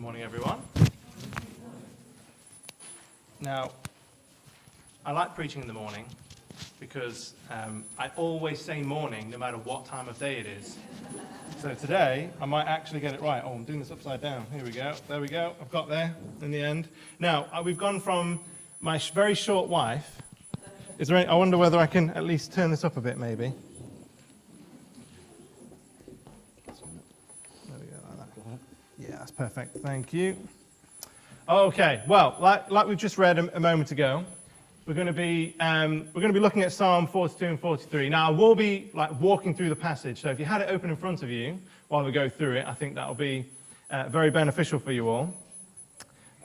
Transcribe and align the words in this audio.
Good 0.00 0.04
morning, 0.04 0.22
everyone. 0.22 0.58
Now, 3.38 3.72
I 5.04 5.12
like 5.12 5.34
preaching 5.34 5.60
in 5.60 5.68
the 5.68 5.74
morning 5.74 6.06
because 6.80 7.34
um, 7.50 7.84
I 7.98 8.10
always 8.16 8.62
say 8.62 8.80
morning 8.80 9.28
no 9.28 9.36
matter 9.36 9.58
what 9.58 9.84
time 9.84 10.08
of 10.08 10.18
day 10.18 10.38
it 10.38 10.46
is. 10.46 10.78
So 11.58 11.74
today, 11.74 12.30
I 12.40 12.46
might 12.46 12.66
actually 12.66 13.00
get 13.00 13.12
it 13.12 13.20
right. 13.20 13.42
Oh, 13.44 13.52
I'm 13.52 13.64
doing 13.64 13.78
this 13.78 13.90
upside 13.90 14.22
down. 14.22 14.46
Here 14.54 14.64
we 14.64 14.70
go. 14.70 14.94
There 15.06 15.20
we 15.20 15.28
go. 15.28 15.52
I've 15.60 15.70
got 15.70 15.90
there 15.90 16.16
in 16.40 16.50
the 16.50 16.62
end. 16.62 16.88
Now, 17.18 17.48
uh, 17.52 17.60
we've 17.62 17.76
gone 17.76 18.00
from 18.00 18.40
my 18.80 18.96
very 19.12 19.34
short 19.34 19.68
wife. 19.68 20.22
Is 20.98 21.08
there 21.08 21.18
any, 21.18 21.26
I 21.26 21.34
wonder 21.34 21.58
whether 21.58 21.76
I 21.76 21.86
can 21.86 22.08
at 22.12 22.24
least 22.24 22.54
turn 22.54 22.70
this 22.70 22.84
up 22.84 22.96
a 22.96 23.02
bit, 23.02 23.18
maybe. 23.18 23.52
There 26.64 26.74
we 27.78 27.84
go, 27.84 27.96
like 28.18 28.34
that. 28.34 28.58
Yeah, 28.98 29.16
that's 29.18 29.29
perfect. 29.40 29.74
Thank 29.78 30.12
you. 30.12 30.36
Okay, 31.48 32.02
well, 32.06 32.36
like, 32.40 32.70
like 32.70 32.86
we've 32.86 32.98
just 32.98 33.16
read 33.16 33.38
a, 33.38 33.56
a 33.56 33.58
moment 33.58 33.90
ago, 33.90 34.22
we're 34.84 34.92
going 34.92 35.06
to 35.06 35.14
be 35.14 35.56
um, 35.60 36.06
we're 36.12 36.20
going 36.20 36.34
to 36.34 36.38
be 36.38 36.42
looking 36.42 36.60
at 36.60 36.74
Psalm 36.74 37.06
42 37.06 37.46
and 37.46 37.58
43. 37.58 38.10
Now, 38.10 38.26
I 38.26 38.30
will 38.30 38.54
be 38.54 38.90
like 38.92 39.18
walking 39.18 39.54
through 39.54 39.70
the 39.70 39.76
passage, 39.76 40.20
so 40.20 40.28
if 40.28 40.38
you 40.38 40.44
had 40.44 40.60
it 40.60 40.68
open 40.68 40.90
in 40.90 40.96
front 40.96 41.22
of 41.22 41.30
you 41.30 41.58
while 41.88 42.04
we 42.04 42.12
go 42.12 42.28
through 42.28 42.56
it, 42.56 42.66
I 42.66 42.74
think 42.74 42.94
that 42.96 43.08
will 43.08 43.14
be 43.14 43.46
uh, 43.90 44.10
very 44.10 44.30
beneficial 44.30 44.78
for 44.78 44.92
you 44.92 45.08
all. 45.08 45.32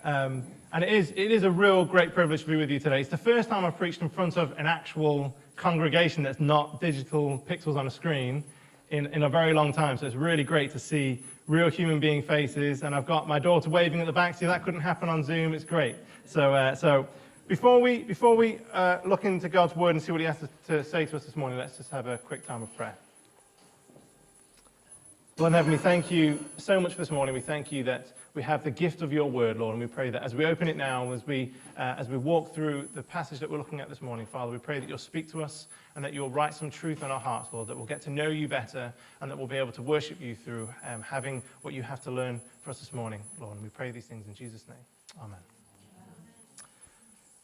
Um, 0.05 0.43
and 0.71 0.81
it 0.81 0.93
is 0.93 1.11
it 1.17 1.31
is 1.31 1.43
a 1.43 1.51
real 1.51 1.83
great 1.83 2.13
privilege 2.13 2.43
to 2.43 2.47
be 2.47 2.55
with 2.55 2.71
you 2.71 2.79
today. 2.79 3.01
It's 3.01 3.09
the 3.09 3.17
first 3.17 3.49
time 3.49 3.65
I've 3.65 3.77
preached 3.77 4.03
in 4.03 4.09
front 4.09 4.37
of 4.37 4.57
an 4.57 4.67
actual 4.67 5.35
congregation 5.57 6.23
that's 6.23 6.39
not 6.39 6.79
digital 6.79 7.43
pixels 7.45 7.75
on 7.75 7.87
a 7.87 7.91
screen 7.91 8.41
in, 8.89 9.07
in 9.07 9.23
a 9.23 9.29
very 9.29 9.53
long 9.53 9.73
time. 9.73 9.97
So 9.97 10.05
it's 10.05 10.15
really 10.15 10.45
great 10.45 10.71
to 10.71 10.79
see 10.79 11.21
real 11.47 11.69
human 11.69 11.99
being 11.99 12.21
faces. 12.21 12.83
And 12.83 12.95
I've 12.95 13.05
got 13.05 13.27
my 13.27 13.39
daughter 13.39 13.69
waving 13.69 13.99
at 13.99 14.05
the 14.05 14.13
back. 14.13 14.35
See, 14.35 14.45
that 14.45 14.63
couldn't 14.63 14.81
happen 14.81 15.09
on 15.09 15.23
Zoom. 15.23 15.53
It's 15.53 15.63
great. 15.63 15.95
So, 16.25 16.53
uh, 16.53 16.75
so 16.75 17.07
before 17.47 17.79
we, 17.79 17.99
before 17.99 18.35
we 18.35 18.59
uh, 18.73 18.99
look 19.05 19.25
into 19.25 19.49
God's 19.49 19.75
word 19.75 19.91
and 19.91 20.01
see 20.01 20.11
what 20.11 20.21
he 20.21 20.27
has 20.27 20.39
to, 20.39 20.49
to 20.67 20.83
say 20.83 21.05
to 21.05 21.15
us 21.15 21.25
this 21.25 21.35
morning, 21.35 21.57
let's 21.57 21.77
just 21.77 21.91
have 21.91 22.07
a 22.07 22.17
quick 22.17 22.45
time 22.45 22.63
of 22.63 22.75
prayer. 22.75 22.95
Lord 25.37 25.51
Heavenly, 25.51 25.77
thank 25.77 26.09
you 26.11 26.39
so 26.55 26.79
much 26.79 26.93
for 26.93 26.99
this 26.99 27.11
morning. 27.11 27.35
We 27.35 27.41
thank 27.41 27.69
you 27.69 27.83
that 27.83 28.07
we 28.35 28.41
have 28.43 28.63
the 28.63 28.71
gift 28.71 29.01
of 29.01 29.11
your 29.11 29.29
word, 29.29 29.57
Lord, 29.57 29.73
and 29.73 29.81
we 29.81 29.87
pray 29.87 30.09
that 30.09 30.23
as 30.23 30.33
we 30.33 30.45
open 30.45 30.69
it 30.69 30.77
now, 30.77 31.11
as 31.11 31.27
we, 31.27 31.51
uh, 31.77 31.95
as 31.97 32.07
we 32.07 32.15
walk 32.15 32.55
through 32.55 32.87
the 32.93 33.03
passage 33.03 33.39
that 33.39 33.51
we're 33.51 33.57
looking 33.57 33.81
at 33.81 33.89
this 33.89 34.01
morning, 34.01 34.25
Father, 34.25 34.49
we 34.49 34.59
pray 34.59 34.79
that 34.79 34.87
you'll 34.87 34.97
speak 34.97 35.29
to 35.33 35.43
us 35.43 35.67
and 35.95 36.05
that 36.05 36.13
you'll 36.13 36.29
write 36.29 36.53
some 36.53 36.69
truth 36.71 37.03
in 37.03 37.11
our 37.11 37.19
hearts, 37.19 37.49
Lord, 37.51 37.67
that 37.67 37.75
we'll 37.75 37.85
get 37.85 38.01
to 38.03 38.09
know 38.09 38.29
you 38.29 38.47
better 38.47 38.93
and 39.19 39.29
that 39.29 39.37
we'll 39.37 39.45
be 39.45 39.57
able 39.57 39.73
to 39.73 39.81
worship 39.81 40.21
you 40.21 40.35
through 40.35 40.69
um, 40.87 41.01
having 41.01 41.43
what 41.63 41.73
you 41.73 41.83
have 41.83 42.01
to 42.03 42.11
learn 42.11 42.39
for 42.61 42.69
us 42.69 42.79
this 42.79 42.93
morning, 42.93 43.21
Lord. 43.37 43.55
And 43.55 43.63
we 43.63 43.69
pray 43.69 43.91
these 43.91 44.05
things 44.05 44.27
in 44.27 44.35
Jesus' 44.35 44.63
name. 44.69 44.77
Amen. 45.21 45.39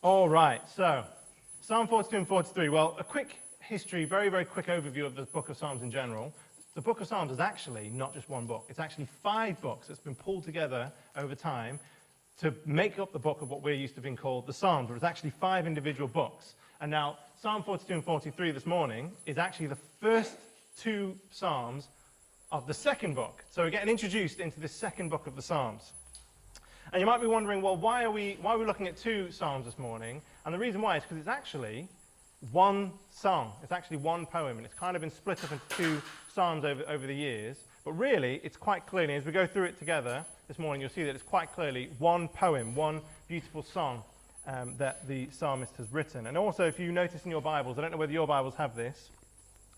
All 0.01 0.29
right, 0.29 0.61
so 0.77 1.03
Psalm 1.59 1.89
42 1.89 2.15
and 2.15 2.27
43. 2.27 2.69
Well, 2.69 2.95
a 2.99 3.03
quick 3.03 3.41
history, 3.59 4.05
very, 4.05 4.29
very 4.29 4.45
quick 4.45 4.67
overview 4.67 5.05
of 5.05 5.15
the 5.15 5.23
book 5.23 5.49
of 5.49 5.57
Psalms 5.57 5.81
in 5.81 5.91
general. 5.91 6.33
The 6.73 6.81
book 6.81 7.01
of 7.01 7.07
Psalms 7.07 7.33
is 7.33 7.41
actually 7.41 7.89
not 7.89 8.13
just 8.13 8.29
one 8.29 8.45
book, 8.45 8.67
it's 8.69 8.79
actually 8.79 9.07
five 9.21 9.59
books 9.59 9.87
that's 9.87 9.99
been 9.99 10.15
pulled 10.15 10.45
together 10.45 10.89
over 11.17 11.35
time 11.35 11.81
to 12.39 12.53
make 12.65 12.97
up 12.97 13.11
the 13.11 13.19
book 13.19 13.41
of 13.41 13.49
what 13.49 13.61
we're 13.61 13.73
used 13.73 13.95
to 13.95 14.01
being 14.01 14.15
called 14.15 14.47
the 14.47 14.53
Psalms, 14.53 14.87
but 14.87 14.93
it's 14.93 15.03
actually 15.03 15.31
five 15.31 15.67
individual 15.67 16.07
books. 16.07 16.53
And 16.79 16.89
now, 16.89 17.17
Psalm 17.41 17.61
42 17.63 17.95
and 17.95 18.03
43 18.05 18.51
this 18.51 18.65
morning 18.65 19.11
is 19.25 19.37
actually 19.37 19.67
the 19.67 19.77
first 19.99 20.37
two 20.77 21.17
Psalms 21.29 21.89
of 22.53 22.65
the 22.67 22.73
second 22.73 23.15
book. 23.15 23.43
So 23.51 23.63
we're 23.63 23.69
getting 23.69 23.89
introduced 23.89 24.39
into 24.39 24.61
the 24.61 24.69
second 24.69 25.09
book 25.09 25.27
of 25.27 25.35
the 25.35 25.41
Psalms. 25.41 25.91
And 26.93 27.01
you 27.01 27.05
might 27.05 27.19
be 27.19 27.27
wondering, 27.27 27.61
well, 27.61 27.75
why 27.75 28.05
are 28.05 28.11
we, 28.11 28.37
why 28.41 28.51
are 28.51 28.57
we 28.57 28.65
looking 28.65 28.87
at 28.87 28.95
two 28.95 29.29
Psalms 29.29 29.65
this 29.65 29.77
morning? 29.77 30.21
And 30.45 30.53
the 30.53 30.59
reason 30.59 30.81
why 30.81 30.95
is 30.95 31.03
because 31.03 31.17
it's 31.17 31.27
actually 31.27 31.89
one 32.51 32.93
song. 33.11 33.51
It's 33.61 33.71
actually 33.71 33.97
one 33.97 34.25
poem, 34.25 34.57
and 34.57 34.65
it's 34.65 34.75
kind 34.75 34.95
of 34.95 35.01
been 35.01 35.11
split 35.11 35.43
up 35.43 35.51
into 35.51 35.65
two 35.69 36.01
Psalms 36.33 36.65
over, 36.65 36.83
over 36.87 37.05
the 37.05 37.15
years. 37.15 37.57
But 37.83 37.93
really, 37.93 38.39
it's 38.43 38.57
quite 38.57 38.85
clearly, 38.85 39.15
as 39.15 39.25
we 39.25 39.31
go 39.31 39.47
through 39.47 39.63
it 39.65 39.79
together 39.79 40.25
this 40.47 40.59
morning, 40.59 40.81
you'll 40.81 40.91
see 40.91 41.03
that 41.03 41.15
it's 41.15 41.23
quite 41.23 41.51
clearly 41.53 41.89
one 41.99 42.27
poem, 42.27 42.75
one 42.75 43.01
beautiful 43.27 43.63
song 43.63 44.03
um, 44.47 44.75
that 44.77 45.07
the 45.07 45.27
psalmist 45.31 45.75
has 45.77 45.91
written. 45.91 46.27
And 46.27 46.37
also, 46.37 46.67
if 46.67 46.79
you 46.79 46.91
notice 46.91 47.25
in 47.25 47.31
your 47.31 47.41
Bibles, 47.41 47.77
I 47.77 47.81
don't 47.81 47.91
know 47.91 47.97
whether 47.97 48.13
your 48.13 48.27
Bibles 48.27 48.55
have 48.55 48.75
this, 48.75 49.09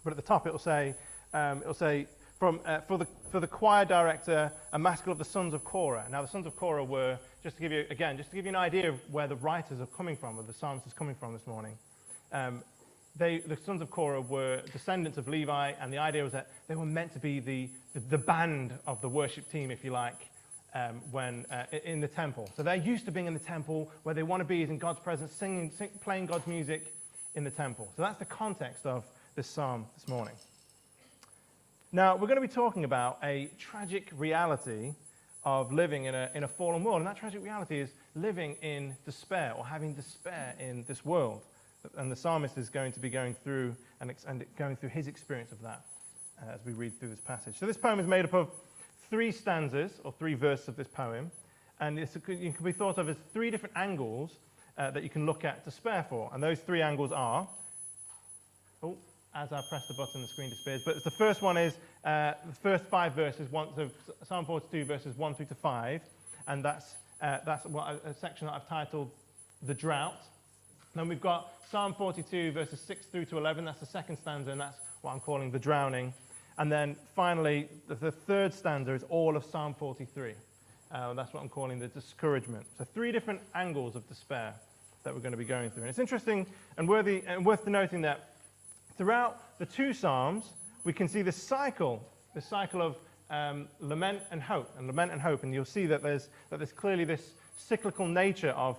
but 0.03 0.11
at 0.11 0.17
the 0.17 0.23
top 0.23 0.45
it'll 0.45 0.59
say, 0.59 0.95
um, 1.33 1.61
it'll 1.61 1.73
say 1.73 2.07
from, 2.39 2.59
uh, 2.65 2.81
for, 2.81 2.97
the, 2.97 3.07
for 3.31 3.39
the 3.39 3.47
choir 3.47 3.85
director, 3.85 4.51
a 4.73 4.79
maskil 4.79 5.13
of 5.13 5.17
the 5.17 5.25
sons 5.25 5.53
of 5.53 5.63
Korah. 5.63 6.05
Now, 6.11 6.21
the 6.21 6.27
sons 6.27 6.45
of 6.45 6.55
Korah 6.57 6.83
were, 6.83 7.17
just 7.41 7.55
to 7.55 7.61
give 7.61 7.71
you, 7.71 7.85
again, 7.89 8.17
just 8.17 8.31
to 8.31 8.35
give 8.35 8.45
you 8.45 8.49
an 8.49 8.57
idea 8.57 8.89
of 8.89 8.99
where 9.13 9.27
the 9.27 9.37
writers 9.37 9.79
are 9.79 9.85
coming 9.85 10.17
from, 10.17 10.35
where 10.35 10.45
the 10.45 10.53
psalmist 10.53 10.85
is 10.85 10.93
coming 10.93 11.15
from 11.15 11.31
this 11.31 11.47
morning. 11.47 11.77
Um, 12.33 12.63
they, 13.15 13.39
the 13.39 13.55
sons 13.55 13.81
of 13.81 13.91
Korah 13.91 14.21
were 14.21 14.61
descendants 14.71 15.17
of 15.17 15.27
Levi, 15.27 15.73
and 15.79 15.93
the 15.93 15.99
idea 15.99 16.23
was 16.23 16.31
that 16.31 16.49
they 16.67 16.75
were 16.75 16.85
meant 16.85 17.13
to 17.13 17.19
be 17.19 17.39
the, 17.39 17.69
the, 17.93 17.99
the 17.99 18.17
band 18.17 18.73
of 18.87 19.01
the 19.01 19.09
worship 19.09 19.51
team, 19.51 19.69
if 19.69 19.83
you 19.83 19.91
like, 19.91 20.27
um, 20.73 21.01
when 21.11 21.45
uh, 21.51 21.65
in 21.83 21.99
the 21.99 22.07
temple. 22.07 22.49
So 22.57 22.63
they're 22.63 22.75
used 22.75 23.05
to 23.05 23.11
being 23.11 23.27
in 23.27 23.33
the 23.33 23.39
temple. 23.39 23.91
Where 24.03 24.15
they 24.15 24.23
want 24.23 24.41
to 24.41 24.45
be 24.45 24.63
is 24.63 24.69
in 24.69 24.79
God's 24.79 24.99
presence, 24.99 25.31
singing, 25.31 25.71
sing, 25.77 25.89
playing 26.01 26.25
God's 26.25 26.47
music 26.47 26.93
in 27.35 27.43
the 27.43 27.51
temple. 27.51 27.87
So 27.95 28.01
that's 28.01 28.17
the 28.17 28.25
context 28.25 28.85
of 28.85 29.03
this 29.35 29.47
psalm 29.47 29.85
this 29.95 30.07
morning. 30.07 30.35
Now, 31.91 32.15
we're 32.15 32.27
going 32.27 32.41
to 32.41 32.47
be 32.47 32.53
talking 32.53 32.85
about 32.85 33.19
a 33.23 33.51
tragic 33.59 34.09
reality 34.17 34.93
of 35.45 35.71
living 35.71 36.05
in 36.05 36.15
a, 36.15 36.29
in 36.33 36.43
a 36.43 36.47
fallen 36.47 36.83
world. 36.83 36.97
And 36.97 37.07
that 37.07 37.17
tragic 37.17 37.43
reality 37.43 37.79
is 37.79 37.91
living 38.15 38.55
in 38.63 38.95
despair 39.05 39.53
or 39.55 39.65
having 39.65 39.93
despair 39.93 40.55
in 40.59 40.85
this 40.87 41.05
world. 41.05 41.41
And 41.97 42.11
the 42.11 42.15
psalmist 42.15 42.57
is 42.57 42.69
going 42.69 42.91
to 42.93 42.99
be 42.99 43.09
going 43.09 43.35
through 43.43 43.75
and, 43.99 44.13
and 44.27 44.45
going 44.57 44.75
through 44.75 44.89
his 44.89 45.07
experience 45.07 45.51
of 45.51 45.61
that 45.61 45.81
uh, 46.41 46.51
as 46.53 46.65
we 46.65 46.73
read 46.73 46.97
through 46.99 47.09
this 47.09 47.19
passage. 47.19 47.57
So 47.59 47.65
this 47.65 47.77
poem 47.77 47.99
is 47.99 48.07
made 48.07 48.25
up 48.25 48.33
of 48.33 48.49
three 49.09 49.31
stanzas 49.31 49.99
or 50.03 50.11
three 50.11 50.33
verses 50.33 50.69
of 50.69 50.75
this 50.75 50.87
poem. 50.87 51.29
And 51.79 51.99
it 51.99 52.09
can 52.23 52.53
be 52.63 52.71
thought 52.71 52.97
of 52.97 53.09
as 53.09 53.17
three 53.33 53.51
different 53.51 53.75
angles 53.75 54.37
uh, 54.77 54.91
that 54.91 55.03
you 55.03 55.09
can 55.09 55.25
look 55.25 55.43
at 55.43 55.65
despair 55.65 56.05
for. 56.09 56.29
And 56.33 56.41
those 56.41 56.59
three 56.59 56.81
angles 56.81 57.11
are, 57.11 57.47
oh, 58.81 58.97
as 59.35 59.51
I 59.51 59.61
press 59.69 59.87
the 59.87 59.93
button, 59.95 60.21
the 60.21 60.27
screen 60.27 60.49
disappears. 60.49 60.81
But 60.85 61.03
the 61.03 61.11
first 61.11 61.41
one 61.41 61.57
is 61.57 61.73
uh, 62.05 62.33
the 62.45 62.55
first 62.61 62.85
five 62.85 63.13
verses, 63.13 63.51
one, 63.51 63.69
so 63.75 63.89
Psalm 64.23 64.45
42, 64.45 64.85
verses 64.85 65.17
1 65.17 65.35
through 65.35 65.47
to 65.47 65.55
5. 65.55 66.01
And 66.47 66.63
that's, 66.63 66.95
uh, 67.21 67.39
that's 67.45 67.65
what, 67.65 68.01
a 68.05 68.13
section 68.13 68.47
that 68.47 68.53
I've 68.53 68.67
titled 68.67 69.11
The 69.63 69.73
Drought. 69.73 70.21
Then 70.95 71.07
we've 71.07 71.21
got 71.21 71.53
Psalm 71.71 71.95
42, 71.95 72.51
verses 72.51 72.79
6 72.81 73.07
through 73.07 73.25
to 73.25 73.37
11. 73.39 73.65
That's 73.65 73.79
the 73.79 73.85
second 73.85 74.17
stanza, 74.17 74.51
and 74.51 74.61
that's 74.61 74.77
what 75.01 75.11
I'm 75.11 75.19
calling 75.19 75.49
the 75.49 75.57
drowning. 75.57 76.13
And 76.59 76.71
then 76.71 76.95
finally, 77.15 77.67
the, 77.87 77.95
the 77.95 78.11
third 78.11 78.53
stanza 78.53 78.93
is 78.93 79.03
all 79.09 79.35
of 79.35 79.43
Psalm 79.43 79.73
43. 79.73 80.33
Uh, 80.91 81.13
that's 81.15 81.33
what 81.33 81.41
I'm 81.41 81.49
calling 81.49 81.79
the 81.79 81.87
discouragement. 81.87 82.67
So, 82.77 82.83
three 82.83 83.11
different 83.11 83.41
angles 83.55 83.95
of 83.95 84.07
despair 84.07 84.53
that 85.01 85.15
we're 85.15 85.19
going 85.19 85.31
to 85.31 85.37
be 85.37 85.45
going 85.45 85.71
through. 85.71 85.83
And 85.83 85.89
it's 85.89 85.97
interesting 85.97 86.45
and, 86.77 86.87
worthy, 86.87 87.23
and 87.25 87.43
worth 87.43 87.65
noting 87.65 88.01
that 88.01 88.29
throughout 88.95 89.57
the 89.57 89.65
two 89.65 89.93
Psalms, 89.93 90.53
we 90.83 90.93
can 90.93 91.07
see 91.07 91.23
this 91.23 91.41
cycle, 91.41 92.07
this 92.35 92.45
cycle 92.45 92.83
of 92.83 92.97
um, 93.31 93.67
lament 93.79 94.21
and 94.29 94.43
hope, 94.43 94.69
and 94.77 94.85
lament 94.85 95.11
and 95.11 95.19
hope. 95.19 95.41
And 95.41 95.55
you'll 95.55 95.65
see 95.65 95.87
that 95.87 96.03
there's, 96.03 96.29
that 96.51 96.57
there's 96.57 96.71
clearly 96.71 97.03
this 97.03 97.31
cyclical 97.57 98.07
nature 98.07 98.51
of 98.51 98.77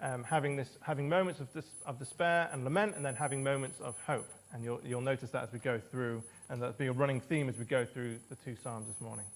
um, 0.00 0.22
having, 0.24 0.56
this, 0.56 0.68
having 0.80 1.08
moments 1.08 1.40
of, 1.40 1.52
dis, 1.52 1.64
of 1.86 1.98
despair 1.98 2.48
and 2.52 2.64
lament, 2.64 2.96
and 2.96 3.04
then 3.04 3.14
having 3.14 3.42
moments 3.42 3.80
of 3.80 3.96
hope. 4.06 4.28
And 4.52 4.64
you'll, 4.64 4.80
you'll 4.84 5.00
notice 5.00 5.30
that 5.30 5.42
as 5.44 5.52
we 5.52 5.58
go 5.58 5.80
through, 5.90 6.22
and 6.48 6.62
that'll 6.62 6.74
be 6.74 6.86
a 6.86 6.92
running 6.92 7.20
theme 7.20 7.48
as 7.48 7.58
we 7.58 7.64
go 7.64 7.84
through 7.84 8.18
the 8.28 8.36
two 8.36 8.56
Psalms 8.62 8.86
this 8.86 9.00
morning. 9.00 9.26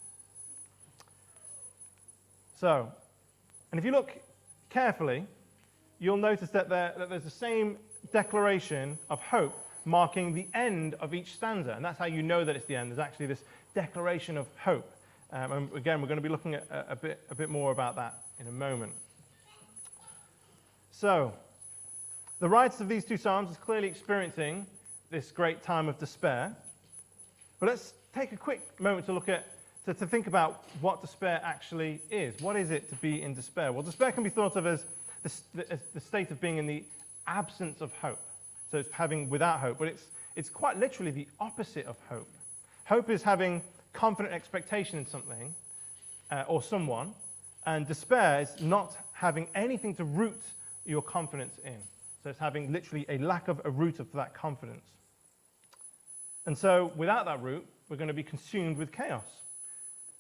So, 2.59 2.89
and 3.71 3.79
if 3.79 3.85
you 3.85 3.91
look 3.91 4.13
carefully, 4.71 5.27
you'll 5.99 6.17
notice 6.17 6.51
that, 6.51 6.69
there, 6.69 6.95
that 6.97 7.11
there's 7.11 7.25
the 7.25 7.31
same 7.31 7.77
declaration 8.13 8.99
of 9.11 9.21
hope 9.21 9.59
marking 9.85 10.33
the 10.33 10.47
end 10.55 10.95
of 10.95 11.15
each 11.15 11.35
stanza. 11.35 11.73
And 11.73 11.85
that's 11.85 11.99
how 11.99 12.05
you 12.05 12.23
know 12.23 12.45
that 12.45 12.57
it's 12.57 12.67
the 12.67 12.77
end. 12.77 12.91
There's 12.91 12.99
actually 12.99 13.27
this 13.27 13.43
declaration 13.75 14.37
of 14.37 14.47
hope. 14.59 14.91
Um, 15.33 15.53
and 15.53 15.73
again, 15.77 16.01
we're 16.01 16.09
going 16.09 16.19
to 16.19 16.23
be 16.23 16.29
looking 16.29 16.55
at 16.55 16.67
a, 16.71 16.93
a, 16.93 16.97
bit, 16.97 17.21
a 17.31 17.35
bit 17.35 17.51
more 17.51 17.73
about 17.73 17.97
that 17.97 18.23
in 18.39 18.47
a 18.47 18.53
moment. 18.53 18.93
So, 20.93 21.33
the 22.39 22.49
writer 22.49 22.83
of 22.83 22.89
these 22.89 23.05
two 23.05 23.17
Psalms 23.17 23.51
is 23.51 23.57
clearly 23.57 23.89
experiencing 23.89 24.67
this 25.11 25.33
great 25.33 25.63
time 25.63 25.89
of 25.89 25.99
despair. 25.99 26.55
But 27.59 27.71
let's 27.71 27.95
take 28.15 28.33
a 28.33 28.37
quick 28.37 28.61
moment 28.79 29.07
to 29.07 29.13
look 29.13 29.29
at, 29.29 29.47
to, 29.87 29.95
to 29.95 30.07
think 30.07 30.27
about 30.27 30.65
what 30.81 31.01
despair 31.01 31.41
actually 31.43 32.01
is. 32.11 32.41
What 32.41 32.57
is 32.57 32.71
it 32.71 32.89
to 32.91 32.95
be 32.97 33.23
in 33.23 33.35
despair? 33.35 33.73
Well, 33.73 33.83
despair 33.83 34.13
can 34.13 34.23
be 34.23 34.31
thought 34.31 34.55
of 34.55 34.67
as 34.67 34.85
the, 35.55 35.79
the 35.95 36.01
state 36.01 36.31
of 36.31 36.41
being 36.41 36.59
in 36.59 36.67
the 36.67 36.85
absence 37.27 37.81
of 37.81 37.93
hope. 37.95 38.21
So 38.71 38.79
it's 38.79 38.93
having 38.93 39.29
without 39.29 39.61
hope, 39.61 39.79
but 39.79 39.89
it's, 39.89 40.05
it's 40.37 40.49
quite 40.51 40.79
literally 40.79 41.11
the 41.11 41.27
opposite 41.41 41.87
of 41.87 41.97
hope. 42.09 42.29
Hope 42.85 43.11
is 43.11 43.23
having 43.23 43.63
confident 43.93 44.35
expectation 44.35 44.99
in 44.99 45.07
something 45.07 45.55
uh, 46.31 46.45
or 46.47 46.63
someone, 46.63 47.15
And 47.67 47.87
despair 47.87 48.41
is 48.41 48.61
not 48.61 48.97
having 49.13 49.49
anything 49.55 49.95
to 49.97 50.05
root 50.05 50.41
your 50.85 51.03
confidence 51.03 51.59
in. 51.65 51.79
So 52.23 52.31
it's 52.31 52.39
having 52.39 52.73
literally 52.73 53.05
a 53.09 53.19
lack 53.19 53.49
of 53.49 53.61
a 53.65 53.71
root 53.71 53.99
of 54.01 54.13
that 54.13 54.35
confidence. 54.35 54.85
And 56.47 56.57
so 56.57 56.93
without 56.97 57.27
that 57.27 57.43
root, 57.43 57.67
we're 57.89 57.97
going 57.97 58.09
to 58.09 58.15
be 58.15 58.23
consumed 58.23 58.77
with 58.77 58.93
chaos 58.93 59.27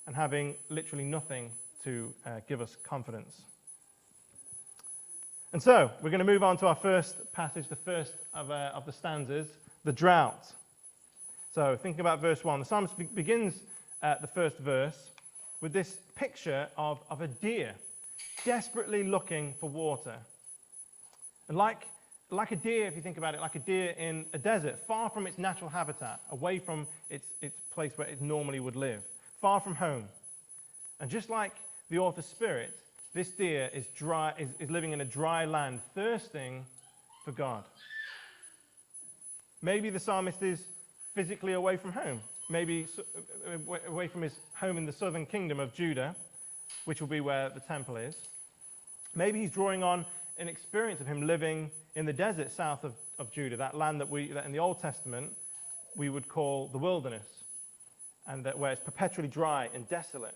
and 0.06 0.14
having 0.14 0.56
literally 0.68 1.04
nothing 1.04 1.50
to 1.84 2.12
uh, 2.26 2.40
give 2.48 2.60
us 2.60 2.76
confidence. 2.82 3.42
And 5.52 5.62
so 5.62 5.90
we're 6.02 6.10
going 6.10 6.20
to 6.20 6.24
move 6.24 6.42
on 6.42 6.56
to 6.58 6.66
our 6.66 6.74
first 6.74 7.32
passage, 7.32 7.68
the 7.68 7.76
first 7.76 8.14
of, 8.34 8.50
uh, 8.50 8.72
of 8.74 8.86
the 8.86 8.92
stanzas, 8.92 9.48
the 9.84 9.92
drought. 9.92 10.52
So 11.54 11.76
thinking 11.76 12.00
about 12.00 12.20
verse 12.20 12.42
1, 12.42 12.60
the 12.60 12.64
psalmist 12.64 12.96
be- 12.96 13.04
begins 13.04 13.54
uh, 14.02 14.14
the 14.20 14.26
first 14.26 14.58
verse 14.58 15.10
with 15.60 15.72
this 15.72 15.98
picture 16.16 16.68
of, 16.76 17.00
of 17.10 17.20
a 17.20 17.28
deer 17.28 17.74
desperately 18.44 19.04
looking 19.04 19.54
for 19.60 19.68
water. 19.68 20.16
And 21.48 21.56
like, 21.56 21.86
like 22.30 22.52
a 22.52 22.56
deer, 22.56 22.86
if 22.86 22.96
you 22.96 23.02
think 23.02 23.18
about 23.18 23.34
it, 23.34 23.40
like 23.40 23.54
a 23.54 23.60
deer 23.60 23.90
in 23.98 24.26
a 24.32 24.38
desert, 24.38 24.78
far 24.86 25.10
from 25.10 25.26
its 25.26 25.38
natural 25.38 25.68
habitat, 25.68 26.20
away 26.30 26.58
from 26.58 26.86
its, 27.10 27.26
its 27.40 27.58
place 27.74 27.92
where 27.96 28.08
it 28.08 28.20
normally 28.20 28.60
would 28.60 28.76
live, 28.76 29.02
far 29.40 29.60
from 29.60 29.74
home. 29.74 30.04
And 31.00 31.10
just 31.10 31.28
like 31.28 31.52
the 31.90 31.98
author's 31.98 32.26
spirit, 32.26 32.74
this 33.14 33.30
deer 33.30 33.70
is, 33.74 33.86
dry, 33.88 34.32
is, 34.38 34.48
is 34.58 34.70
living 34.70 34.92
in 34.92 35.00
a 35.00 35.04
dry 35.04 35.44
land, 35.44 35.80
thirsting 35.94 36.64
for 37.24 37.32
God. 37.32 37.64
Maybe 39.60 39.90
the 39.90 40.00
psalmist 40.00 40.42
is 40.42 40.60
physically 41.14 41.52
away 41.52 41.76
from 41.76 41.92
home, 41.92 42.20
maybe 42.48 42.86
uh, 43.46 43.76
away 43.86 44.08
from 44.08 44.22
his 44.22 44.32
home 44.54 44.78
in 44.78 44.86
the 44.86 44.92
southern 44.92 45.26
kingdom 45.26 45.60
of 45.60 45.74
Judah, 45.74 46.16
which 46.84 47.00
will 47.00 47.08
be 47.08 47.20
where 47.20 47.50
the 47.50 47.60
temple 47.60 47.96
is. 47.96 48.16
Maybe 49.14 49.40
he's 49.40 49.50
drawing 49.50 49.82
on 49.82 50.06
an 50.36 50.48
experience 50.48 51.00
of 51.00 51.06
him 51.06 51.26
living 51.26 51.70
in 51.94 52.06
the 52.06 52.12
desert 52.12 52.50
south 52.50 52.84
of, 52.84 52.94
of 53.18 53.30
Judah, 53.32 53.56
that 53.56 53.76
land 53.76 54.00
that, 54.00 54.08
we, 54.08 54.28
that 54.28 54.44
in 54.44 54.52
the 54.52 54.58
Old 54.58 54.80
Testament 54.80 55.32
we 55.96 56.08
would 56.08 56.28
call 56.28 56.68
the 56.68 56.78
wilderness, 56.78 57.26
and 58.26 58.44
that 58.46 58.58
where 58.58 58.72
it's 58.72 58.80
perpetually 58.80 59.28
dry 59.28 59.68
and 59.74 59.88
desolate. 59.88 60.34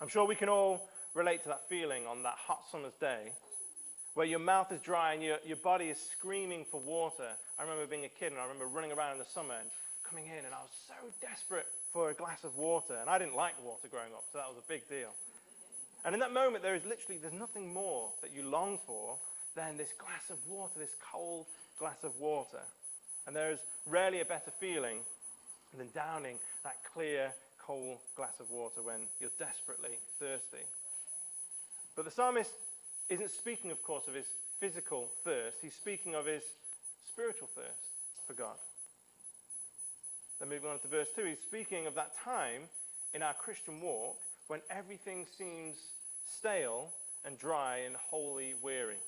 I'm 0.00 0.08
sure 0.08 0.26
we 0.26 0.34
can 0.34 0.48
all 0.48 0.88
relate 1.14 1.42
to 1.44 1.48
that 1.48 1.68
feeling 1.68 2.06
on 2.06 2.22
that 2.24 2.34
hot 2.36 2.64
summer's 2.70 2.94
day 2.94 3.32
where 4.14 4.26
your 4.26 4.38
mouth 4.38 4.72
is 4.72 4.80
dry 4.80 5.12
and 5.12 5.22
your, 5.22 5.36
your 5.44 5.56
body 5.58 5.86
is 5.86 5.98
screaming 6.00 6.64
for 6.70 6.80
water. 6.80 7.28
I 7.58 7.62
remember 7.62 7.86
being 7.86 8.04
a 8.04 8.08
kid 8.08 8.32
and 8.32 8.40
I 8.40 8.44
remember 8.44 8.66
running 8.66 8.92
around 8.92 9.12
in 9.12 9.18
the 9.18 9.28
summer 9.32 9.54
and 9.60 9.68
coming 10.02 10.26
in 10.26 10.44
and 10.44 10.54
I 10.54 10.60
was 10.60 10.72
so 10.88 10.94
desperate 11.20 11.66
for 11.92 12.10
a 12.10 12.14
glass 12.14 12.44
of 12.44 12.56
water. 12.56 12.96
And 13.00 13.08
I 13.08 13.18
didn't 13.18 13.36
like 13.36 13.62
water 13.62 13.88
growing 13.88 14.12
up, 14.12 14.24
so 14.32 14.38
that 14.38 14.48
was 14.48 14.56
a 14.56 14.68
big 14.68 14.88
deal. 14.88 15.12
And 16.06 16.14
in 16.14 16.20
that 16.20 16.32
moment, 16.32 16.62
there 16.62 16.76
is 16.76 16.84
literally, 16.86 17.18
there's 17.18 17.34
nothing 17.34 17.74
more 17.74 18.10
that 18.22 18.32
you 18.32 18.44
long 18.44 18.78
for 18.86 19.18
than 19.56 19.76
this 19.76 19.92
glass 19.98 20.30
of 20.30 20.38
water, 20.48 20.78
this 20.78 20.94
cold 21.12 21.46
glass 21.80 22.04
of 22.04 22.16
water. 22.20 22.60
And 23.26 23.34
there 23.34 23.50
is 23.50 23.58
rarely 23.86 24.20
a 24.20 24.24
better 24.24 24.52
feeling 24.60 25.00
than 25.76 25.88
downing 25.92 26.38
that 26.62 26.76
clear, 26.94 27.32
cold 27.60 27.98
glass 28.14 28.38
of 28.38 28.48
water 28.52 28.82
when 28.82 29.08
you're 29.20 29.30
desperately 29.36 29.98
thirsty. 30.20 30.64
But 31.96 32.04
the 32.04 32.10
psalmist 32.12 32.52
isn't 33.08 33.32
speaking, 33.32 33.72
of 33.72 33.82
course, 33.82 34.06
of 34.06 34.14
his 34.14 34.26
physical 34.60 35.10
thirst. 35.24 35.58
He's 35.60 35.74
speaking 35.74 36.14
of 36.14 36.26
his 36.26 36.44
spiritual 37.08 37.48
thirst 37.52 37.90
for 38.28 38.34
God. 38.34 38.56
Then 40.38 40.50
moving 40.50 40.70
on 40.70 40.78
to 40.78 40.88
verse 40.88 41.08
2, 41.16 41.24
he's 41.24 41.40
speaking 41.40 41.88
of 41.88 41.96
that 41.96 42.12
time 42.22 42.62
in 43.12 43.24
our 43.24 43.34
Christian 43.34 43.80
walk 43.80 44.18
when 44.46 44.60
everything 44.70 45.26
seems 45.36 45.76
stale 46.26 46.92
and 47.24 47.38
dry 47.38 47.78
and 47.78 47.96
wholly 47.96 48.54
weary. 48.62 48.98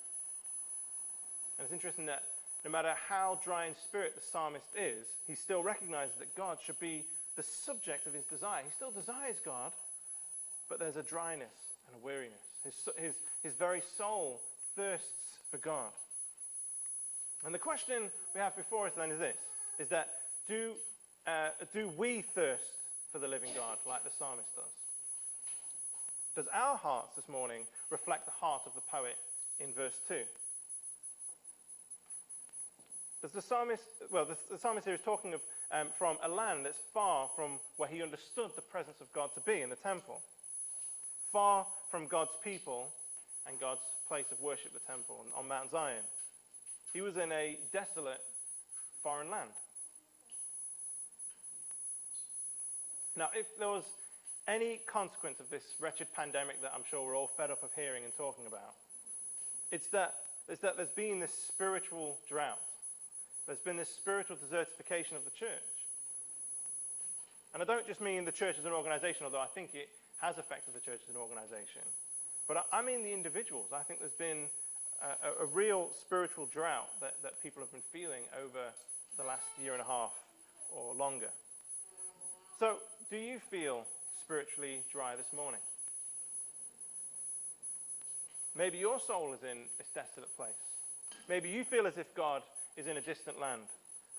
And 1.58 1.64
it's 1.64 1.72
interesting 1.72 2.06
that 2.06 2.22
no 2.64 2.70
matter 2.70 2.94
how 3.08 3.38
dry 3.44 3.66
in 3.66 3.74
spirit 3.76 4.14
the 4.14 4.20
psalmist 4.20 4.66
is, 4.76 5.06
he 5.26 5.34
still 5.34 5.62
recognizes 5.62 6.16
that 6.16 6.34
God 6.34 6.58
should 6.64 6.78
be 6.80 7.04
the 7.36 7.42
subject 7.42 8.06
of 8.06 8.14
his 8.14 8.24
desire. 8.24 8.62
He 8.64 8.70
still 8.70 8.90
desires 8.90 9.36
God, 9.44 9.72
but 10.68 10.78
there's 10.78 10.96
a 10.96 11.02
dryness 11.02 11.54
and 11.86 11.96
a 12.00 12.04
weariness. 12.04 12.34
His, 12.64 12.74
his, 12.96 13.14
his 13.42 13.52
very 13.54 13.82
soul 13.96 14.40
thirsts 14.74 15.38
for 15.50 15.58
God. 15.58 15.90
And 17.44 17.54
the 17.54 17.58
question 17.58 18.10
we 18.34 18.40
have 18.40 18.56
before 18.56 18.86
us 18.86 18.92
then 18.96 19.10
is 19.10 19.18
this, 19.18 19.36
is 19.78 19.88
that 19.88 20.08
do, 20.48 20.72
uh, 21.26 21.50
do 21.72 21.90
we 21.96 22.22
thirst 22.22 22.62
for 23.12 23.18
the 23.18 23.28
living 23.28 23.50
God 23.54 23.78
like 23.86 24.02
the 24.02 24.10
psalmist 24.18 24.54
does? 24.56 24.77
Does 26.38 26.46
our 26.54 26.76
hearts 26.76 27.16
this 27.16 27.28
morning 27.28 27.64
reflect 27.90 28.24
the 28.24 28.30
heart 28.30 28.62
of 28.64 28.72
the 28.76 28.80
poet 28.80 29.16
in 29.58 29.72
verse 29.72 29.98
2? 30.06 30.14
Does 33.22 33.32
the 33.32 33.42
psalmist, 33.42 33.82
well, 34.12 34.24
the, 34.24 34.36
the 34.48 34.56
psalmist 34.56 34.86
here 34.86 34.94
is 34.94 35.00
talking 35.04 35.34
of 35.34 35.40
um, 35.72 35.88
from 35.98 36.16
a 36.22 36.28
land 36.28 36.64
that's 36.64 36.78
far 36.94 37.28
from 37.34 37.58
where 37.76 37.88
he 37.88 38.04
understood 38.04 38.52
the 38.54 38.62
presence 38.62 39.00
of 39.00 39.12
God 39.12 39.30
to 39.34 39.40
be 39.40 39.62
in 39.62 39.68
the 39.68 39.82
temple, 39.82 40.20
far 41.32 41.66
from 41.90 42.06
God's 42.06 42.36
people 42.44 42.86
and 43.48 43.58
God's 43.58 43.80
place 44.06 44.30
of 44.30 44.40
worship, 44.40 44.72
the 44.72 44.92
temple, 44.92 45.26
on 45.36 45.48
Mount 45.48 45.72
Zion. 45.72 46.04
He 46.92 47.00
was 47.00 47.16
in 47.16 47.32
a 47.32 47.58
desolate 47.72 48.22
foreign 49.02 49.28
land. 49.28 49.50
Now, 53.16 53.30
if 53.34 53.46
there 53.58 53.66
was 53.66 53.82
any 54.48 54.80
consequence 54.86 55.38
of 55.40 55.50
this 55.50 55.62
wretched 55.78 56.08
pandemic 56.16 56.62
that 56.62 56.72
I'm 56.74 56.82
sure 56.90 57.04
we're 57.04 57.16
all 57.16 57.30
fed 57.36 57.50
up 57.50 57.62
of 57.62 57.70
hearing 57.76 58.04
and 58.04 58.12
talking 58.16 58.46
about, 58.46 58.74
it's 59.70 59.86
that, 59.88 60.14
it's 60.48 60.62
that 60.62 60.76
there's 60.76 60.90
been 60.90 61.20
this 61.20 61.34
spiritual 61.34 62.18
drought. 62.28 62.58
There's 63.46 63.60
been 63.60 63.76
this 63.76 63.90
spiritual 63.90 64.36
desertification 64.36 65.12
of 65.12 65.24
the 65.24 65.30
church. 65.38 65.76
And 67.52 67.62
I 67.62 67.66
don't 67.66 67.86
just 67.86 68.00
mean 68.00 68.24
the 68.24 68.32
church 68.32 68.56
as 68.58 68.64
an 68.64 68.72
organization, 68.72 69.24
although 69.24 69.40
I 69.40 69.46
think 69.46 69.74
it 69.74 69.88
has 70.20 70.38
affected 70.38 70.74
the 70.74 70.80
church 70.80 71.00
as 71.08 71.14
an 71.14 71.20
organization. 71.20 71.84
But 72.46 72.66
I, 72.72 72.82
mean 72.82 73.02
the 73.02 73.12
individuals. 73.12 73.68
I 73.72 73.82
think 73.82 74.00
there's 74.00 74.12
been 74.12 74.48
a, 75.02 75.44
a, 75.44 75.46
real 75.46 75.90
spiritual 76.00 76.46
drought 76.46 76.88
that, 77.00 77.14
that 77.22 77.42
people 77.42 77.62
have 77.62 77.70
been 77.70 77.84
feeling 77.92 78.22
over 78.42 78.72
the 79.18 79.24
last 79.24 79.44
year 79.62 79.72
and 79.72 79.82
a 79.82 79.84
half 79.84 80.12
or 80.70 80.94
longer. 80.94 81.28
So, 82.58 82.78
do 83.10 83.16
you 83.16 83.38
feel 83.50 83.86
spiritually 84.24 84.82
dry 84.92 85.16
this 85.16 85.32
morning? 85.34 85.60
Maybe 88.56 88.78
your 88.78 88.98
soul 88.98 89.32
is 89.34 89.42
in 89.42 89.58
this 89.78 89.88
desolate 89.94 90.34
place. 90.36 90.50
Maybe 91.28 91.48
you 91.48 91.64
feel 91.64 91.86
as 91.86 91.96
if 91.96 92.12
God 92.14 92.42
is 92.76 92.86
in 92.86 92.96
a 92.96 93.00
distant 93.00 93.40
land, 93.40 93.62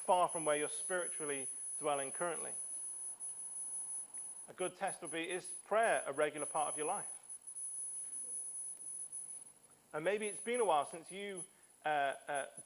far 0.05 0.29
from 0.29 0.45
where 0.45 0.55
you're 0.55 0.69
spiritually 0.69 1.47
dwelling 1.79 2.11
currently. 2.11 2.51
A 4.49 4.53
good 4.53 4.77
test 4.77 5.01
would 5.01 5.11
be 5.11 5.21
is 5.21 5.43
prayer 5.67 6.01
a 6.07 6.13
regular 6.13 6.45
part 6.45 6.69
of 6.69 6.77
your 6.77 6.87
life? 6.87 7.03
And 9.93 10.05
maybe 10.05 10.27
it's 10.27 10.43
been 10.43 10.59
a 10.59 10.65
while 10.65 10.87
since 10.91 11.05
you 11.11 11.41
uh, 11.85 11.89
uh, 11.89 12.13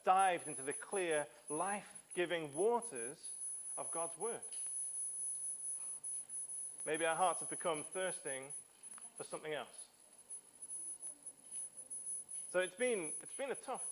dived 0.04 0.46
into 0.46 0.62
the 0.62 0.72
clear, 0.72 1.26
life 1.48 1.88
giving 2.14 2.54
waters 2.54 3.16
of 3.78 3.90
God's 3.90 4.18
Word. 4.18 4.40
Maybe 6.86 7.06
our 7.06 7.16
hearts 7.16 7.40
have 7.40 7.50
become 7.50 7.84
thirsting 7.92 8.44
for 9.16 9.24
something 9.24 9.52
else. 9.52 9.68
So 12.52 12.58
it's 12.60 12.74
been, 12.74 13.10
it's 13.22 13.34
been 13.36 13.50
a 13.50 13.66
tough 13.66 13.82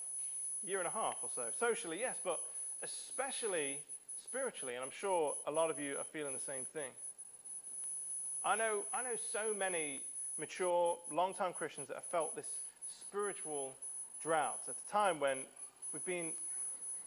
year 0.63 0.79
and 0.79 0.87
a 0.87 0.91
half 0.91 1.15
or 1.21 1.29
so. 1.35 1.47
Socially, 1.59 1.99
yes, 1.99 2.17
but 2.23 2.39
especially 2.83 3.79
spiritually, 4.23 4.75
and 4.75 4.83
I'm 4.83 4.91
sure 4.91 5.33
a 5.47 5.51
lot 5.51 5.69
of 5.69 5.79
you 5.79 5.97
are 5.97 6.03
feeling 6.03 6.33
the 6.33 6.39
same 6.39 6.65
thing. 6.71 6.91
I 8.45 8.55
know, 8.55 8.83
I 8.93 9.03
know 9.03 9.15
so 9.31 9.53
many 9.53 10.01
mature, 10.37 10.97
long-time 11.11 11.53
Christians 11.53 11.87
that 11.87 11.95
have 11.95 12.05
felt 12.05 12.35
this 12.35 12.47
spiritual 13.01 13.75
drought 14.21 14.59
at 14.67 14.75
a 14.75 14.91
time 14.91 15.19
when 15.19 15.39
we've 15.93 16.05
been 16.05 16.33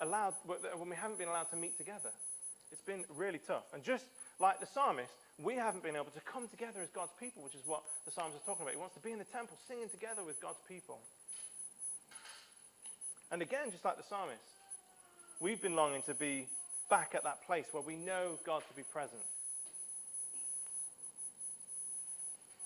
allowed, 0.01 0.35
when 0.47 0.89
we 0.89 0.97
haven't 0.97 1.19
been 1.19 1.29
allowed 1.29 1.51
to 1.51 1.57
meet 1.57 1.77
together. 1.79 2.11
It's 2.71 2.83
been 2.83 3.05
really 3.15 3.41
tough. 3.47 3.65
And 3.73 3.83
just 3.83 4.05
like 4.39 4.61
the 4.61 4.67
psalmist, 4.67 5.13
we 5.39 5.55
haven't 5.55 5.83
been 5.83 5.97
able 5.97 6.13
to 6.17 6.21
come 6.25 6.49
together 6.49 6.81
as 6.81 6.89
God's 6.91 7.13
people, 7.21 7.43
which 7.43 7.55
is 7.55 7.63
what 7.67 7.83
the 8.05 8.11
psalmist 8.11 8.37
is 8.37 8.45
talking 8.47 8.63
about. 8.63 8.73
He 8.73 8.81
wants 8.81 8.95
to 8.95 9.05
be 9.05 9.13
in 9.13 9.19
the 9.19 9.29
temple 9.29 9.57
singing 9.69 9.89
together 9.89 10.25
with 10.25 10.41
God's 10.41 10.61
people. 10.69 10.99
And 13.31 13.43
again, 13.43 13.71
just 13.71 13.85
like 13.85 13.97
the 13.97 14.07
psalmist, 14.09 14.45
we've 15.41 15.61
been 15.61 15.75
longing 15.75 16.03
to 16.07 16.15
be 16.15 16.49
back 16.89 17.13
at 17.15 17.25
that 17.25 17.45
place 17.47 17.67
where 17.73 17.83
we 17.83 17.97
know 17.97 18.39
God 18.47 18.63
to 18.69 18.75
be 18.75 18.83
present. 18.83 19.23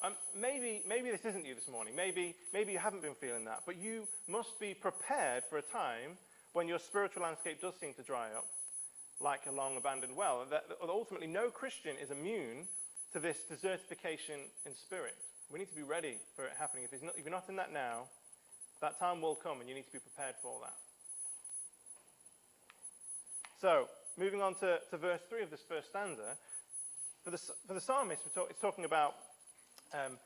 Um, 0.03 0.15
maybe, 0.39 0.83
maybe 0.89 1.11
this 1.11 1.25
isn't 1.25 1.45
you 1.45 1.55
this 1.55 1.69
morning. 1.69 1.95
Maybe, 1.95 2.35
maybe 2.55 2.73
you 2.73 2.79
haven't 2.79 3.03
been 3.03 3.15
feeling 3.21 3.45
that. 3.45 3.63
But 3.67 3.77
you 3.77 4.09
must 4.29 4.59
be 4.59 4.73
prepared 4.75 5.45
for 5.51 5.59
a 5.59 5.63
time 5.63 6.17
when 6.53 6.69
your 6.69 6.79
spiritual 6.79 7.23
landscape 7.23 7.61
does 7.61 7.75
seem 7.81 7.95
to 7.95 8.03
dry 8.03 8.29
up, 8.37 8.47
like 9.21 9.41
a 9.47 9.53
long 9.53 9.77
abandoned 9.77 10.17
well. 10.17 10.47
That, 10.51 10.69
that 10.69 10.77
ultimately, 10.89 11.27
no 11.27 11.51
Christian 11.51 11.97
is 12.03 12.11
immune 12.11 12.67
to 13.13 13.21
this 13.21 13.39
desertification 13.51 14.49
in 14.67 14.75
spirit. 14.75 15.17
We 15.51 15.59
need 15.59 15.69
to 15.69 15.75
be 15.75 15.83
ready 15.83 16.19
for 16.37 16.45
it 16.45 16.53
happening. 16.59 16.85
If, 16.91 17.03
not, 17.03 17.15
if 17.17 17.25
you're 17.25 17.33
not 17.33 17.49
in 17.49 17.57
that 17.57 17.73
now, 17.73 18.05
that 18.81 18.99
time 18.99 19.21
will 19.21 19.35
come 19.35 19.61
and 19.61 19.69
you 19.69 19.75
need 19.75 19.87
to 19.87 19.93
be 19.93 19.99
prepared 19.99 20.37
for 20.43 20.59
that. 20.63 20.75
So, 23.61 23.89
moving 24.19 24.41
on 24.41 24.55
to, 24.57 24.79
to 24.91 24.97
verse 24.97 25.21
3 25.29 25.43
of 25.43 25.51
this 25.51 25.61
first 25.69 25.91
stanza, 25.91 26.37
for 27.25 27.31
the, 27.31 27.39
for 27.67 27.75
the 27.75 27.81
psalmist, 27.81 28.23
talk, 28.35 28.47
it's 28.49 28.61
talking 28.61 28.87
about, 28.87 29.17
um, 29.93 30.17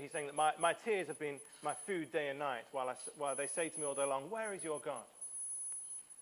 he's 0.00 0.10
saying 0.10 0.26
that 0.26 0.34
my, 0.34 0.52
my 0.58 0.72
tears 0.72 1.08
have 1.08 1.18
been 1.18 1.38
my 1.62 1.74
food 1.86 2.10
day 2.12 2.28
and 2.28 2.38
night, 2.38 2.64
while, 2.72 2.88
I, 2.88 2.94
while 3.18 3.36
they 3.36 3.46
say 3.46 3.68
to 3.68 3.78
me 3.78 3.84
all 3.84 3.94
day 3.94 4.06
long, 4.06 4.30
Where 4.30 4.54
is 4.54 4.64
your 4.64 4.80
God? 4.80 5.04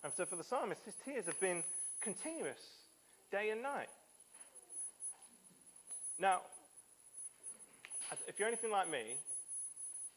And 0.02 0.12
so 0.16 0.24
for 0.24 0.36
the 0.36 0.44
psalmist, 0.44 0.80
his 0.84 0.94
tears 1.04 1.26
have 1.26 1.38
been 1.40 1.62
continuous, 2.00 2.60
day 3.30 3.50
and 3.50 3.62
night. 3.62 3.88
Now, 6.18 6.40
if 8.26 8.38
you're 8.38 8.48
anything 8.48 8.70
like 8.70 8.90
me, 8.90 9.16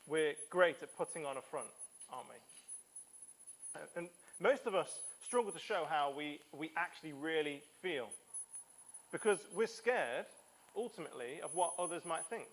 we're 0.07 0.33
great 0.49 0.77
at 0.81 0.95
putting 0.97 1.25
on 1.25 1.37
a 1.37 1.41
front, 1.41 1.67
aren't 2.11 2.27
we? 2.29 3.81
Uh, 3.81 3.85
and 3.95 4.09
most 4.39 4.65
of 4.65 4.75
us 4.75 4.89
struggle 5.23 5.51
to 5.51 5.59
show 5.59 5.85
how 5.87 6.13
we, 6.15 6.39
we 6.57 6.71
actually 6.77 7.13
really 7.13 7.61
feel 7.81 8.07
because 9.11 9.39
we're 9.55 9.67
scared, 9.67 10.25
ultimately, 10.75 11.41
of 11.43 11.53
what 11.53 11.73
others 11.77 12.05
might 12.05 12.25
think. 12.25 12.47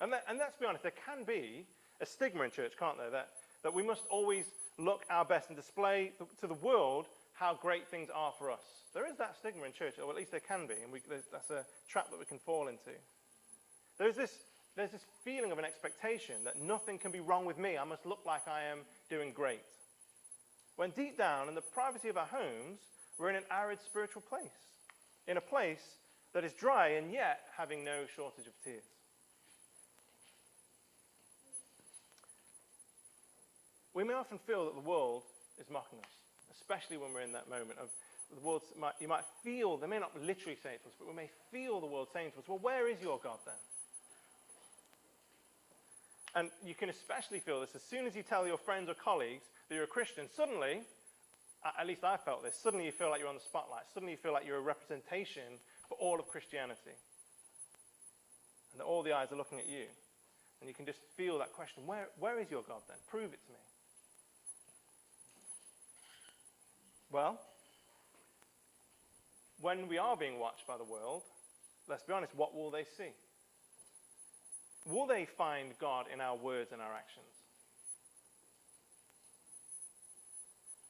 And, 0.00 0.12
that, 0.12 0.24
and 0.28 0.38
let's 0.38 0.56
be 0.56 0.66
honest, 0.66 0.82
there 0.82 0.92
can 1.06 1.24
be 1.24 1.64
a 2.00 2.06
stigma 2.06 2.42
in 2.42 2.50
church, 2.50 2.72
can't 2.78 2.98
there, 2.98 3.10
that, 3.10 3.28
that 3.62 3.72
we 3.72 3.82
must 3.82 4.02
always 4.10 4.46
look 4.78 5.04
our 5.10 5.24
best 5.24 5.48
and 5.48 5.56
display 5.56 6.12
to 6.40 6.46
the 6.46 6.54
world 6.54 7.06
how 7.32 7.54
great 7.54 7.88
things 7.88 8.08
are 8.14 8.32
for 8.38 8.50
us. 8.50 8.60
There 8.94 9.08
is 9.08 9.16
that 9.16 9.36
stigma 9.36 9.64
in 9.64 9.72
church, 9.72 9.94
or 9.98 10.10
at 10.10 10.16
least 10.16 10.30
there 10.30 10.40
can 10.40 10.66
be, 10.66 10.74
and 10.82 10.92
we, 10.92 11.00
that's 11.30 11.50
a 11.50 11.64
trap 11.88 12.10
that 12.10 12.18
we 12.18 12.24
can 12.24 12.38
fall 12.38 12.68
into. 12.68 12.92
There's 13.98 14.16
this, 14.16 14.38
there's 14.76 14.90
this 14.90 15.06
feeling 15.24 15.50
of 15.50 15.58
an 15.58 15.64
expectation 15.64 16.36
that 16.44 16.60
nothing 16.60 16.98
can 16.98 17.10
be 17.10 17.20
wrong 17.20 17.44
with 17.44 17.58
me. 17.58 17.78
I 17.78 17.84
must 17.84 18.06
look 18.06 18.20
like 18.26 18.46
I 18.46 18.64
am 18.64 18.78
doing 19.08 19.32
great. 19.32 19.62
When 20.76 20.90
deep 20.90 21.18
down, 21.18 21.48
in 21.48 21.54
the 21.54 21.60
privacy 21.60 22.08
of 22.08 22.16
our 22.16 22.26
homes, 22.26 22.80
we're 23.18 23.30
in 23.30 23.36
an 23.36 23.44
arid 23.50 23.78
spiritual 23.84 24.22
place, 24.22 24.56
in 25.26 25.36
a 25.36 25.40
place 25.40 25.96
that 26.34 26.44
is 26.44 26.52
dry 26.52 26.88
and 26.88 27.12
yet 27.12 27.40
having 27.56 27.84
no 27.84 28.04
shortage 28.14 28.46
of 28.46 28.52
tears. 28.64 28.84
We 33.94 34.04
may 34.04 34.14
often 34.14 34.38
feel 34.46 34.66
that 34.66 34.74
the 34.74 34.88
world 34.88 35.22
is 35.60 35.68
mocking 35.70 35.98
us, 35.98 36.12
especially 36.56 36.96
when 36.96 37.12
we're 37.12 37.20
in 37.20 37.32
that 37.32 37.48
moment 37.48 37.78
of 37.78 37.88
the 38.34 38.40
world. 38.40 38.62
You 39.00 39.08
might 39.08 39.24
feel, 39.44 39.76
they 39.76 39.86
may 39.86 39.98
not 39.98 40.12
literally 40.20 40.56
say 40.62 40.74
it 40.74 40.82
to 40.82 40.88
us, 40.88 40.94
but 40.98 41.08
we 41.08 41.14
may 41.14 41.30
feel 41.50 41.80
the 41.80 41.86
world 41.86 42.08
saying 42.12 42.32
to 42.32 42.38
us, 42.38 42.48
Well, 42.48 42.58
where 42.58 42.88
is 42.88 43.00
your 43.02 43.20
God 43.22 43.38
then? 43.44 43.54
And 46.34 46.50
you 46.64 46.74
can 46.74 46.88
especially 46.88 47.40
feel 47.40 47.60
this 47.60 47.74
as 47.74 47.82
soon 47.82 48.06
as 48.06 48.16
you 48.16 48.22
tell 48.22 48.46
your 48.46 48.56
friends 48.56 48.88
or 48.88 48.94
colleagues 48.94 49.44
that 49.68 49.74
you're 49.74 49.84
a 49.84 49.86
Christian, 49.86 50.28
suddenly, 50.34 50.80
at 51.78 51.86
least 51.86 52.04
I 52.04 52.16
felt 52.16 52.42
this, 52.42 52.56
suddenly 52.56 52.86
you 52.86 52.92
feel 52.92 53.10
like 53.10 53.20
you're 53.20 53.28
on 53.28 53.36
the 53.36 53.44
spotlight. 53.44 53.84
Suddenly 53.92 54.12
you 54.12 54.18
feel 54.18 54.32
like 54.32 54.46
you're 54.46 54.56
a 54.56 54.60
representation 54.60 55.60
for 55.88 55.96
all 56.00 56.18
of 56.18 56.26
Christianity. 56.28 56.96
And 58.72 58.80
that 58.80 58.84
all 58.84 59.02
the 59.02 59.12
eyes 59.12 59.30
are 59.30 59.36
looking 59.36 59.58
at 59.58 59.68
you. 59.68 59.84
And 60.60 60.68
you 60.68 60.74
can 60.74 60.86
just 60.86 61.00
feel 61.16 61.38
that 61.38 61.52
question 61.52 61.86
where, 61.86 62.08
where 62.18 62.40
is 62.40 62.50
your 62.50 62.62
God 62.62 62.80
then? 62.88 62.96
Prove 63.10 63.32
it 63.32 63.40
to 63.46 63.52
me. 63.52 63.58
Well, 67.12 67.38
when 69.60 69.86
we 69.86 69.98
are 69.98 70.16
being 70.16 70.38
watched 70.38 70.66
by 70.66 70.78
the 70.78 70.84
world, 70.84 71.22
let's 71.86 72.02
be 72.02 72.12
honest, 72.14 72.34
what 72.34 72.54
will 72.54 72.70
they 72.70 72.84
see? 72.96 73.12
Will 74.86 75.06
they 75.06 75.26
find 75.36 75.74
God 75.78 76.06
in 76.12 76.22
our 76.22 76.36
words 76.36 76.72
and 76.72 76.80
our 76.80 76.94
actions? 76.94 77.26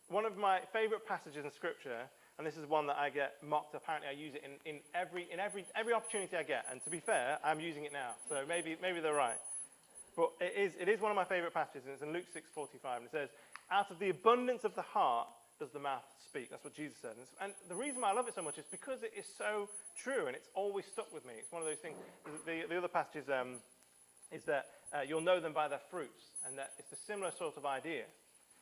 One 0.08 0.24
of 0.24 0.36
my 0.36 0.60
favorite 0.72 1.06
passages 1.08 1.44
in 1.44 1.50
Scripture, 1.50 2.06
and 2.38 2.46
this 2.46 2.56
is 2.56 2.68
one 2.68 2.86
that 2.86 2.96
I 2.96 3.10
get 3.10 3.34
mocked, 3.42 3.74
apparently 3.74 4.08
I 4.08 4.12
use 4.12 4.34
it 4.34 4.44
in, 4.44 4.74
in, 4.74 4.80
every, 4.94 5.26
in 5.32 5.40
every, 5.40 5.64
every 5.74 5.92
opportunity 5.92 6.36
I 6.36 6.44
get. 6.44 6.66
And 6.70 6.82
to 6.84 6.90
be 6.90 7.00
fair, 7.00 7.38
I'm 7.44 7.58
using 7.58 7.84
it 7.84 7.92
now. 7.92 8.12
So 8.28 8.44
maybe, 8.48 8.76
maybe 8.80 9.00
they're 9.00 9.12
right. 9.12 9.40
But 10.16 10.30
it 10.40 10.54
is, 10.56 10.72
it 10.78 10.88
is 10.88 11.00
one 11.00 11.10
of 11.10 11.16
my 11.16 11.24
favorite 11.24 11.54
passages, 11.54 11.82
and 11.84 11.94
it's 11.94 12.02
in 12.02 12.12
Luke 12.12 12.26
6.45. 12.56 12.96
And 12.96 13.04
it 13.06 13.10
says, 13.10 13.28
out 13.70 13.90
of 13.90 13.98
the 13.98 14.10
abundance 14.10 14.64
of 14.64 14.74
the 14.74 14.82
heart 14.82 15.28
does 15.62 15.70
the 15.70 15.78
mouth 15.78 16.02
speak. 16.18 16.50
That's 16.50 16.64
what 16.64 16.74
Jesus 16.74 16.98
said. 17.00 17.12
And 17.40 17.52
the 17.68 17.76
reason 17.76 18.02
why 18.02 18.10
I 18.10 18.14
love 18.14 18.26
it 18.26 18.34
so 18.34 18.42
much 18.42 18.58
is 18.58 18.64
because 18.68 19.04
it 19.04 19.12
is 19.16 19.26
so 19.38 19.68
true, 19.96 20.26
and 20.26 20.34
it's 20.34 20.48
always 20.54 20.84
stuck 20.86 21.14
with 21.14 21.24
me. 21.24 21.34
It's 21.38 21.52
one 21.52 21.62
of 21.62 21.68
those 21.68 21.78
things. 21.78 21.96
The, 22.44 22.64
the 22.68 22.76
other 22.76 22.88
passage 22.88 23.22
is, 23.22 23.28
um, 23.30 23.62
is 24.32 24.42
that 24.44 24.66
uh, 24.92 25.02
you'll 25.06 25.20
know 25.20 25.38
them 25.38 25.52
by 25.52 25.68
their 25.68 25.80
fruits, 25.88 26.34
and 26.44 26.58
that 26.58 26.72
it's 26.80 26.90
a 26.90 26.96
similar 26.96 27.30
sort 27.30 27.56
of 27.56 27.64
idea. 27.64 28.02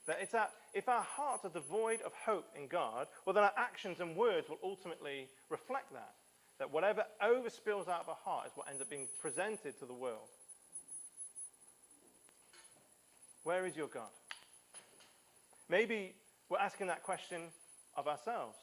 That 0.07 0.19
it's 0.21 0.33
that 0.33 0.53
if 0.75 0.91
our 0.91 1.03
hearts 1.03 1.47
are 1.47 1.51
devoid 1.51 2.03
of 2.03 2.13
hope 2.13 2.49
in 2.55 2.69
God, 2.69 3.07
well, 3.25 3.33
then 3.33 3.45
our 3.45 3.57
actions 3.57 4.01
and 4.01 4.15
words 4.15 4.51
will 4.51 4.61
ultimately 4.63 5.29
reflect 5.49 5.91
that. 5.95 6.13
That 6.59 6.71
whatever 6.71 7.05
overspills 7.25 7.89
out 7.89 8.03
of 8.03 8.11
our 8.11 8.21
heart 8.23 8.49
is 8.49 8.53
what 8.57 8.69
ends 8.69 8.83
up 8.83 8.91
being 8.91 9.09
presented 9.23 9.79
to 9.79 9.87
the 9.87 9.95
world. 9.95 10.29
Where 13.45 13.65
is 13.65 13.75
your 13.75 13.89
God? 13.89 14.13
Maybe 15.71 16.15
we're 16.51 16.59
asking 16.59 16.89
that 16.89 17.03
question 17.03 17.43
of 17.97 18.09
ourselves. 18.09 18.59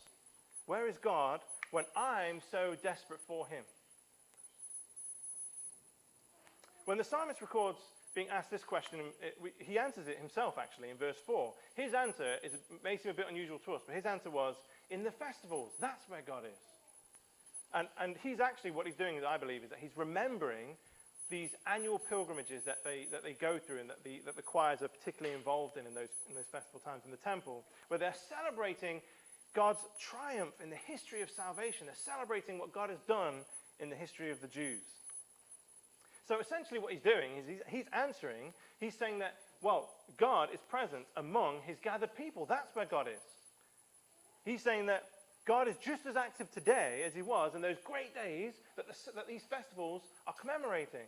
Where 0.65 0.87
is 0.87 0.97
God 0.97 1.39
when 1.71 1.85
I'm 1.95 2.41
so 2.51 2.75
desperate 2.83 3.21
for 3.25 3.47
him? 3.47 3.63
When 6.85 6.97
the 6.97 7.03
psalmist 7.03 7.41
records 7.41 7.79
being 8.13 8.27
asked 8.29 8.51
this 8.51 8.63
question, 8.63 8.99
he 9.59 9.77
answers 9.77 10.07
it 10.07 10.17
himself 10.17 10.57
actually 10.57 10.89
in 10.89 10.97
verse 10.97 11.17
4. 11.25 11.53
His 11.75 11.93
answer 11.93 12.35
is, 12.43 12.53
may 12.83 12.97
seem 12.97 13.11
a 13.11 13.13
bit 13.13 13.27
unusual 13.29 13.59
to 13.59 13.73
us, 13.73 13.81
but 13.85 13.95
his 13.95 14.05
answer 14.05 14.29
was, 14.29 14.55
in 14.89 15.03
the 15.03 15.11
festivals, 15.11 15.73
that's 15.79 16.09
where 16.09 16.21
God 16.25 16.43
is. 16.45 16.59
And, 17.73 17.87
and 17.99 18.15
he's 18.23 18.39
actually, 18.39 18.71
what 18.71 18.85
he's 18.85 18.95
doing, 18.95 19.19
I 19.25 19.37
believe, 19.37 19.63
is 19.63 19.69
that 19.69 19.79
he's 19.79 19.95
remembering 19.95 20.77
these 21.29 21.49
annual 21.65 21.99
pilgrimages 21.99 22.63
that 22.63 22.83
they, 22.83 23.07
that 23.11 23.23
they 23.23 23.33
go 23.33 23.57
through 23.59 23.79
and 23.79 23.89
that 23.89 24.03
the, 24.03 24.21
that 24.25 24.35
the 24.35 24.41
choirs 24.41 24.81
are 24.81 24.87
particularly 24.87 25.35
involved 25.35 25.77
in 25.77 25.85
in 25.85 25.93
those, 25.93 26.09
in 26.29 26.35
those 26.35 26.47
festival 26.51 26.79
times 26.79 27.03
in 27.05 27.11
the 27.11 27.17
temple, 27.17 27.63
where 27.89 27.97
they're 27.97 28.15
celebrating 28.29 29.01
God's 29.53 29.81
triumph 29.99 30.53
in 30.63 30.69
the 30.69 30.75
history 30.75 31.21
of 31.21 31.29
salvation. 31.29 31.87
They're 31.87 31.95
celebrating 31.95 32.59
what 32.59 32.71
God 32.73 32.89
has 32.89 32.99
done 33.07 33.45
in 33.79 33.89
the 33.89 33.95
history 33.95 34.31
of 34.31 34.41
the 34.41 34.47
Jews. 34.47 34.83
So 36.27 36.39
essentially, 36.39 36.79
what 36.79 36.91
he's 36.91 37.01
doing 37.01 37.37
is 37.37 37.47
he's, 37.47 37.61
he's 37.67 37.85
answering, 37.93 38.53
he's 38.79 38.95
saying 38.95 39.19
that, 39.19 39.35
well, 39.61 39.89
God 40.17 40.49
is 40.53 40.59
present 40.69 41.05
among 41.15 41.61
his 41.65 41.77
gathered 41.81 42.15
people. 42.15 42.45
That's 42.45 42.75
where 42.75 42.85
God 42.85 43.07
is. 43.07 43.21
He's 44.45 44.61
saying 44.61 44.87
that 44.87 45.03
God 45.47 45.69
is 45.69 45.77
just 45.77 46.05
as 46.05 46.17
active 46.17 46.51
today 46.51 47.03
as 47.07 47.15
he 47.15 47.21
was 47.21 47.55
in 47.55 47.61
those 47.61 47.77
great 47.85 48.13
days 48.13 48.53
that, 48.75 48.85
the, 48.85 48.93
that 49.15 49.27
these 49.27 49.43
festivals 49.49 50.01
are 50.27 50.33
commemorating. 50.33 51.07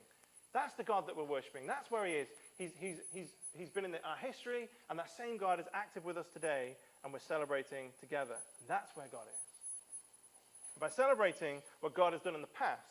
That's 0.53 0.73
the 0.75 0.83
God 0.83 1.07
that 1.07 1.15
we're 1.15 1.25
worshipping. 1.25 1.67
That's 1.67 1.91
where 1.91 2.05
he 2.05 2.13
is. 2.13 2.27
He's, 2.57 2.71
he's, 2.79 2.95
he's, 3.13 3.27
he's 3.53 3.69
been 3.69 3.83
in 3.83 3.91
the, 3.91 4.03
our 4.07 4.15
history, 4.15 4.69
and 4.89 4.97
that 4.97 5.11
same 5.15 5.37
God 5.37 5.59
is 5.59 5.65
active 5.73 6.05
with 6.05 6.17
us 6.17 6.25
today, 6.33 6.77
and 7.03 7.11
we're 7.11 7.19
celebrating 7.19 7.91
together. 7.99 8.35
And 8.61 8.69
That's 8.69 8.95
where 8.95 9.07
God 9.11 9.27
is. 9.27 10.79
by 10.79 10.89
celebrating 10.89 11.61
what 11.81 11.93
God 11.93 12.13
has 12.13 12.21
done 12.21 12.33
in 12.35 12.41
the 12.41 12.47
past, 12.47 12.81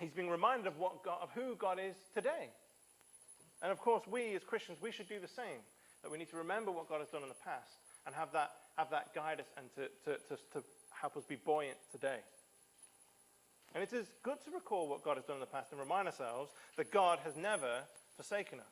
he's 0.00 0.10
being 0.10 0.30
reminded 0.30 0.66
of, 0.66 0.78
what 0.78 1.04
God, 1.04 1.18
of 1.22 1.30
who 1.34 1.54
God 1.54 1.78
is 1.78 1.94
today. 2.14 2.48
And 3.62 3.70
of 3.70 3.78
course, 3.78 4.02
we 4.10 4.34
as 4.34 4.42
Christians, 4.42 4.78
we 4.80 4.90
should 4.90 5.08
do 5.08 5.20
the 5.20 5.28
same. 5.28 5.60
That 6.02 6.10
we 6.10 6.18
need 6.18 6.30
to 6.30 6.36
remember 6.36 6.70
what 6.70 6.88
God 6.88 7.00
has 7.00 7.08
done 7.08 7.22
in 7.22 7.28
the 7.28 7.42
past 7.44 7.74
and 8.06 8.14
have 8.14 8.32
that, 8.32 8.52
have 8.78 8.90
that 8.90 9.14
guide 9.14 9.40
us 9.40 9.46
and 9.58 9.66
to, 9.74 9.82
to, 10.04 10.18
to, 10.28 10.36
to 10.52 10.64
help 10.90 11.16
us 11.16 11.24
be 11.24 11.36
buoyant 11.36 11.76
today. 11.92 12.18
And 13.74 13.82
it 13.82 13.92
is 13.92 14.06
good 14.22 14.38
to 14.44 14.50
recall 14.50 14.88
what 14.88 15.04
God 15.04 15.16
has 15.16 15.24
done 15.24 15.36
in 15.36 15.40
the 15.40 15.46
past 15.46 15.72
and 15.72 15.80
remind 15.80 16.08
ourselves 16.08 16.52
that 16.76 16.90
God 16.90 17.18
has 17.24 17.36
never 17.36 17.80
forsaken 18.16 18.60
us. 18.60 18.66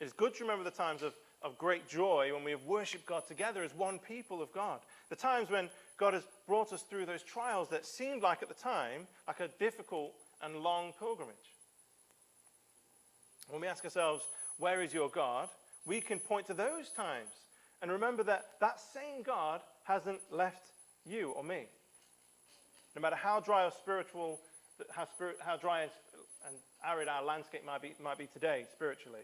It 0.00 0.04
is 0.06 0.12
good 0.12 0.34
to 0.36 0.44
remember 0.44 0.64
the 0.64 0.70
times 0.70 1.02
of, 1.02 1.12
of 1.42 1.58
great 1.58 1.88
joy 1.88 2.30
when 2.32 2.44
we 2.44 2.52
have 2.52 2.64
worshipped 2.64 3.04
God 3.04 3.26
together 3.26 3.62
as 3.62 3.74
one 3.74 3.98
people 3.98 4.40
of 4.40 4.52
God. 4.52 4.80
The 5.10 5.16
times 5.16 5.50
when 5.50 5.68
God 5.98 6.14
has 6.14 6.22
brought 6.46 6.72
us 6.72 6.82
through 6.82 7.06
those 7.06 7.22
trials 7.22 7.68
that 7.68 7.84
seemed 7.84 8.22
like 8.22 8.42
at 8.42 8.48
the 8.48 8.54
time 8.54 9.06
like 9.26 9.40
a 9.40 9.48
difficult 9.58 10.14
and 10.40 10.56
long 10.56 10.92
pilgrimage. 10.98 11.34
When 13.48 13.60
we 13.60 13.66
ask 13.66 13.84
ourselves, 13.84 14.24
where 14.58 14.82
is 14.82 14.94
your 14.94 15.08
God? 15.08 15.48
we 15.88 16.00
can 16.02 16.20
point 16.20 16.46
to 16.46 16.54
those 16.54 16.90
times 16.90 17.30
and 17.82 17.90
remember 17.90 18.22
that 18.24 18.46
that 18.60 18.80
same 18.80 19.22
God 19.22 19.60
hasn't 19.84 20.20
left 20.30 20.72
you 21.06 21.30
or 21.30 21.42
me. 21.42 21.66
No 22.96 23.02
matter 23.02 23.16
how 23.16 23.40
dry 23.40 23.64
or 23.64 23.70
spiritual, 23.70 24.40
how, 24.90 25.04
spirit, 25.06 25.36
how 25.40 25.56
dry 25.56 25.82
and 25.82 26.56
arid 26.84 27.08
our 27.08 27.24
landscape 27.24 27.64
might 27.64 27.82
be, 27.82 27.94
might 28.02 28.18
be 28.18 28.26
today 28.26 28.66
spiritually, 28.72 29.20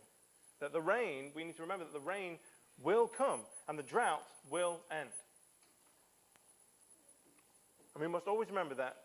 that 0.60 0.72
the 0.72 0.80
rain, 0.80 1.30
we 1.34 1.44
need 1.44 1.56
to 1.56 1.62
remember 1.62 1.84
that 1.84 1.92
the 1.92 2.00
rain 2.00 2.38
will 2.82 3.06
come 3.06 3.40
and 3.68 3.78
the 3.78 3.82
drought 3.82 4.22
will 4.50 4.80
end. 4.90 5.08
And 7.94 8.02
we 8.02 8.08
must 8.08 8.26
always 8.26 8.48
remember 8.48 8.74
that 8.76 8.96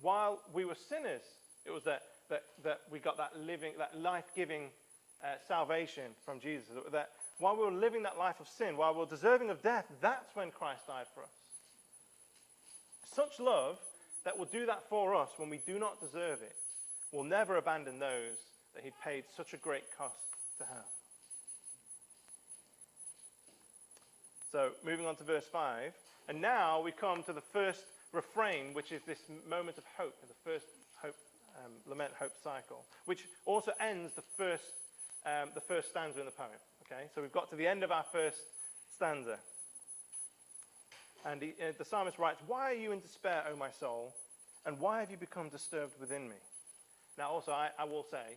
while 0.00 0.40
we 0.52 0.64
were 0.64 0.76
sinners, 0.88 1.22
it 1.64 1.70
was 1.70 1.84
that, 1.84 2.02
that, 2.30 2.42
that 2.62 2.80
we 2.90 2.98
got 2.98 3.16
that 3.18 3.32
living, 3.38 3.72
that 3.78 3.98
life 3.98 4.24
giving 4.34 4.68
uh, 5.22 5.36
salvation 5.46 6.12
from 6.24 6.40
Jesus. 6.40 6.68
That 6.92 7.10
while 7.38 7.56
we 7.56 7.64
were 7.64 7.72
living 7.72 8.04
that 8.04 8.18
life 8.18 8.40
of 8.40 8.48
sin, 8.48 8.76
while 8.76 8.92
we 8.94 9.00
were 9.00 9.06
deserving 9.06 9.50
of 9.50 9.62
death, 9.62 9.86
that's 10.00 10.34
when 10.34 10.50
Christ 10.50 10.86
died 10.86 11.06
for 11.14 11.22
us. 11.22 11.30
Such 13.04 13.40
love 13.40 13.78
that 14.24 14.38
will 14.38 14.46
do 14.46 14.66
that 14.66 14.88
for 14.88 15.14
us 15.14 15.30
when 15.36 15.50
we 15.50 15.60
do 15.66 15.78
not 15.78 16.00
deserve 16.00 16.42
it 16.42 16.56
will 17.12 17.24
never 17.24 17.56
abandon 17.56 17.98
those 17.98 18.36
that 18.74 18.82
he 18.82 18.90
paid 19.04 19.24
such 19.36 19.54
a 19.54 19.56
great 19.56 19.84
cost 19.96 20.14
to 20.58 20.64
have. 20.64 20.84
So, 24.50 24.70
moving 24.84 25.06
on 25.06 25.16
to 25.16 25.24
verse 25.24 25.46
5. 25.50 25.92
And 26.28 26.40
now 26.40 26.80
we 26.80 26.92
come 26.92 27.22
to 27.24 27.32
the 27.32 27.40
first 27.40 27.84
refrain, 28.12 28.72
which 28.72 28.92
is 28.92 29.02
this 29.02 29.18
moment 29.48 29.78
of 29.78 29.84
hope, 29.96 30.14
the 30.22 30.50
first 30.50 30.66
hope, 30.96 31.16
um, 31.64 31.72
lament 31.86 32.12
hope 32.18 32.32
cycle, 32.42 32.84
which 33.04 33.26
also 33.44 33.72
ends 33.80 34.12
the 34.14 34.22
first, 34.36 34.72
um, 35.26 35.50
the 35.54 35.60
first 35.60 35.90
stanza 35.90 36.20
in 36.20 36.26
the 36.26 36.32
poem. 36.32 36.50
Okay, 36.86 37.04
so 37.14 37.22
we've 37.22 37.32
got 37.32 37.48
to 37.50 37.56
the 37.56 37.66
end 37.66 37.82
of 37.82 37.90
our 37.90 38.04
first 38.12 38.40
stanza. 38.94 39.38
And 41.24 41.40
he, 41.40 41.54
uh, 41.60 41.72
the 41.78 41.84
psalmist 41.84 42.18
writes, 42.18 42.40
Why 42.46 42.70
are 42.70 42.74
you 42.74 42.92
in 42.92 43.00
despair, 43.00 43.42
O 43.50 43.56
my 43.56 43.70
soul? 43.70 44.14
And 44.66 44.78
why 44.78 45.00
have 45.00 45.10
you 45.10 45.16
become 45.16 45.48
disturbed 45.48 45.92
within 45.98 46.28
me? 46.28 46.36
Now, 47.16 47.30
also, 47.30 47.52
I, 47.52 47.70
I 47.78 47.84
will 47.84 48.04
say 48.10 48.36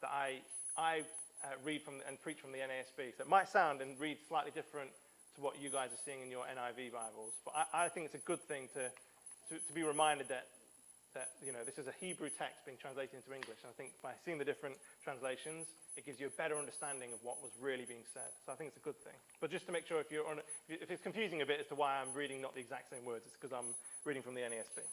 that 0.00 0.10
I, 0.10 0.40
I 0.76 1.02
uh, 1.42 1.48
read 1.64 1.82
from 1.82 1.94
and 2.06 2.20
preach 2.20 2.38
from 2.38 2.52
the 2.52 2.58
NASB. 2.58 3.16
So 3.16 3.22
it 3.22 3.28
might 3.28 3.48
sound 3.48 3.80
and 3.80 3.98
read 3.98 4.18
slightly 4.28 4.52
different 4.52 4.90
to 5.36 5.40
what 5.40 5.60
you 5.60 5.70
guys 5.70 5.90
are 5.90 6.02
seeing 6.04 6.22
in 6.22 6.30
your 6.30 6.44
NIV 6.44 6.92
Bibles. 6.92 7.32
But 7.44 7.54
I, 7.72 7.84
I 7.84 7.88
think 7.88 8.06
it's 8.06 8.14
a 8.14 8.26
good 8.26 8.42
thing 8.42 8.68
to, 8.74 8.90
to, 9.48 9.60
to, 9.66 9.72
be 9.72 9.82
reminded 9.82 10.28
that, 10.28 10.46
that 11.14 11.30
you 11.44 11.52
know, 11.52 11.64
this 11.64 11.78
is 11.78 11.86
a 11.86 11.96
Hebrew 12.00 12.28
text 12.28 12.64
being 12.66 12.76
translated 12.76 13.16
into 13.16 13.32
English. 13.32 13.58
And 13.64 13.70
I 13.72 13.76
think 13.76 13.92
by 14.02 14.12
seeing 14.24 14.38
the 14.38 14.44
different 14.44 14.76
translations, 15.02 15.66
it 15.96 16.04
gives 16.04 16.20
you 16.20 16.26
a 16.26 16.34
better 16.36 16.56
understanding 16.56 17.12
of 17.12 17.18
what 17.22 17.42
was 17.42 17.52
really 17.60 17.84
being 17.84 18.04
said. 18.12 18.28
So 18.44 18.52
I 18.52 18.56
think 18.56 18.68
it's 18.68 18.76
a 18.80 18.86
good 18.86 18.98
thing. 19.02 19.16
But 19.40 19.50
just 19.50 19.66
to 19.66 19.72
make 19.72 19.86
sure 19.86 20.00
if, 20.00 20.10
you're 20.10 20.26
on, 20.26 20.40
if 20.68 20.90
it's 20.90 21.02
confusing 21.02 21.42
a 21.42 21.46
bit 21.46 21.60
as 21.60 21.66
to 21.68 21.74
why 21.74 21.96
I'm 21.96 22.12
reading 22.14 22.40
not 22.40 22.54
the 22.54 22.60
exact 22.60 22.90
same 22.90 23.04
words, 23.04 23.24
it's 23.26 23.36
because 23.36 23.52
I'm 23.52 23.74
reading 24.04 24.22
from 24.22 24.34
the 24.34 24.42
NASB. 24.42 24.84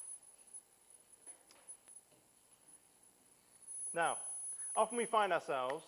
Now, 3.93 4.17
often 4.75 4.98
we 4.98 5.05
find 5.05 5.31
ourselves 5.31 5.84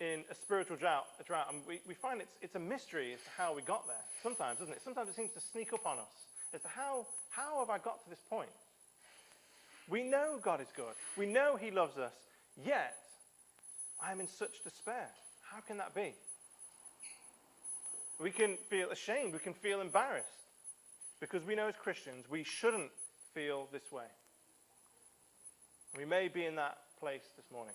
in 0.00 0.24
a 0.30 0.34
spiritual 0.34 0.76
drought, 0.76 1.06
a 1.20 1.24
drought 1.24 1.46
and 1.52 1.62
we, 1.66 1.80
we 1.86 1.94
find 1.94 2.20
it's, 2.20 2.34
it's 2.42 2.54
a 2.56 2.60
mystery 2.60 3.14
as 3.14 3.20
to 3.20 3.30
how 3.36 3.54
we 3.54 3.62
got 3.62 3.86
there. 3.86 4.04
Sometimes, 4.22 4.58
doesn't 4.58 4.74
it? 4.74 4.82
Sometimes 4.82 5.08
it 5.08 5.16
seems 5.16 5.30
to 5.32 5.40
sneak 5.40 5.72
up 5.72 5.86
on 5.86 5.98
us 5.98 6.33
as 6.54 6.62
to 6.62 6.68
how, 6.68 7.06
how 7.30 7.58
have 7.58 7.70
I 7.70 7.78
got 7.78 8.02
to 8.04 8.10
this 8.10 8.22
point? 8.30 8.50
We 9.88 10.02
know 10.02 10.38
God 10.42 10.60
is 10.60 10.68
good. 10.74 10.94
We 11.18 11.26
know 11.26 11.56
He 11.56 11.70
loves 11.70 11.98
us. 11.98 12.12
Yet, 12.64 12.94
I 14.02 14.12
am 14.12 14.20
in 14.20 14.28
such 14.28 14.62
despair. 14.62 15.10
How 15.42 15.60
can 15.60 15.76
that 15.78 15.94
be? 15.94 16.14
We 18.20 18.30
can 18.30 18.56
feel 18.70 18.90
ashamed. 18.90 19.32
We 19.32 19.40
can 19.40 19.54
feel 19.54 19.80
embarrassed. 19.80 20.28
Because 21.20 21.44
we 21.44 21.54
know 21.54 21.68
as 21.68 21.74
Christians, 21.76 22.26
we 22.30 22.44
shouldn't 22.44 22.90
feel 23.34 23.68
this 23.72 23.90
way. 23.90 24.06
We 25.96 26.04
may 26.04 26.28
be 26.28 26.44
in 26.44 26.56
that 26.56 26.78
place 27.00 27.22
this 27.36 27.46
morning. 27.52 27.74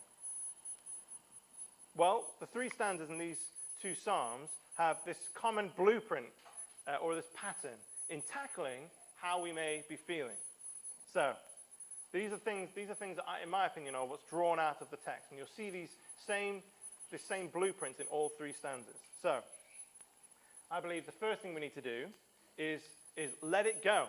Well, 1.96 2.26
the 2.40 2.48
three 2.48 2.70
stanzas 2.70 3.10
in 3.10 3.18
these 3.18 3.38
two 3.82 3.94
Psalms 3.96 4.50
have 4.78 4.98
this 5.06 5.18
common 5.36 5.72
blueprint 5.78 6.28
uh, 6.88 6.96
or 7.02 7.16
this 7.16 7.28
pattern 7.36 7.78
in 8.10 8.22
tackling 8.32 8.90
how 9.22 9.42
we 9.42 9.52
may 9.52 9.84
be 9.90 9.96
feeling. 9.96 10.38
So, 11.14 11.34
these 12.12 12.32
are 12.32 12.38
things, 12.38 12.70
these 12.76 12.90
are 12.90 12.96
things 12.96 13.18
that, 13.18 13.26
I, 13.28 13.44
in 13.44 13.50
my 13.50 13.68
opinion, 13.68 13.96
are 13.96 14.06
what's 14.06 14.24
drawn 14.30 14.60
out 14.60 14.82
of 14.82 14.90
the 14.90 14.98
text. 14.98 15.30
And 15.30 15.38
you'll 15.38 15.48
see 15.56 15.70
these 15.70 15.90
same, 16.26 16.62
this 17.12 17.22
same 17.24 17.48
blueprints 17.48 18.00
in 18.00 18.08
all 18.08 18.32
three 18.38 18.54
stanzas. 18.54 18.96
So, 19.22 19.40
I 20.72 20.80
believe 20.80 21.06
the 21.06 21.12
first 21.12 21.42
thing 21.42 21.54
we 21.54 21.62
need 21.62 21.76
to 21.76 21.82
do 21.82 22.06
is, 22.58 22.82
is 23.18 23.32
let 23.42 23.66
it 23.66 23.84
go. 23.84 24.08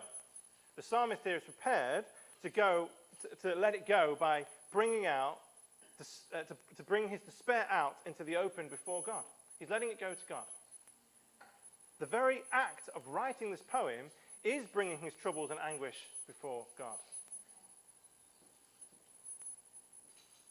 The 0.75 0.83
psalmist 0.83 1.21
here 1.23 1.35
is 1.35 1.43
prepared 1.43 2.05
to 2.43 2.49
go 2.49 2.89
to, 3.21 3.49
to 3.53 3.59
let 3.59 3.75
it 3.75 3.87
go 3.87 4.15
by 4.19 4.45
bringing 4.71 5.05
out, 5.05 5.37
uh, 5.99 6.37
to, 6.43 6.55
to 6.77 6.83
bring 6.83 7.09
his 7.09 7.21
despair 7.21 7.67
out 7.69 7.97
into 8.05 8.23
the 8.23 8.37
open 8.37 8.67
before 8.67 9.03
God. 9.05 9.23
He's 9.59 9.69
letting 9.69 9.89
it 9.89 9.99
go 9.99 10.11
to 10.11 10.27
God. 10.29 10.43
The 12.01 12.07
very 12.07 12.41
act 12.51 12.89
of 12.95 13.07
writing 13.07 13.51
this 13.51 13.61
poem 13.71 14.09
is 14.43 14.65
bringing 14.73 14.97
his 14.97 15.13
troubles 15.21 15.51
and 15.51 15.59
anguish 15.59 15.97
before 16.25 16.65
God. 16.75 16.97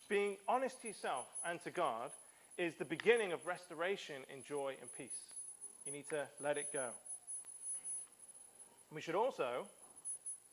Being 0.09 0.37
honest 0.47 0.81
to 0.83 0.89
yourself 0.89 1.27
and 1.45 1.61
to 1.65 1.73
God 1.73 2.13
is 2.57 2.75
the 2.79 2.85
beginning 2.85 3.33
of 3.33 3.45
restoration 3.45 4.23
in 4.33 4.45
joy 4.45 4.77
and 4.81 4.89
peace. 4.97 5.11
You 5.85 5.93
need 5.93 6.09
to 6.11 6.29
let 6.41 6.57
it 6.57 6.73
go. 6.73 6.91
We 8.95 9.01
should 9.01 9.17
also 9.17 9.67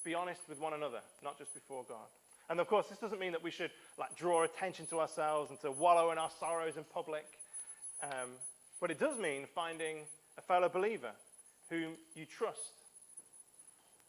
be 0.04 0.16
honest 0.16 0.42
with 0.50 0.60
one 0.60 0.74
another, 0.74 1.02
not 1.24 1.38
just 1.38 1.54
before 1.54 1.86
God. 1.88 2.08
And 2.50 2.60
of 2.60 2.68
course, 2.68 2.88
this 2.88 2.98
doesn't 2.98 3.20
mean 3.20 3.34
that 3.34 3.44
we 3.44 3.52
should 3.52 3.72
like 4.00 4.16
draw 4.16 4.46
attention 4.46 4.88
to 4.88 5.00
ourselves 5.00 5.52
and 5.52 5.60
to 5.62 5.72
wallow 5.72 6.12
in 6.12 6.18
our 6.18 6.32
sorrows 6.40 6.76
in 6.76 6.86
public. 6.86 7.28
Um, 8.02 8.30
but 8.82 8.90
it 8.90 9.00
does 9.00 9.20
mean 9.20 9.46
finding 9.54 10.06
a 10.38 10.42
fellow 10.42 10.70
believer 10.70 11.12
whom 11.70 11.94
you 12.16 12.26
trust 12.26 12.74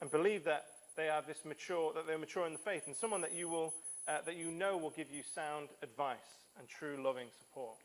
and 0.00 0.10
believe 0.10 0.44
that 0.44 0.66
they 0.96 1.08
are 1.08 1.22
this 1.22 1.44
mature, 1.44 1.92
that 1.94 2.06
they're 2.06 2.18
mature 2.18 2.46
in 2.46 2.52
the 2.52 2.58
faith, 2.58 2.82
and 2.86 2.94
someone 2.94 3.20
that 3.20 3.34
you 3.34 3.48
will, 3.48 3.74
uh, 4.06 4.18
that 4.26 4.36
you 4.36 4.50
know 4.50 4.76
will 4.76 4.90
give 4.90 5.10
you 5.10 5.22
sound 5.34 5.68
advice 5.82 6.18
and 6.58 6.68
true 6.68 7.00
loving 7.02 7.28
support. 7.38 7.76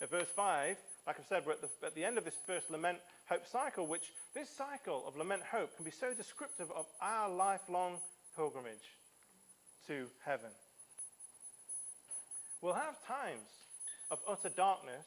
At 0.00 0.10
verse 0.10 0.28
5, 0.34 0.76
like 1.06 1.16
I've 1.18 1.26
said, 1.26 1.44
we're 1.44 1.52
at 1.52 1.60
the, 1.60 1.86
at 1.86 1.94
the 1.94 2.04
end 2.04 2.18
of 2.18 2.24
this 2.24 2.38
first 2.46 2.70
lament 2.70 2.98
hope 3.28 3.46
cycle, 3.46 3.86
which 3.86 4.12
this 4.34 4.48
cycle 4.48 5.04
of 5.06 5.16
lament 5.16 5.42
hope 5.42 5.74
can 5.76 5.84
be 5.84 5.90
so 5.90 6.14
descriptive 6.14 6.70
of 6.70 6.86
our 7.02 7.28
lifelong 7.28 7.98
pilgrimage 8.36 8.96
to 9.86 10.06
heaven. 10.24 10.50
We'll 12.60 12.74
have 12.74 12.94
times 13.06 13.48
of 14.10 14.18
utter 14.28 14.50
darkness, 14.50 15.06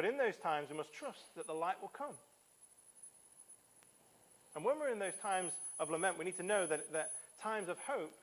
but 0.00 0.08
in 0.08 0.16
those 0.16 0.36
times 0.36 0.70
we 0.70 0.76
must 0.78 0.94
trust 0.94 1.20
that 1.36 1.46
the 1.46 1.52
light 1.52 1.76
will 1.82 1.92
come. 1.92 2.16
And 4.56 4.64
when 4.64 4.78
we're 4.78 4.88
in 4.88 4.98
those 4.98 5.18
times 5.20 5.52
of 5.78 5.90
lament, 5.90 6.16
we 6.18 6.24
need 6.24 6.38
to 6.38 6.42
know 6.42 6.66
that, 6.66 6.90
that 6.94 7.10
times 7.42 7.68
of 7.68 7.76
hope 7.80 8.14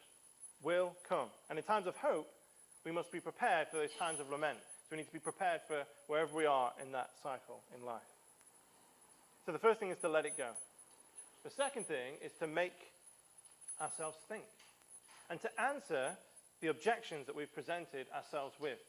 will 0.64 0.96
come. 1.08 1.28
And 1.52 1.60
in 1.60 1.64
times 1.64 1.86
of 1.86 1.96
hope, 1.96 2.28
we 2.84 2.92
must 2.92 3.12
be 3.12 3.20
prepared 3.20 3.68
for 3.68 3.78
those 3.78 3.94
times 4.00 4.20
of 4.20 4.28
lament. 4.32 4.58
So 4.58 4.88
we 4.90 4.98
need 4.98 5.06
to 5.06 5.14
be 5.14 5.20
prepared 5.20 5.62
for 5.68 5.84
wherever 6.08 6.36
we 6.36 6.48
are 6.48 6.74
in 6.82 6.94
that 6.94 7.12
cycle 7.22 7.62
in 7.78 7.86
life. 7.86 8.02
So 9.46 9.52
the 9.52 9.60
first 9.60 9.80
thing 9.80 9.92
is 9.92 10.00
to 10.00 10.10
let 10.10 10.26
it 10.26 10.36
go. 10.36 10.50
The 11.44 11.52
second 11.52 11.86
thing 11.86 12.16
is 12.26 12.32
to 12.40 12.48
make 12.48 12.74
ourselves 13.80 14.18
think 14.28 14.46
and 15.30 15.40
to 15.44 15.62
answer 15.62 16.18
the 16.60 16.70
objections 16.70 17.28
that 17.28 17.36
we've 17.36 17.54
presented 17.54 18.08
ourselves 18.16 18.56
with. 18.60 18.80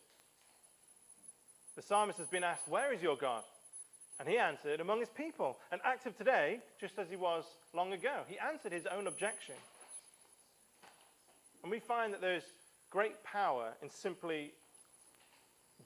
The 1.78 1.82
psalmist 1.82 2.18
has 2.18 2.26
been 2.26 2.42
asked, 2.42 2.66
Where 2.66 2.92
is 2.92 3.00
your 3.00 3.16
God? 3.16 3.44
And 4.18 4.28
he 4.28 4.36
answered, 4.36 4.80
Among 4.80 4.98
his 4.98 5.10
people, 5.10 5.56
and 5.70 5.80
active 5.84 6.18
today, 6.18 6.58
just 6.80 6.98
as 6.98 7.08
he 7.08 7.14
was 7.14 7.44
long 7.72 7.92
ago. 7.92 8.22
He 8.26 8.36
answered 8.36 8.72
his 8.72 8.84
own 8.86 9.06
objection. 9.06 9.54
And 11.62 11.70
we 11.70 11.78
find 11.78 12.12
that 12.12 12.20
there's 12.20 12.42
great 12.90 13.22
power 13.22 13.74
in 13.80 13.90
simply 13.90 14.50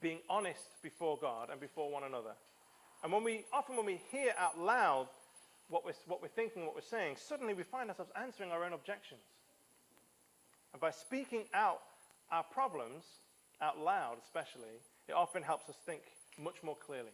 being 0.01 0.17
honest 0.31 0.81
before 0.81 1.15
God 1.21 1.49
and 1.51 1.59
before 1.59 1.91
one 1.91 2.05
another. 2.05 2.33
And 3.03 3.13
when 3.13 3.23
we, 3.23 3.45
often 3.53 3.77
when 3.77 3.85
we 3.85 4.01
hear 4.11 4.33
out 4.39 4.59
loud 4.59 5.09
what 5.69 5.85
we're, 5.85 5.93
what 6.07 6.23
we're 6.23 6.27
thinking, 6.27 6.65
what 6.65 6.73
we're 6.73 6.81
saying, 6.81 7.17
suddenly 7.19 7.53
we 7.53 7.61
find 7.61 7.91
ourselves 7.91 8.11
answering 8.19 8.49
our 8.49 8.63
own 8.63 8.73
objections. 8.73 9.21
And 10.71 10.81
by 10.81 10.89
speaking 10.89 11.43
out 11.53 11.81
our 12.31 12.41
problems, 12.41 13.03
out 13.61 13.77
loud 13.77 14.15
especially, 14.23 14.81
it 15.07 15.13
often 15.13 15.43
helps 15.43 15.69
us 15.69 15.75
think 15.85 16.01
much 16.41 16.63
more 16.63 16.75
clearly. 16.75 17.11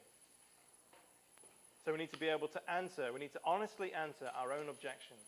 So 1.86 1.92
we 1.92 1.98
need 1.98 2.12
to 2.12 2.20
be 2.20 2.28
able 2.28 2.48
to 2.50 2.72
answer, 2.72 3.12
we 3.14 3.20
need 3.20 3.34
to 3.34 3.42
honestly 3.46 3.94
answer 3.94 4.30
our 4.40 4.54
own 4.54 4.70
objections. 4.70 5.22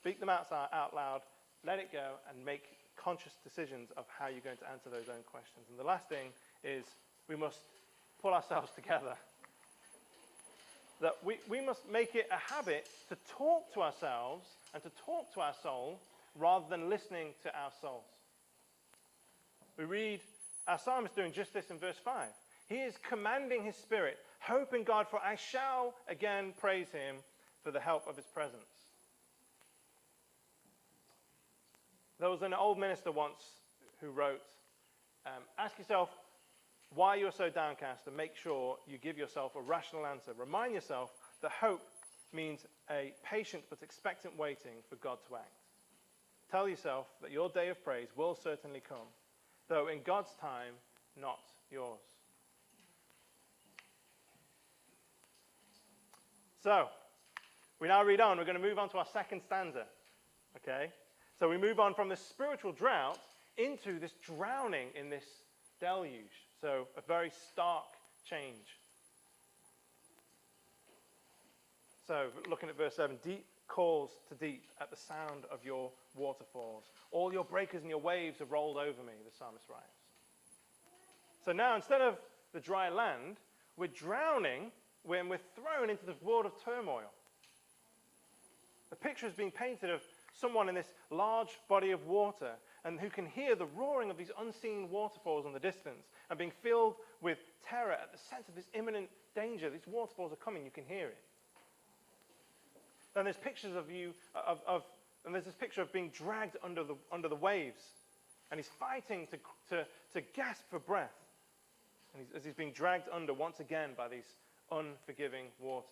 Speak 0.00 0.20
them 0.20 0.28
out, 0.28 0.46
out 0.52 0.94
loud, 0.94 1.22
let 1.64 1.78
it 1.78 1.92
go, 1.92 2.14
and 2.28 2.44
make 2.44 2.64
conscious 2.96 3.32
decisions 3.44 3.90
of 3.96 4.04
how 4.18 4.28
you're 4.28 4.40
going 4.40 4.56
to 4.58 4.70
answer 4.70 4.90
those 4.90 5.08
own 5.08 5.22
questions. 5.30 5.66
And 5.70 5.78
the 5.78 5.84
last 5.84 6.08
thing 6.08 6.28
is 6.64 6.84
we 7.28 7.36
must 7.36 7.60
pull 8.20 8.34
ourselves 8.34 8.70
together. 8.74 9.14
That 11.00 11.16
we, 11.24 11.36
we 11.48 11.60
must 11.60 11.88
make 11.90 12.14
it 12.14 12.28
a 12.30 12.54
habit 12.54 12.88
to 13.08 13.16
talk 13.36 13.72
to 13.74 13.82
ourselves 13.82 14.46
and 14.74 14.82
to 14.82 14.90
talk 15.04 15.32
to 15.34 15.40
our 15.40 15.54
soul 15.62 16.00
rather 16.38 16.64
than 16.68 16.88
listening 16.88 17.28
to 17.42 17.48
our 17.48 17.70
souls. 17.80 18.04
We 19.78 19.84
read 19.84 20.20
our 20.66 20.78
psalmist 20.78 21.14
doing 21.14 21.32
just 21.32 21.52
this 21.52 21.70
in 21.70 21.78
verse 21.78 21.98
5. 22.04 22.28
He 22.68 22.76
is 22.76 22.94
commanding 23.08 23.64
his 23.64 23.76
spirit, 23.76 24.18
hope 24.40 24.74
in 24.74 24.82
God, 24.82 25.06
for 25.08 25.20
I 25.20 25.36
shall 25.36 25.94
again 26.08 26.52
praise 26.58 26.88
him, 26.90 27.16
for 27.62 27.72
the 27.72 27.80
help 27.80 28.06
of 28.06 28.14
his 28.14 28.26
presence. 28.26 28.62
There 32.20 32.30
was 32.30 32.42
an 32.42 32.54
old 32.54 32.78
minister 32.78 33.10
once 33.10 33.42
who 34.00 34.10
wrote, 34.10 34.40
um, 35.26 35.42
Ask 35.58 35.76
yourself 35.76 36.10
why 36.94 37.16
you're 37.16 37.32
so 37.32 37.50
downcast 37.50 38.06
and 38.06 38.16
make 38.16 38.36
sure 38.36 38.78
you 38.86 38.98
give 38.98 39.18
yourself 39.18 39.56
a 39.56 39.60
rational 39.60 40.06
answer. 40.06 40.32
Remind 40.38 40.74
yourself 40.74 41.10
that 41.42 41.50
hope 41.50 41.82
means 42.32 42.64
a 42.88 43.12
patient 43.24 43.64
but 43.68 43.82
expectant 43.82 44.38
waiting 44.38 44.78
for 44.88 44.94
God 44.96 45.18
to 45.28 45.34
act. 45.34 45.50
Tell 46.50 46.68
yourself 46.68 47.08
that 47.20 47.32
your 47.32 47.48
day 47.48 47.68
of 47.68 47.82
praise 47.82 48.08
will 48.14 48.36
certainly 48.36 48.80
come, 48.80 49.08
though 49.68 49.88
in 49.88 50.02
God's 50.02 50.34
time, 50.40 50.74
not 51.20 51.40
yours. 51.70 52.00
So, 56.62 56.88
we 57.78 57.88
now 57.88 58.02
read 58.02 58.20
on. 58.20 58.38
We're 58.38 58.44
going 58.44 58.60
to 58.60 58.62
move 58.62 58.78
on 58.78 58.88
to 58.90 58.98
our 58.98 59.06
second 59.12 59.42
stanza. 59.42 59.84
Okay? 60.56 60.90
So 61.38 61.48
we 61.48 61.58
move 61.58 61.78
on 61.78 61.94
from 61.94 62.08
this 62.08 62.20
spiritual 62.20 62.72
drought 62.72 63.18
into 63.58 63.98
this 63.98 64.12
drowning 64.24 64.88
in 64.98 65.10
this 65.10 65.24
deluge. 65.80 66.48
So 66.60 66.88
a 66.96 67.02
very 67.06 67.30
stark 67.50 67.84
change. 68.28 68.80
So 72.06 72.28
looking 72.48 72.68
at 72.68 72.76
verse 72.76 72.94
7 72.94 73.18
deep 73.22 73.44
calls 73.66 74.10
to 74.28 74.34
deep 74.34 74.64
at 74.80 74.90
the 74.90 74.96
sound 74.96 75.44
of 75.50 75.64
your 75.64 75.90
waterfalls. 76.14 76.84
All 77.10 77.32
your 77.32 77.44
breakers 77.44 77.82
and 77.82 77.90
your 77.90 78.00
waves 78.00 78.38
have 78.38 78.52
rolled 78.52 78.76
over 78.76 79.02
me, 79.02 79.12
the 79.24 79.36
psalmist 79.36 79.68
writes. 79.68 79.82
So 81.44 81.52
now 81.52 81.74
instead 81.74 82.00
of 82.00 82.18
the 82.54 82.60
dry 82.60 82.88
land, 82.88 83.38
we're 83.76 83.88
drowning 83.88 84.70
when 85.02 85.28
we're 85.28 85.40
thrown 85.54 85.90
into 85.90 86.06
the 86.06 86.14
world 86.22 86.46
of 86.46 86.52
turmoil. 86.64 87.10
The 88.90 88.96
picture 88.96 89.26
is 89.26 89.34
being 89.34 89.50
painted 89.50 89.90
of 89.90 90.00
someone 90.32 90.68
in 90.68 90.74
this 90.74 90.92
large 91.10 91.58
body 91.68 91.90
of 91.90 92.06
water 92.06 92.52
and 92.84 93.00
who 93.00 93.10
can 93.10 93.26
hear 93.26 93.56
the 93.56 93.66
roaring 93.66 94.10
of 94.10 94.16
these 94.16 94.30
unseen 94.40 94.90
waterfalls 94.90 95.44
in 95.44 95.52
the 95.52 95.58
distance 95.58 96.06
and 96.30 96.38
being 96.38 96.52
filled 96.62 96.94
with 97.20 97.38
terror 97.68 97.92
at 97.92 98.12
the 98.12 98.18
sense 98.18 98.48
of 98.48 98.54
this 98.54 98.68
imminent 98.74 99.08
danger. 99.34 99.70
These 99.70 99.88
waterfalls 99.88 100.32
are 100.32 100.36
coming, 100.36 100.64
you 100.64 100.70
can 100.70 100.84
hear 100.84 101.08
it. 101.08 101.18
Then 103.16 103.24
there's 103.24 103.38
pictures 103.38 103.74
of 103.74 103.90
you, 103.90 104.12
of, 104.46 104.60
of 104.66 104.82
and 105.24 105.34
there's 105.34 105.46
this 105.46 105.54
picture 105.54 105.80
of 105.80 105.90
being 105.90 106.10
dragged 106.10 106.58
under 106.62 106.84
the, 106.84 106.96
under 107.10 107.28
the 107.28 107.34
waves. 107.34 107.80
And 108.50 108.60
he's 108.60 108.68
fighting 108.78 109.26
to, 109.28 109.38
to, 109.70 109.86
to 110.12 110.20
gasp 110.34 110.62
for 110.68 110.78
breath. 110.78 111.16
And 112.12 112.22
he's, 112.22 112.36
as 112.36 112.44
he's 112.44 112.54
being 112.54 112.72
dragged 112.72 113.08
under 113.10 113.32
once 113.32 113.58
again 113.58 113.90
by 113.96 114.08
these 114.08 114.26
unforgiving 114.70 115.46
waters. 115.58 115.86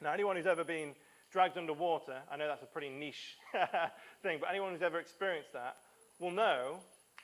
Now, 0.00 0.14
anyone 0.14 0.36
who's 0.36 0.46
ever 0.46 0.64
been 0.64 0.94
dragged 1.30 1.58
underwater, 1.58 2.16
I 2.32 2.36
know 2.38 2.48
that's 2.48 2.62
a 2.62 2.66
pretty 2.66 2.88
niche 2.88 3.36
thing, 4.22 4.38
but 4.40 4.48
anyone 4.48 4.72
who's 4.72 4.82
ever 4.82 4.98
experienced 4.98 5.52
that 5.52 5.76
will 6.18 6.30
know 6.30 6.78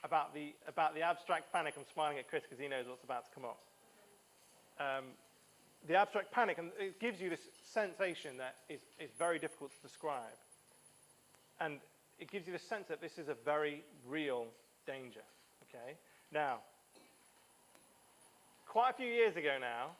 about 0.04 0.34
the, 0.34 0.52
about 0.68 0.94
the 0.94 1.00
abstract 1.00 1.50
panic. 1.50 1.74
I'm 1.78 1.84
smiling 1.94 2.18
at 2.18 2.28
Chris 2.28 2.42
because 2.42 2.60
he 2.60 2.68
knows 2.68 2.84
what's 2.86 3.04
about 3.04 3.24
to 3.24 3.30
come 3.34 3.46
up. 3.46 3.60
Um, 4.78 5.04
the 5.86 5.96
abstract 5.96 6.30
panic, 6.30 6.58
and 6.58 6.70
it 6.78 7.00
gives 7.00 7.20
you 7.20 7.30
this 7.30 7.48
sensation 7.64 8.36
that 8.38 8.56
is, 8.68 8.80
is 9.00 9.10
very 9.18 9.38
difficult 9.38 9.72
to 9.72 9.86
describe. 9.86 10.38
And 11.60 11.78
it 12.18 12.30
gives 12.30 12.46
you 12.46 12.52
the 12.52 12.58
sense 12.58 12.86
that 12.88 13.00
this 13.00 13.18
is 13.18 13.28
a 13.28 13.36
very 13.44 13.82
real 14.06 14.46
danger. 14.86 15.22
Okay? 15.68 15.96
Now, 16.32 16.58
quite 18.66 18.90
a 18.90 18.94
few 18.94 19.06
years 19.06 19.36
ago 19.36 19.56
now, 19.60 19.90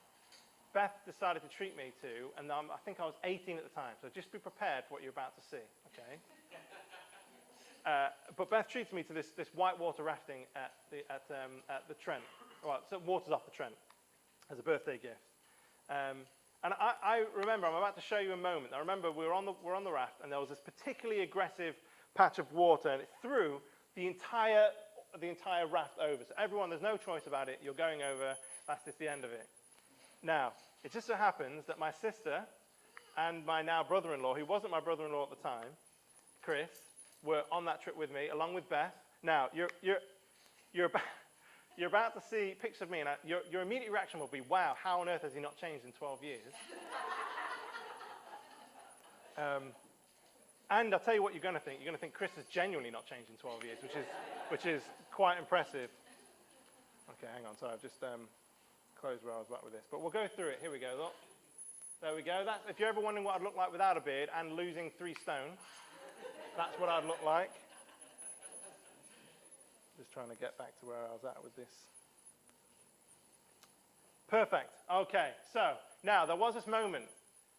Beth 0.73 0.95
decided 1.05 1.43
to 1.43 1.49
treat 1.49 1.77
me 1.77 1.93
to, 2.01 2.31
and 2.39 2.51
I 2.51 2.63
think 2.85 3.01
I 3.01 3.05
was 3.05 3.15
18 3.25 3.59
at 3.59 3.65
the 3.65 3.75
time, 3.75 3.95
so 4.01 4.09
just 4.15 4.33
be 4.33 4.39
prepared 4.39 4.85
for 4.89 4.95
what 4.95 5.03
you're 5.03 5.13
about 5.13 5.37
to 5.37 5.43
see, 5.49 5.65
okay? 5.93 6.17
Uh, 7.85 8.11
but 8.37 8.49
Beth 8.49 8.69
treated 8.69 8.93
me 8.93 9.03
to 9.03 9.13
this, 9.13 9.33
this 9.37 9.49
whitewater 9.57 10.05
rafting 10.05 10.47
at 10.55 10.71
the, 10.93 10.99
at, 11.11 11.25
um, 11.31 11.51
at 11.69 11.83
the 11.89 11.95
Trent. 11.95 12.23
Well, 12.65 12.79
so 12.89 13.01
water's 13.05 13.33
off 13.33 13.45
the 13.45 13.51
Trent 13.51 13.75
as 14.53 14.61
a 14.61 14.63
birthday 14.63 14.99
gift. 15.03 15.32
Um, 15.93 16.19
and 16.65 16.73
I, 16.81 16.93
I, 17.03 17.25
remember, 17.37 17.67
I'm 17.67 17.75
about 17.75 17.97
to 17.97 18.03
show 18.03 18.19
you 18.19 18.33
a 18.33 18.37
moment. 18.37 18.73
I 18.75 18.79
remember 18.79 19.11
we 19.11 19.27
were, 19.27 19.35
on 19.35 19.45
the, 19.45 19.53
we 19.53 19.67
were 19.67 19.75
on 19.75 19.85
the 19.85 19.93
raft, 19.93 20.21
and 20.23 20.33
there 20.33 20.41
was 20.41 20.49
this 20.49 20.61
particularly 20.65 21.23
aggressive 21.23 21.75
patch 22.15 22.39
of 22.39 22.51
water, 22.53 22.89
and 22.89 23.03
it 23.03 23.11
threw 23.21 23.61
the 23.95 24.07
entire, 24.07 24.69
the 25.21 25.29
entire 25.29 25.67
raft 25.67 25.99
over. 25.99 26.23
So 26.27 26.35
everyone, 26.39 26.71
there's 26.71 26.81
no 26.81 26.97
choice 26.97 27.27
about 27.27 27.49
it. 27.49 27.61
You're 27.63 27.75
going 27.75 28.01
over. 28.03 28.35
That's 28.67 28.85
just 28.85 28.99
the 28.99 29.09
end 29.09 29.25
of 29.25 29.33
it. 29.33 29.49
Now, 30.23 30.53
it 30.85 30.93
just 30.93 31.09
so 31.09 31.15
happens 31.15 31.67
that 31.67 31.79
my 31.79 31.91
sister 31.91 32.41
and 33.19 33.45
my 33.45 33.61
now 33.61 33.85
brother-in-law, 33.85 34.35
who 34.35 34.47
wasn't 34.47 34.71
my 34.71 34.81
brother-in-law 34.81 35.25
at 35.25 35.31
the 35.31 35.49
time, 35.49 35.69
Chris, 36.43 36.71
were 37.23 37.43
on 37.51 37.65
that 37.67 37.83
trip 37.83 37.97
with 37.99 38.13
me, 38.13 38.29
along 38.33 38.55
with 38.55 38.69
Beth. 38.71 38.95
Now, 39.23 39.49
you're, 39.53 39.69
you're, 39.83 39.99
you're, 40.73 40.87
about, 40.87 41.03
you're 41.77 41.89
about 41.89 42.15
to 42.15 42.23
see 42.31 42.55
pictures 42.61 42.83
of 42.83 42.91
me, 42.91 43.01
and 43.01 43.09
I, 43.09 43.17
your, 43.25 43.41
your 43.51 43.63
immediate 43.63 43.91
reaction 43.91 44.21
will 44.21 44.27
be, 44.27 44.41
wow, 44.41 44.75
how 44.81 45.01
on 45.01 45.09
earth 45.09 45.23
has 45.23 45.35
he 45.35 45.41
not 45.41 45.57
changed 45.57 45.85
in 45.85 45.93
12 45.93 46.23
years? 46.23 46.53
um, 49.39 49.73
and 50.71 50.93
I'll 50.95 51.01
tell 51.01 51.15
you 51.15 51.23
what 51.23 51.35
you're 51.35 51.43
going 51.43 51.55
to 51.55 51.61
think. 51.61 51.81
You're 51.81 51.91
going 51.91 51.97
to 51.97 52.01
think 52.01 52.15
Chris 52.15 52.31
has 52.37 52.45
genuinely 52.47 52.91
not 52.91 53.07
changed 53.07 53.31
in 53.31 53.37
12 53.37 53.65
years, 53.65 53.79
which 53.83 53.97
is, 53.97 54.07
which 54.49 54.67
is 54.67 54.83
quite 55.13 55.39
impressive. 55.39 55.89
Okay, 57.11 57.31
hang 57.35 57.47
on. 57.47 57.57
Sorry, 57.59 57.73
I've 57.73 57.83
just 57.83 58.03
um, 58.03 58.29
close 59.01 59.19
where 59.23 59.35
I 59.35 59.39
was 59.39 59.49
at 59.53 59.65
with 59.65 59.73
this. 59.73 59.85
But 59.91 60.01
we'll 60.01 60.11
go 60.11 60.27
through 60.27 60.49
it. 60.49 60.59
Here 60.61 60.71
we 60.71 60.79
go. 60.79 60.95
Look. 60.99 61.15
There 62.03 62.15
we 62.17 62.23
go. 62.23 62.43
That's, 62.45 62.59
if 62.69 62.81
you're 62.81 62.89
ever 62.89 63.01
wondering 63.01 63.25
what 63.25 63.37
I'd 63.37 63.43
look 63.43 63.57
like 63.57 63.71
without 63.71 63.97
a 63.97 64.01
beard 64.01 64.29
and 64.37 64.55
losing 64.55 64.91
three 64.99 65.15
stone, 65.23 65.55
that's 66.57 66.79
what 66.81 66.89
I'd 66.89 67.05
look 67.05 67.23
like. 67.25 67.51
Just 69.99 70.13
trying 70.13 70.31
to 70.31 70.37
get 70.37 70.57
back 70.59 70.79
to 70.81 70.87
where 70.87 70.99
I 70.99 71.13
was 71.13 71.25
at 71.25 71.43
with 71.43 71.55
this. 71.57 71.71
Perfect. 74.29 74.73
Okay. 74.91 75.31
So 75.53 75.75
now 76.03 76.27
there 76.27 76.37
was 76.37 76.55
this 76.55 76.67
moment 76.67 77.05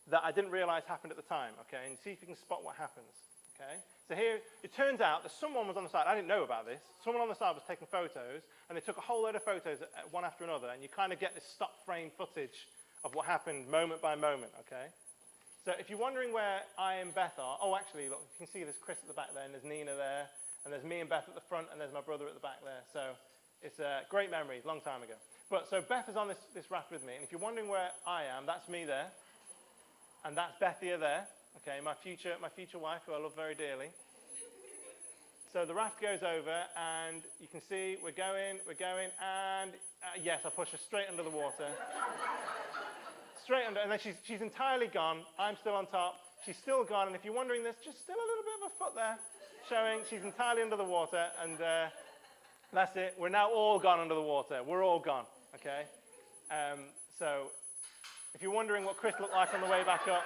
that 0.09 0.21
I 0.23 0.31
didn't 0.31 0.51
realize 0.51 0.83
happened 0.87 1.11
at 1.11 1.17
the 1.17 1.29
time. 1.29 1.53
Okay. 1.67 1.87
And 1.87 1.97
see 2.03 2.11
if 2.11 2.21
you 2.21 2.27
can 2.27 2.37
spot 2.37 2.63
what 2.63 2.75
happens. 2.75 3.13
Okay. 3.55 3.77
So 4.09 4.15
here, 4.15 4.39
it 4.63 4.73
turns 4.75 4.99
out 4.99 5.23
that 5.23 5.31
someone 5.31 5.67
was 5.67 5.77
on 5.77 5.83
the 5.83 5.89
side. 5.89 6.05
I 6.07 6.15
didn't 6.15 6.27
know 6.27 6.43
about 6.43 6.65
this. 6.65 6.81
Someone 7.03 7.21
on 7.21 7.29
the 7.29 7.35
side 7.35 7.55
was 7.55 7.63
taking 7.67 7.87
photos, 7.87 8.41
and 8.67 8.75
they 8.75 8.81
took 8.81 8.97
a 8.97 9.01
whole 9.01 9.23
load 9.23 9.35
of 9.35 9.43
photos 9.43 9.79
one 10.11 10.25
after 10.25 10.43
another, 10.43 10.69
and 10.73 10.83
you 10.83 10.89
kind 10.89 11.13
of 11.13 11.19
get 11.19 11.35
this 11.35 11.45
stop 11.45 11.85
frame 11.85 12.11
footage 12.17 12.67
of 13.05 13.15
what 13.15 13.25
happened 13.25 13.69
moment 13.69 14.01
by 14.01 14.15
moment, 14.15 14.51
okay? 14.59 14.87
So 15.63 15.71
if 15.79 15.89
you're 15.89 15.99
wondering 15.99 16.33
where 16.33 16.61
I 16.77 16.95
and 16.95 17.15
Beth 17.15 17.39
are, 17.39 17.57
oh, 17.61 17.75
actually, 17.75 18.09
look, 18.09 18.19
you 18.33 18.45
can 18.45 18.51
see 18.51 18.63
there's 18.63 18.81
Chris 18.81 18.97
at 19.01 19.07
the 19.07 19.13
back 19.13 19.33
there, 19.33 19.45
and 19.45 19.53
there's 19.53 19.63
Nina 19.63 19.95
there, 19.95 20.27
and 20.63 20.73
there's 20.73 20.83
me 20.83 20.99
and 20.99 21.09
Beth 21.09 21.25
at 21.27 21.35
the 21.35 21.47
front, 21.49 21.67
and 21.71 21.79
there's 21.79 21.93
my 21.93 22.01
brother 22.01 22.27
at 22.27 22.33
the 22.33 22.39
back 22.39 22.63
there. 22.63 22.83
So 22.93 23.15
it's 23.61 23.79
a 23.79 24.01
great 24.09 24.31
memory, 24.31 24.61
long 24.65 24.81
time 24.81 25.03
ago. 25.03 25.13
But 25.49 25.69
so 25.69 25.81
Beth 25.81 26.07
is 26.09 26.15
on 26.15 26.27
this, 26.27 26.39
this 26.55 26.71
raft 26.71 26.91
with 26.91 27.05
me, 27.05 27.13
and 27.15 27.23
if 27.23 27.31
you're 27.31 27.41
wondering 27.41 27.67
where 27.67 27.91
I 28.07 28.23
am, 28.23 28.45
that's 28.45 28.67
me 28.69 28.85
there, 28.85 29.07
and 30.25 30.37
that's 30.37 30.55
Bethia 30.61 30.99
there, 30.99 31.27
okay, 31.61 31.79
my 31.83 31.93
future, 31.93 32.33
my 32.41 32.49
future 32.49 32.79
wife, 32.79 33.01
who 33.05 33.13
I 33.13 33.19
love 33.19 33.35
very 33.35 33.55
dearly. 33.55 33.87
So 35.51 35.65
the 35.65 35.73
raft 35.73 36.01
goes 36.01 36.23
over, 36.23 36.63
and 36.73 37.21
you 37.39 37.47
can 37.51 37.61
see 37.69 37.97
we're 38.01 38.15
going, 38.15 38.57
we're 38.65 38.79
going, 38.79 39.11
and 39.21 39.71
uh, 40.01 40.17
yes, 40.23 40.41
I 40.45 40.49
push 40.49 40.69
her 40.69 40.79
straight 40.79 41.05
under 41.11 41.21
the 41.21 41.29
water. 41.29 41.69
straight 43.43 43.67
under, 43.67 43.79
and 43.81 43.91
then 43.91 43.99
she's, 43.99 44.15
she's 44.25 44.41
entirely 44.41 44.87
gone. 44.87 45.19
I'm 45.37 45.55
still 45.61 45.75
on 45.75 45.85
top. 45.87 46.15
She's 46.45 46.57
still 46.57 46.83
gone, 46.83 47.07
and 47.07 47.15
if 47.15 47.23
you're 47.23 47.35
wondering, 47.35 47.61
there's 47.61 47.79
just 47.85 48.01
still 48.01 48.17
a 48.17 48.27
little 48.27 48.43
bit 48.43 48.55
of 48.65 48.71
a 48.71 48.73
foot 48.79 48.95
there 48.95 49.19
showing. 49.73 50.01
She's 50.07 50.23
entirely 50.23 50.61
under 50.61 50.75
the 50.75 50.83
water, 50.83 51.25
and 51.41 51.59
uh, 51.59 51.85
that's 52.71 52.95
it. 52.95 53.15
We're 53.17 53.29
now 53.29 53.49
all 53.49 53.79
gone 53.79 53.99
under 53.99 54.13
the 54.13 54.21
water. 54.21 54.61
We're 54.63 54.83
all 54.83 54.99
gone, 54.99 55.25
okay? 55.55 55.85
Um, 56.51 56.79
so 57.17 57.47
if 58.35 58.43
you're 58.43 58.51
wondering 58.51 58.85
what 58.85 58.97
Chris 58.97 59.15
looked 59.19 59.33
like 59.33 59.51
on 59.55 59.61
the 59.61 59.67
way 59.67 59.83
back 59.83 60.07
up, 60.07 60.23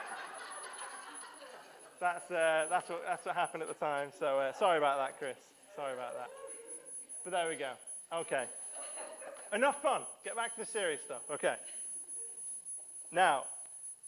that's, 2.02 2.30
uh, 2.30 2.66
that's, 2.70 2.90
what, 2.90 3.04
that's 3.08 3.26
what 3.26 3.36
happened 3.36 3.64
at 3.64 3.70
the 3.70 3.86
time. 3.86 4.10
So 4.20 4.38
uh, 4.38 4.52
sorry 4.52 4.80
about 4.80 4.98
that, 4.98 5.18
Chris. 5.18 5.38
Sorry 5.78 5.94
about 5.94 6.16
that. 6.16 6.28
But 7.24 7.32
there 7.32 7.48
we 7.48 7.56
go. 7.56 7.72
Okay. 8.14 8.44
Enough 9.54 9.82
fun. 9.82 10.02
Get 10.26 10.36
back 10.36 10.56
to 10.56 10.60
the 10.60 10.68
serious 10.68 11.00
stuff. 11.06 11.22
Okay. 11.32 11.56
Now, 13.14 13.46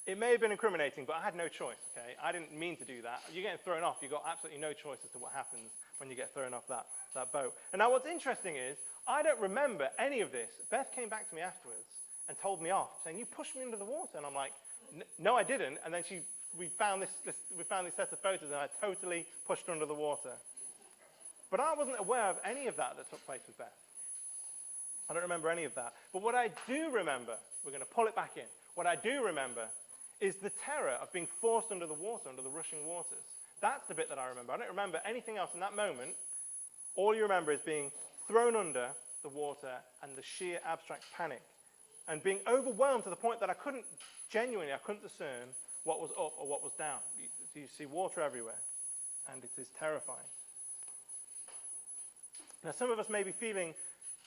it 0.09 0.17
may 0.17 0.31
have 0.31 0.41
been 0.41 0.51
incriminating, 0.51 1.05
but 1.05 1.15
I 1.15 1.21
had 1.21 1.35
no 1.35 1.47
choice, 1.47 1.77
okay? 1.93 2.15
I 2.21 2.31
didn't 2.31 2.51
mean 2.57 2.75
to 2.77 2.85
do 2.85 3.01
that. 3.03 3.21
You're 3.31 3.43
getting 3.43 3.59
thrown 3.63 3.83
off. 3.83 3.97
You've 4.01 4.11
got 4.11 4.23
absolutely 4.27 4.59
no 4.59 4.73
choice 4.73 4.97
as 5.05 5.11
to 5.11 5.19
what 5.19 5.31
happens 5.33 5.69
when 5.97 6.09
you 6.09 6.15
get 6.15 6.33
thrown 6.33 6.53
off 6.53 6.67
that, 6.67 6.87
that 7.13 7.31
boat. 7.31 7.53
And 7.73 7.79
now 7.79 7.91
what's 7.91 8.07
interesting 8.07 8.55
is, 8.55 8.77
I 9.07 9.21
don't 9.21 9.39
remember 9.39 9.89
any 9.99 10.21
of 10.21 10.31
this. 10.31 10.49
Beth 10.71 10.91
came 10.95 11.09
back 11.09 11.29
to 11.29 11.35
me 11.35 11.41
afterwards 11.41 11.85
and 12.27 12.37
told 12.39 12.61
me 12.61 12.71
off, 12.71 12.89
saying, 13.03 13.19
you 13.19 13.25
pushed 13.25 13.55
me 13.55 13.61
into 13.61 13.77
the 13.77 13.85
water. 13.85 14.17
And 14.17 14.25
I'm 14.25 14.33
like, 14.33 14.53
no, 15.19 15.35
I 15.35 15.43
didn't. 15.43 15.77
And 15.85 15.93
then 15.93 16.03
she 16.07 16.21
we 16.57 16.67
found 16.67 17.01
this, 17.01 17.11
this, 17.25 17.35
we 17.55 17.63
found 17.63 17.85
this 17.85 17.93
set 17.93 18.11
of 18.11 18.19
photos 18.19 18.49
and 18.49 18.55
I 18.55 18.67
totally 18.81 19.27
pushed 19.45 19.67
her 19.67 19.73
under 19.73 19.85
the 19.85 19.93
water. 19.93 20.33
But 21.51 21.59
I 21.59 21.73
wasn't 21.75 21.99
aware 21.99 22.25
of 22.25 22.37
any 22.45 22.67
of 22.67 22.75
that 22.77 22.97
that 22.97 23.09
took 23.09 23.23
place 23.25 23.41
with 23.45 23.57
Beth. 23.57 23.67
I 25.09 25.13
don't 25.13 25.23
remember 25.23 25.49
any 25.49 25.63
of 25.63 25.73
that. 25.75 25.93
But 26.13 26.21
what 26.21 26.35
I 26.35 26.49
do 26.67 26.91
remember, 26.91 27.33
we're 27.63 27.71
going 27.71 27.83
to 27.83 27.93
pull 27.93 28.07
it 28.07 28.15
back 28.15 28.31
in. 28.37 28.45
What 28.75 28.85
I 28.87 28.95
do 28.95 29.25
remember 29.25 29.67
is 30.21 30.35
the 30.35 30.51
terror 30.65 30.97
of 31.01 31.11
being 31.13 31.27
forced 31.41 31.71
under 31.71 31.87
the 31.87 31.93
water, 31.93 32.29
under 32.29 32.41
the 32.41 32.49
rushing 32.49 32.85
waters. 32.85 33.23
That's 33.61 33.87
the 33.87 33.93
bit 33.93 34.09
that 34.09 34.17
I 34.17 34.27
remember. 34.27 34.53
I 34.53 34.57
don't 34.57 34.69
remember 34.69 35.01
anything 35.05 35.37
else 35.37 35.51
in 35.53 35.59
that 35.59 35.75
moment. 35.75 36.11
All 36.95 37.15
you 37.15 37.23
remember 37.23 37.51
is 37.51 37.61
being 37.61 37.91
thrown 38.27 38.55
under 38.55 38.89
the 39.23 39.29
water 39.29 39.75
and 40.03 40.15
the 40.15 40.23
sheer 40.23 40.59
abstract 40.65 41.03
panic 41.15 41.41
and 42.07 42.23
being 42.23 42.39
overwhelmed 42.47 43.03
to 43.03 43.09
the 43.09 43.15
point 43.15 43.39
that 43.39 43.49
I 43.49 43.53
couldn't, 43.53 43.85
genuinely, 44.29 44.73
I 44.73 44.77
couldn't 44.77 45.03
discern 45.03 45.49
what 45.83 46.01
was 46.01 46.11
up 46.11 46.33
or 46.39 46.47
what 46.47 46.63
was 46.63 46.73
down. 46.73 46.99
You, 47.17 47.61
you 47.61 47.67
see 47.77 47.85
water 47.85 48.21
everywhere, 48.21 48.59
and 49.31 49.43
it 49.43 49.51
is 49.57 49.67
terrifying. 49.79 50.27
Now, 52.63 52.71
some 52.71 52.91
of 52.91 52.99
us 52.99 53.09
may 53.09 53.23
be 53.23 53.31
feeling 53.31 53.73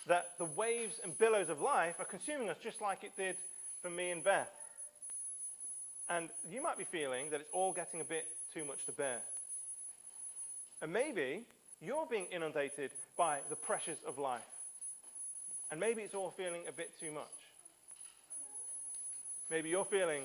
that 0.07 0.31
the 0.39 0.45
waves 0.45 1.01
and 1.05 1.17
billows 1.19 1.49
of 1.49 1.61
life 1.61 1.97
are 1.99 2.05
consuming 2.05 2.49
us 2.49 2.57
just 2.63 2.81
like 2.81 3.05
it 3.05 3.13
did 3.17 3.37
for 3.83 3.91
me 3.91 4.11
and 4.11 4.25
Beth. 4.25 4.49
And 6.09 6.29
you 6.51 6.63
might 6.63 6.79
be 6.79 6.85
feeling 6.85 7.31
that 7.31 7.41
it's 7.41 7.51
all 7.53 7.73
getting 7.73 8.01
a 8.01 8.05
bit 8.05 8.27
too 8.53 8.65
much 8.65 8.85
to 8.87 8.93
bear. 8.93 9.21
And 10.81 10.93
maybe 10.93 11.45
you're 11.81 12.07
being 12.07 12.27
inundated 12.27 12.91
by 13.17 13.39
the 13.49 13.57
pressures 13.57 13.99
of 14.07 14.19
life. 14.19 14.43
And 15.71 15.81
maybe 15.81 16.03
it's 16.03 16.15
all 16.15 16.31
feeling 16.31 16.63
a 16.69 16.73
bit 16.73 16.91
too 17.01 17.13
much. 17.13 17.25
Maybe 19.51 19.69
you're 19.69 19.85
feeling 19.85 20.25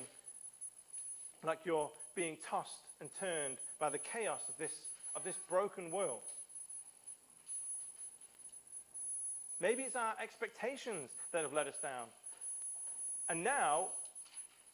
like 1.44 1.60
you're 1.64 1.90
being 2.14 2.36
tossed 2.48 2.82
and 3.00 3.08
turned 3.20 3.56
by 3.78 3.90
the 3.90 3.98
chaos 3.98 4.40
of 4.48 4.58
this, 4.58 4.72
of 5.14 5.24
this 5.24 5.36
broken 5.48 5.90
world. 5.90 6.22
Maybe 9.60 9.82
it's 9.82 9.96
our 9.96 10.14
expectations 10.22 11.10
that 11.32 11.42
have 11.42 11.52
let 11.52 11.66
us 11.66 11.74
down. 11.82 12.06
And 13.28 13.44
now, 13.44 13.88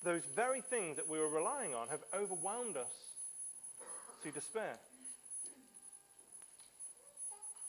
those 0.04 0.22
very 0.36 0.60
things 0.60 0.96
that 0.96 1.08
we 1.08 1.18
were 1.18 1.28
relying 1.28 1.74
on 1.74 1.88
have 1.88 2.02
overwhelmed 2.14 2.76
us 2.76 2.92
to 4.22 4.30
despair. 4.30 4.78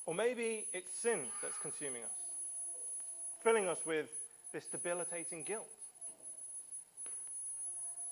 Or 0.06 0.14
maybe 0.14 0.66
it's 0.74 0.92
sin 1.02 1.22
that's 1.42 1.58
consuming 1.62 2.04
us, 2.04 2.12
filling 3.44 3.68
us 3.68 3.80
with 3.86 4.08
this 4.54 4.66
debilitating 4.66 5.44
guilt, 5.44 5.68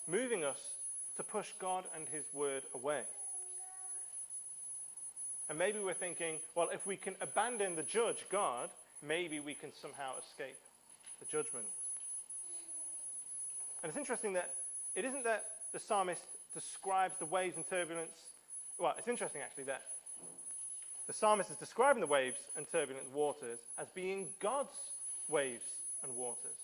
moving 0.07 0.43
us 0.43 0.57
to 1.17 1.23
push 1.23 1.49
God 1.59 1.83
and 1.95 2.07
His 2.09 2.25
Word 2.33 2.63
away. 2.73 3.03
And 5.49 5.59
maybe 5.59 5.79
we're 5.79 5.93
thinking, 5.93 6.39
well, 6.55 6.69
if 6.73 6.87
we 6.87 6.95
can 6.95 7.15
abandon 7.21 7.75
the 7.75 7.83
judge, 7.83 8.25
God, 8.31 8.69
maybe 9.05 9.39
we 9.39 9.53
can 9.53 9.71
somehow 9.79 10.13
escape 10.17 10.57
the 11.19 11.25
judgment. 11.25 11.67
And 13.83 13.89
it's 13.89 13.97
interesting 13.97 14.33
that 14.33 14.51
it 14.95 15.03
isn't 15.03 15.25
that 15.25 15.43
the 15.73 15.79
psalmist 15.79 16.23
describes 16.53 17.15
the 17.19 17.25
waves 17.25 17.57
and 17.57 17.67
turbulence. 17.69 18.17
Well, 18.79 18.95
it's 18.97 19.09
interesting 19.09 19.41
actually 19.41 19.65
that 19.65 19.81
the 21.05 21.13
psalmist 21.13 21.51
is 21.51 21.57
describing 21.57 21.99
the 21.99 22.07
waves 22.07 22.37
and 22.55 22.65
turbulent 22.71 23.11
waters 23.13 23.59
as 23.77 23.89
being 23.89 24.27
God's 24.39 24.77
waves 25.27 25.65
and 26.01 26.15
waters. 26.15 26.55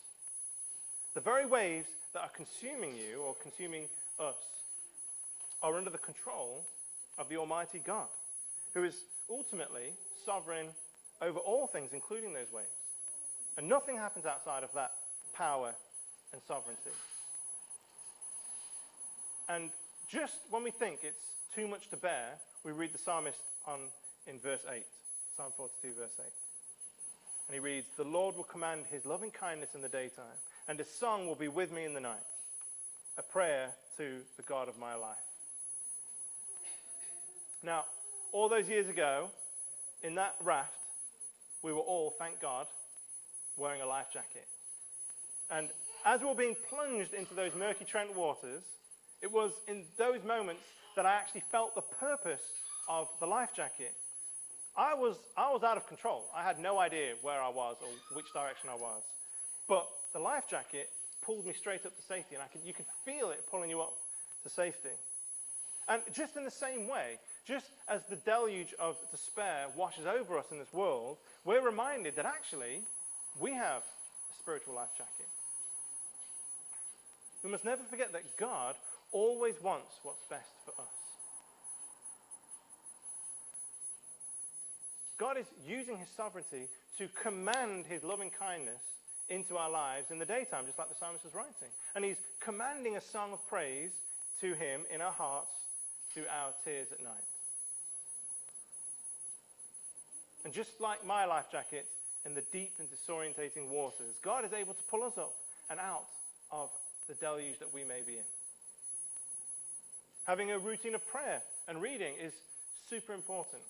The 1.13 1.19
very 1.19 1.45
waves 1.45 1.89
that 2.13 2.21
are 2.21 2.29
consuming 2.29 2.95
you 2.95 3.19
or 3.19 3.35
consuming 3.35 3.89
us 4.17 4.37
are 5.61 5.75
under 5.75 5.89
the 5.89 5.97
control 5.97 6.63
of 7.17 7.27
the 7.27 7.35
Almighty 7.35 7.81
God, 7.85 8.07
who 8.73 8.85
is 8.85 8.95
ultimately 9.29 9.93
sovereign 10.25 10.67
over 11.21 11.39
all 11.39 11.67
things, 11.67 11.91
including 11.91 12.33
those 12.33 12.51
waves. 12.53 12.69
And 13.57 13.67
nothing 13.67 13.97
happens 13.97 14.25
outside 14.25 14.63
of 14.63 14.71
that 14.73 14.93
power 15.33 15.75
and 16.33 16.41
sovereignty. 16.47 16.91
And 19.47 19.71
just 20.07 20.35
when 20.49 20.63
we 20.63 20.71
think 20.71 20.99
it's 21.03 21.35
too 21.55 21.67
much 21.67 21.89
to 21.89 21.97
bear, 21.97 22.37
we 22.63 22.71
read 22.71 22.93
the 22.93 22.97
psalmist 22.99 23.39
on, 23.65 23.79
in 24.27 24.39
verse 24.39 24.61
8, 24.71 24.83
Psalm 25.35 25.51
42, 25.55 25.93
verse 25.99 26.11
8. 26.19 26.25
And 27.47 27.53
he 27.55 27.59
reads, 27.59 27.87
The 27.97 28.03
Lord 28.03 28.35
will 28.35 28.43
command 28.43 28.85
his 28.91 29.05
loving 29.05 29.31
kindness 29.31 29.69
in 29.73 29.81
the 29.81 29.89
daytime, 29.89 30.37
and 30.67 30.77
his 30.77 30.89
song 30.89 31.25
will 31.25 31.35
be 31.35 31.47
with 31.47 31.71
me 31.71 31.85
in 31.85 31.93
the 31.93 31.99
night, 31.99 32.17
a 33.17 33.23
prayer 33.23 33.69
to 33.97 34.19
the 34.37 34.43
God 34.43 34.69
of 34.69 34.77
my 34.77 34.93
life. 34.93 35.17
Now, 37.63 37.85
all 38.31 38.49
those 38.49 38.69
years 38.69 38.87
ago, 38.87 39.29
in 40.03 40.15
that 40.15 40.35
raft, 40.43 40.73
we 41.63 41.73
were 41.73 41.79
all, 41.79 42.13
thank 42.17 42.39
God, 42.39 42.67
wearing 43.57 43.81
a 43.81 43.85
life 43.85 44.07
jacket. 44.13 44.47
And 45.49 45.69
as 46.09 46.21
we 46.21 46.25
were 46.25 46.33
being 46.33 46.55
plunged 46.67 47.13
into 47.13 47.35
those 47.35 47.53
murky 47.53 47.85
Trent 47.85 48.15
waters, 48.15 48.63
it 49.21 49.31
was 49.31 49.51
in 49.67 49.85
those 49.99 50.23
moments 50.23 50.63
that 50.95 51.05
I 51.05 51.13
actually 51.13 51.43
felt 51.51 51.75
the 51.75 51.83
purpose 51.83 52.41
of 52.87 53.07
the 53.19 53.27
life 53.27 53.51
jacket. 53.55 53.93
I 54.75 54.95
was, 54.95 55.17
I 55.37 55.53
was 55.53 55.61
out 55.63 55.77
of 55.77 55.87
control. 55.87 56.25
I 56.35 56.41
had 56.41 56.57
no 56.57 56.79
idea 56.79 57.13
where 57.21 57.39
I 57.39 57.49
was 57.49 57.77
or 57.83 57.89
which 58.15 58.25
direction 58.33 58.71
I 58.71 58.75
was. 58.75 59.03
But 59.67 59.87
the 60.13 60.19
life 60.19 60.45
jacket 60.49 60.89
pulled 61.21 61.45
me 61.45 61.53
straight 61.53 61.85
up 61.85 61.95
to 61.95 62.01
safety, 62.01 62.33
and 62.33 62.43
I 62.43 62.47
could, 62.47 62.61
you 62.65 62.73
could 62.73 62.87
feel 63.05 63.29
it 63.29 63.45
pulling 63.51 63.69
you 63.69 63.81
up 63.81 63.93
to 64.43 64.49
safety. 64.49 64.97
And 65.87 66.01
just 66.11 66.37
in 66.37 66.43
the 66.43 66.49
same 66.49 66.87
way, 66.87 67.19
just 67.45 67.67
as 67.87 68.01
the 68.09 68.15
deluge 68.15 68.73
of 68.79 68.95
despair 69.11 69.67
washes 69.75 70.07
over 70.07 70.39
us 70.39 70.45
in 70.51 70.57
this 70.57 70.73
world, 70.73 71.17
we're 71.45 71.63
reminded 71.63 72.15
that 72.15 72.25
actually 72.25 72.81
we 73.39 73.53
have 73.53 73.83
a 73.83 74.39
spiritual 74.39 74.73
life 74.73 74.89
jacket. 74.97 75.27
We 77.43 77.49
must 77.49 77.65
never 77.65 77.83
forget 77.89 78.11
that 78.13 78.37
God 78.37 78.75
always 79.11 79.55
wants 79.61 79.99
what's 80.03 80.23
best 80.29 80.51
for 80.65 80.71
us. 80.81 80.87
God 85.17 85.37
is 85.37 85.45
using 85.67 85.97
his 85.97 86.07
sovereignty 86.15 86.67
to 86.97 87.07
command 87.21 87.85
his 87.85 88.03
loving 88.03 88.31
kindness 88.31 88.81
into 89.29 89.57
our 89.57 89.69
lives 89.69 90.11
in 90.11 90.19
the 90.19 90.25
daytime, 90.25 90.65
just 90.65 90.79
like 90.79 90.89
the 90.89 90.95
psalmist 90.95 91.23
was 91.23 91.35
writing. 91.35 91.69
And 91.95 92.03
he's 92.03 92.17
commanding 92.39 92.97
a 92.97 93.01
song 93.01 93.33
of 93.33 93.45
praise 93.47 93.91
to 94.41 94.53
him 94.53 94.81
in 94.93 95.01
our 95.01 95.11
hearts 95.11 95.51
through 96.13 96.23
our 96.29 96.53
tears 96.63 96.87
at 96.91 97.03
night. 97.03 97.13
And 100.45 100.53
just 100.53 100.79
like 100.79 101.05
my 101.05 101.25
life 101.25 101.51
jacket 101.51 101.85
in 102.25 102.33
the 102.33 102.43
deep 102.51 102.71
and 102.79 102.87
disorientating 102.89 103.69
waters, 103.69 104.15
God 104.23 104.45
is 104.45 104.53
able 104.53 104.73
to 104.73 104.83
pull 104.89 105.03
us 105.03 105.17
up 105.17 105.35
and 105.69 105.79
out 105.79 106.07
of 106.51 106.69
the 107.09 107.15
deluge 107.15 107.57
that 107.59 107.73
we 107.73 107.83
may 107.83 108.01
be 108.05 108.13
in. 108.13 108.29
Having 110.25 110.51
a 110.51 110.59
routine 110.59 110.93
of 110.93 111.05
prayer 111.07 111.41
and 111.67 111.81
reading 111.81 112.13
is 112.21 112.31
super 112.87 113.13
important. 113.13 113.63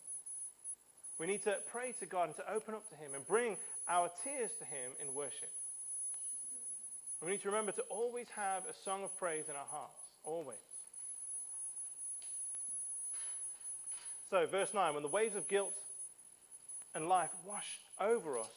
We 1.18 1.26
need 1.26 1.44
to 1.44 1.56
pray 1.72 1.94
to 2.02 2.06
God 2.06 2.28
and 2.28 2.36
to 2.36 2.54
open 2.54 2.76
up 2.76 2.88
to 2.90 2.96
Him 2.96 3.12
and 3.16 3.26
bring 3.26 3.56
our 3.88 4.12
tears 4.24 4.52
to 4.60 4.66
Him 4.66 4.92
in 5.02 5.14
worship. 5.14 5.50
we 7.24 7.32
need 7.32 7.42
to 7.42 7.48
remember 7.48 7.72
to 7.72 7.82
always 7.90 8.28
have 8.36 8.64
a 8.64 8.74
song 8.84 9.04
of 9.04 9.18
praise 9.18 9.46
in 9.48 9.56
our 9.56 9.68
hearts, 9.72 10.00
always. 10.26 10.58
So, 14.30 14.46
verse 14.48 14.74
9 14.74 14.94
when 14.94 15.04
the 15.04 15.10
waves 15.10 15.36
of 15.36 15.48
guilt 15.48 15.74
and 16.94 17.08
life 17.08 17.32
wash 17.46 17.80
over 18.02 18.38
us, 18.38 18.52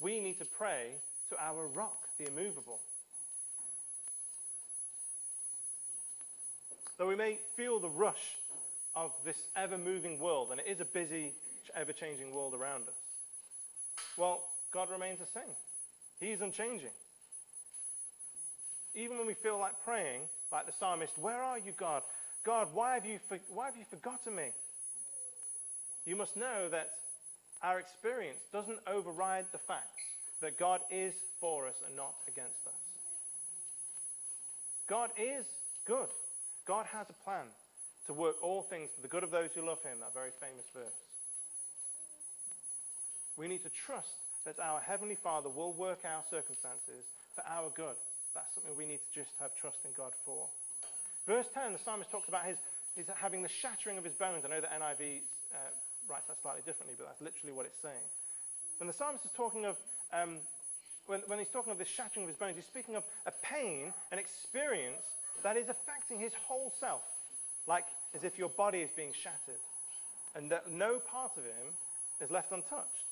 we 0.00 0.18
need 0.20 0.38
to 0.38 0.46
pray 0.46 0.96
to 1.28 1.36
our 1.38 1.66
rock, 1.68 2.08
the 2.18 2.26
immovable. 2.26 2.80
Though 6.98 7.08
we 7.08 7.16
may 7.16 7.38
feel 7.56 7.80
the 7.80 7.88
rush 7.88 8.36
of 8.94 9.12
this 9.24 9.48
ever 9.56 9.76
moving 9.76 10.18
world, 10.20 10.50
and 10.50 10.60
it 10.60 10.66
is 10.66 10.80
a 10.80 10.84
busy, 10.84 11.34
ever 11.74 11.92
changing 11.92 12.32
world 12.32 12.54
around 12.54 12.82
us, 12.88 12.94
well, 14.16 14.42
God 14.72 14.90
remains 14.90 15.18
the 15.18 15.26
same. 15.26 15.54
He 16.20 16.30
is 16.30 16.40
unchanging. 16.40 16.90
Even 18.94 19.18
when 19.18 19.26
we 19.26 19.34
feel 19.34 19.58
like 19.58 19.72
praying, 19.84 20.22
like 20.52 20.66
the 20.66 20.72
psalmist, 20.72 21.18
Where 21.18 21.42
are 21.42 21.58
you, 21.58 21.72
God? 21.76 22.02
God, 22.44 22.68
why 22.72 22.94
have 22.94 23.06
you, 23.06 23.18
why 23.52 23.66
have 23.66 23.76
you 23.76 23.84
forgotten 23.90 24.36
me? 24.36 24.52
You 26.04 26.14
must 26.14 26.36
know 26.36 26.68
that 26.68 26.90
our 27.62 27.80
experience 27.80 28.40
doesn't 28.52 28.78
override 28.86 29.46
the 29.52 29.58
facts 29.58 30.02
that 30.42 30.58
God 30.58 30.80
is 30.90 31.14
for 31.40 31.66
us 31.66 31.76
and 31.86 31.96
not 31.96 32.14
against 32.28 32.66
us. 32.66 32.74
God 34.86 35.10
is 35.16 35.46
good. 35.86 36.08
God 36.66 36.86
has 36.86 37.06
a 37.10 37.24
plan 37.24 37.46
to 38.06 38.12
work 38.12 38.36
all 38.42 38.62
things 38.62 38.90
for 38.94 39.02
the 39.02 39.08
good 39.08 39.22
of 39.22 39.30
those 39.30 39.50
who 39.54 39.64
love 39.66 39.82
him, 39.82 40.00
that 40.00 40.12
very 40.14 40.30
famous 40.40 40.64
verse. 40.74 40.98
We 43.36 43.48
need 43.48 43.62
to 43.64 43.70
trust 43.70 44.20
that 44.44 44.60
our 44.60 44.80
Heavenly 44.80 45.16
Father 45.16 45.48
will 45.48 45.72
work 45.72 46.04
our 46.04 46.22
circumstances 46.30 47.04
for 47.34 47.42
our 47.48 47.70
good. 47.70 47.96
That's 48.34 48.52
something 48.54 48.76
we 48.76 48.86
need 48.86 49.00
to 49.00 49.12
just 49.12 49.32
have 49.40 49.54
trust 49.56 49.78
in 49.84 49.90
God 49.96 50.12
for. 50.24 50.46
Verse 51.26 51.46
10, 51.54 51.72
the 51.72 51.78
psalmist 51.78 52.10
talks 52.10 52.28
about 52.28 52.44
his, 52.44 52.58
his 52.94 53.06
having 53.16 53.42
the 53.42 53.48
shattering 53.48 53.96
of 53.96 54.04
his 54.04 54.12
bones. 54.12 54.44
I 54.44 54.48
know 54.48 54.60
that 54.60 54.70
NIV 54.70 55.24
uh, 55.52 55.56
writes 56.08 56.26
that 56.28 56.36
slightly 56.42 56.62
differently, 56.66 56.94
but 56.98 57.06
that's 57.06 57.22
literally 57.22 57.52
what 57.52 57.64
it's 57.66 57.80
saying. 57.80 58.08
When 58.78 58.86
the 58.86 58.92
psalmist 58.92 59.24
is 59.24 59.32
talking 59.32 59.64
of, 59.64 59.76
um, 60.12 60.38
when, 61.06 61.20
when 61.26 61.38
he's 61.38 61.48
talking 61.48 61.72
of 61.72 61.78
the 61.78 61.88
shattering 61.88 62.24
of 62.24 62.28
his 62.28 62.36
bones, 62.36 62.56
he's 62.56 62.66
speaking 62.66 62.96
of 62.96 63.04
a 63.26 63.32
pain, 63.42 63.94
an 64.12 64.18
experience 64.18 65.06
that 65.42 65.56
is 65.56 65.68
affecting 65.68 66.18
his 66.18 66.32
whole 66.34 66.72
self, 66.80 67.02
like 67.66 67.84
as 68.14 68.24
if 68.24 68.38
your 68.38 68.48
body 68.48 68.78
is 68.80 68.90
being 68.96 69.12
shattered, 69.12 69.60
and 70.34 70.50
that 70.50 70.70
no 70.70 70.98
part 70.98 71.32
of 71.36 71.44
him 71.44 71.74
is 72.20 72.30
left 72.30 72.52
untouched. 72.52 73.04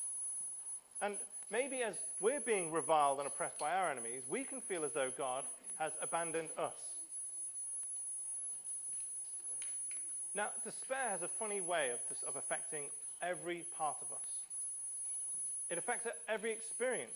And 1.00 1.16
maybe 1.50 1.82
as 1.82 1.94
we're 2.20 2.40
being 2.40 2.70
reviled 2.70 3.18
and 3.18 3.26
oppressed 3.26 3.58
by 3.58 3.72
our 3.72 3.90
enemies, 3.90 4.22
we 4.28 4.44
can 4.44 4.60
feel 4.60 4.84
as 4.84 4.92
though 4.92 5.10
God 5.16 5.44
has 5.78 5.92
abandoned 6.00 6.48
us. 6.56 6.74
Now, 10.34 10.48
despair 10.64 11.10
has 11.10 11.22
a 11.22 11.28
funny 11.28 11.60
way 11.60 11.90
of, 11.90 12.00
of 12.26 12.36
affecting 12.36 12.84
every 13.20 13.64
part 13.76 13.96
of 14.00 14.12
us. 14.12 14.28
It 15.70 15.78
affects 15.78 16.06
every 16.28 16.52
experience, 16.52 17.12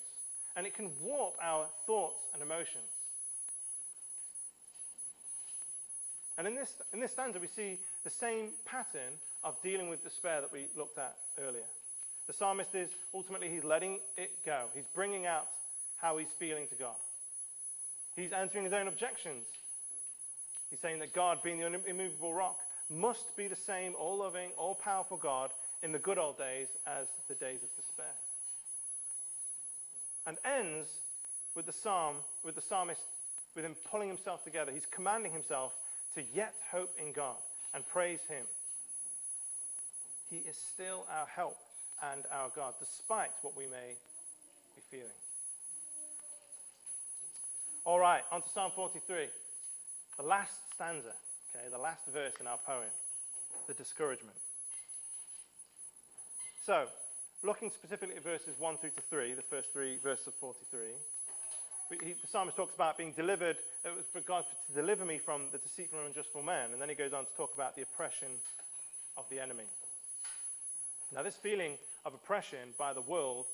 and 0.57 0.67
it 0.67 0.75
can 0.75 0.91
warp 1.03 1.35
our 1.43 1.67
thoughts 1.87 2.25
and 2.35 2.43
emotions. 2.43 2.96
And 6.39 6.47
in 6.47 6.55
this, 6.55 6.75
in 6.93 7.01
this 7.01 7.13
stanza, 7.13 7.39
we 7.39 7.47
see 7.47 7.79
the 8.05 8.11
same 8.11 8.51
pattern 8.65 9.19
of 9.43 9.61
dealing 9.63 9.89
with 9.89 10.05
despair 10.05 10.41
that 10.41 10.53
we 10.53 10.67
looked 10.77 10.99
at 10.99 11.17
earlier. 11.39 11.65
The 12.27 12.33
psalmist 12.33 12.75
is 12.75 12.91
ultimately, 13.15 13.49
he's 13.49 13.65
letting 13.65 14.01
it 14.17 14.33
go. 14.45 14.65
He's 14.75 14.87
bringing 14.95 15.27
out 15.27 15.47
how 15.97 16.19
he's 16.19 16.29
feeling 16.39 16.67
to 16.69 16.75
God. 16.75 16.97
He's 18.17 18.33
answering 18.33 18.65
his 18.65 18.73
own 18.73 18.89
objections. 18.89 19.45
He's 20.71 20.81
saying 20.81 20.99
that 20.99 21.15
God, 21.15 21.43
being 21.43 21.59
the 21.59 21.81
immovable 21.89 22.35
rock, 22.35 22.59
must 22.91 23.37
be 23.37 23.49
the 23.49 23.57
same 23.57 23.95
all 23.99 24.19
loving, 24.19 24.51
all 24.59 24.75
powerful 24.75 25.17
God 25.17 25.51
in 25.83 25.93
the 25.93 25.99
good 25.99 26.19
old 26.19 26.39
days 26.39 26.69
as 26.87 27.07
the 27.29 27.35
days 27.35 27.63
of 27.63 27.75
despair. 27.77 28.07
And 30.27 30.37
ends 30.45 30.89
with 31.55 31.67
the 31.67 31.73
psalm, 31.73 32.17
with 32.45 32.57
the 32.57 32.61
psalmist, 32.61 33.01
with 33.55 33.65
him 33.65 33.77
pulling 33.91 34.09
himself 34.09 34.45
together. 34.45 34.73
He's 34.73 34.87
commanding 34.87 35.33
himself 35.33 35.73
to 36.17 36.25
yet 36.35 36.55
hope 36.73 36.95
in 36.99 37.13
God 37.13 37.37
and 37.75 37.87
praise 37.87 38.21
him. 38.29 38.45
He 40.31 40.39
is 40.39 40.57
still 40.57 41.07
our 41.11 41.27
help 41.27 41.59
and 42.13 42.25
our 42.33 42.51
God, 42.57 42.75
despite 42.81 43.31
what 43.43 43.57
we 43.57 43.65
may 43.65 43.95
be 44.75 44.83
feeling. 44.91 45.21
All 47.85 48.01
right, 48.01 48.23
on 48.33 48.43
to 48.43 48.49
Psalm 48.49 48.73
43, 48.75 49.29
the 50.17 50.23
last 50.23 50.53
stanza. 50.75 51.13
Okay, 51.55 51.69
the 51.71 51.79
last 51.79 52.01
verse 52.13 52.33
in 52.41 52.47
our 52.47 52.59
poem, 52.67 52.91
the 53.69 53.75
discouragement. 53.75 54.37
So, 56.65 56.87
looking 57.45 57.71
specifically 57.71 58.17
at 58.17 58.25
verses 58.25 58.57
1 58.59 58.79
through 58.79 58.91
to 58.97 59.03
3, 59.03 59.35
the 59.35 59.43
first 59.43 59.73
three 59.73 59.99
verses 60.03 60.27
of 60.27 60.35
43, 60.35 60.81
he, 61.91 62.13
the 62.13 62.27
psalmist 62.31 62.57
talks 62.57 62.75
about 62.75 62.99
being 62.99 63.13
delivered, 63.13 63.57
it 63.85 63.95
was 63.95 64.07
for 64.13 64.21
God 64.21 64.45
to 64.69 64.75
deliver 64.75 65.05
me 65.05 65.19
from 65.19 65.43
the 65.53 65.59
deceitful 65.59 65.99
and 65.99 66.09
unjustful 66.09 66.43
man. 66.43 66.73
And 66.73 66.81
then 66.81 66.89
he 66.89 66.95
goes 66.95 67.13
on 67.13 67.25
to 67.25 67.33
talk 67.37 67.55
about 67.55 67.77
the 67.77 67.83
oppression 67.83 68.29
of 69.17 69.25
the 69.31 69.41
enemy. 69.41 69.65
Now, 71.15 71.23
this 71.23 71.37
feeling 71.37 71.79
of 72.05 72.15
oppression 72.15 72.75
by 72.79 72.93
the 72.93 73.01
world 73.03 73.47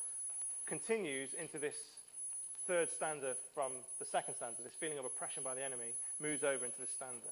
continues 0.67 1.35
into 1.35 1.59
this 1.59 1.75
third 2.67 2.89
stanza 2.89 3.35
from 3.55 3.73
the 3.99 4.07
second 4.07 4.35
stanza. 4.37 4.63
This 4.63 4.73
feeling 4.79 4.99
of 4.99 5.05
oppression 5.05 5.43
by 5.43 5.55
the 5.55 5.65
enemy 5.65 5.93
moves 6.21 6.45
over 6.45 6.65
into 6.65 6.79
this 6.81 6.91
stanza. 6.91 7.29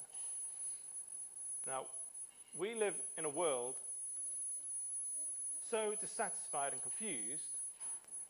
Now, 1.67 1.85
we 2.59 2.75
live 2.75 2.95
in 3.17 3.25
a 3.25 3.29
world 3.29 3.75
so 5.71 5.95
dissatisfied 6.01 6.73
and 6.73 6.83
confused 6.83 7.45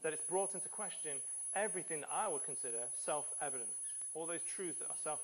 that 0.03 0.13
it's 0.13 0.23
brought 0.29 0.55
into 0.55 0.69
question 0.69 1.17
everything 1.55 2.01
that 2.01 2.11
I 2.13 2.29
would 2.29 2.45
consider 2.45 2.79
self 3.05 3.27
evident. 3.41 3.71
All 4.15 4.27
those 4.27 4.43
truths 4.43 4.79
that 4.81 4.89
are 4.89 5.03
self 5.03 5.21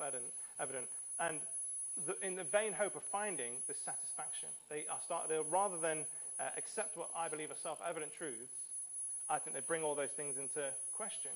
evident. 0.59 0.85
And 1.19 1.39
the, 2.05 2.15
in 2.25 2.35
the 2.35 2.43
vain 2.43 2.73
hope 2.73 2.95
of 2.95 3.03
finding 3.03 3.53
this 3.67 3.77
satisfaction, 3.83 4.49
they 4.69 4.85
are 4.89 4.99
start, 5.03 5.31
rather 5.49 5.77
than 5.77 6.05
uh, 6.39 6.43
accept 6.57 6.97
what 6.97 7.09
I 7.15 7.27
believe 7.27 7.51
are 7.51 7.61
self 7.61 7.79
evident 7.87 8.13
truths, 8.13 8.53
I 9.29 9.39
think 9.39 9.55
they 9.55 9.61
bring 9.65 9.83
all 9.83 9.95
those 9.95 10.11
things 10.11 10.37
into 10.37 10.69
question. 10.95 11.31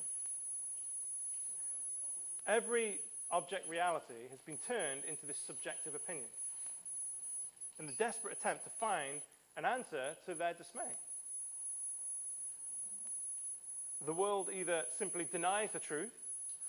Every 2.46 2.98
object 3.30 3.68
reality 3.68 4.28
has 4.30 4.40
been 4.40 4.58
turned 4.66 5.04
into 5.08 5.26
this 5.26 5.38
subjective 5.46 5.94
opinion 5.94 6.28
in 7.78 7.86
the 7.86 7.92
desperate 7.92 8.36
attempt 8.38 8.64
to 8.64 8.70
find 8.70 9.20
an 9.56 9.64
answer 9.64 10.16
to 10.26 10.34
their 10.34 10.54
dismay. 10.54 10.92
The 14.04 14.12
world 14.12 14.48
either 14.52 14.82
simply 14.98 15.26
denies 15.30 15.70
the 15.72 15.78
truth, 15.78 16.12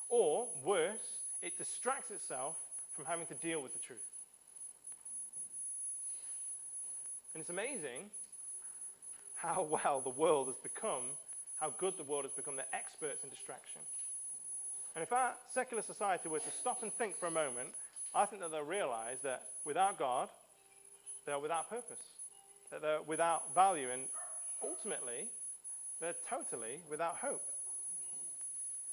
or 0.10 0.48
worse, 0.64 1.20
it 1.42 1.58
distracts 1.58 2.12
itself 2.12 2.56
from 2.96 3.06
having 3.06 3.26
to 3.28 3.34
deal 3.36 3.62
with 3.62 3.74
the 3.74 3.80
truth. 3.80 4.00
And 7.34 7.42
it's 7.42 7.50
amazing 7.50 8.12
how 9.36 9.64
well 9.84 10.02
the 10.02 10.10
world 10.10 10.48
has 10.48 10.58
become, 10.58 11.04
how 11.60 11.74
good 11.78 11.98
the 11.98 12.04
world 12.04 12.26
has 12.26 12.34
become. 12.34 12.56
They're 12.56 12.66
experts 12.74 13.24
in 13.24 13.30
distraction. 13.30 13.82
And 14.96 15.02
if 15.02 15.12
our 15.12 15.34
secular 15.54 15.82
society 15.82 16.30
were 16.30 16.40
to 16.40 16.52
stop 16.62 16.84
and 16.84 16.94
think 16.94 17.18
for 17.18 17.26
a 17.26 17.32
moment, 17.32 17.70
I 18.14 18.26
think 18.26 18.42
that 18.44 18.52
they'll 18.52 18.62
realize 18.62 19.18
that 19.24 19.42
without 19.66 19.98
God, 19.98 20.30
they're 21.26 21.40
without 21.40 21.70
purpose, 21.70 22.02
that 22.70 22.82
they're 22.82 23.02
without 23.02 23.56
value, 23.56 23.90
and 23.92 24.04
ultimately, 24.62 25.28
they're 26.04 26.16
totally 26.30 26.82
without 26.90 27.16
hope. 27.16 27.42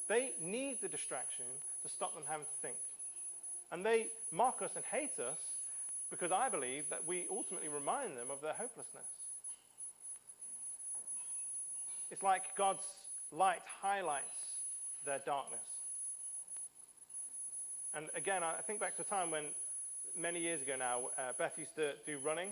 They 0.09 0.33
need 0.41 0.79
the 0.81 0.89
distraction 0.89 1.45
to 1.83 1.89
stop 1.89 2.15
them 2.15 2.23
having 2.29 2.47
to 2.47 2.59
think. 2.63 2.77
And 3.73 3.85
they 3.85 4.07
mock 4.31 4.63
us 4.63 4.71
and 4.77 4.85
hate 4.85 5.19
us 5.19 5.39
because 6.11 6.31
I 6.31 6.49
believe 6.49 6.89
that 6.91 7.07
we 7.07 7.27
ultimately 7.31 7.69
remind 7.69 8.17
them 8.17 8.31
of 8.31 8.41
their 8.41 8.53
hopelessness. 8.53 9.07
It's 12.13 12.23
like 12.23 12.57
God's 12.57 12.83
light 13.33 13.63
highlights 13.83 14.59
their 15.05 15.21
darkness. 15.25 15.61
And 17.95 18.07
again, 18.15 18.43
I 18.43 18.61
think 18.63 18.79
back 18.79 18.97
to 18.97 19.03
a 19.03 19.05
time 19.05 19.33
when 19.33 19.47
many 20.17 20.41
years 20.41 20.63
ago 20.63 20.75
now, 20.79 21.11
uh, 21.19 21.33
Beth 21.39 21.59
used 21.59 21.75
to 21.75 21.93
do 22.07 22.19
running. 22.25 22.51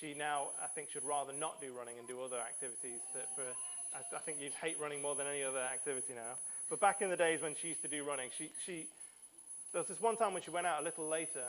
She 0.00 0.14
now, 0.14 0.48
I 0.62 0.66
think, 0.66 0.90
should 0.90 1.04
rather 1.04 1.32
not 1.32 1.60
do 1.60 1.72
running 1.76 1.98
and 1.98 2.08
do 2.08 2.22
other 2.22 2.38
activities. 2.38 3.00
That 3.14 3.26
for, 3.34 3.42
I, 3.94 4.16
I 4.16 4.18
think 4.20 4.38
you'd 4.40 4.52
hate 4.52 4.78
running 4.80 5.02
more 5.02 5.14
than 5.14 5.26
any 5.26 5.42
other 5.42 5.60
activity 5.60 6.14
now. 6.14 6.38
But 6.68 6.80
back 6.80 7.02
in 7.02 7.10
the 7.10 7.16
days 7.16 7.42
when 7.42 7.54
she 7.60 7.68
used 7.68 7.82
to 7.82 7.88
do 7.88 8.04
running, 8.04 8.30
she, 8.36 8.50
she, 8.64 8.86
there 9.72 9.80
was 9.80 9.88
this 9.88 10.00
one 10.00 10.16
time 10.16 10.32
when 10.32 10.42
she 10.42 10.50
went 10.50 10.66
out 10.66 10.80
a 10.80 10.84
little 10.84 11.08
later 11.08 11.44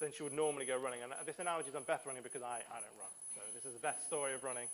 than 0.00 0.12
she 0.12 0.22
would 0.22 0.32
normally 0.32 0.66
go 0.66 0.76
running. 0.76 1.02
And 1.02 1.12
uh, 1.12 1.16
this 1.24 1.38
analogy 1.38 1.68
is 1.68 1.74
on 1.74 1.84
Beth 1.84 2.02
running 2.06 2.22
because 2.22 2.42
I, 2.42 2.62
I 2.66 2.82
don't 2.82 2.98
run. 2.98 3.12
So 3.34 3.40
this 3.54 3.64
is 3.64 3.76
a 3.76 3.80
Beth 3.80 4.02
story 4.06 4.34
of 4.34 4.42
running. 4.42 4.66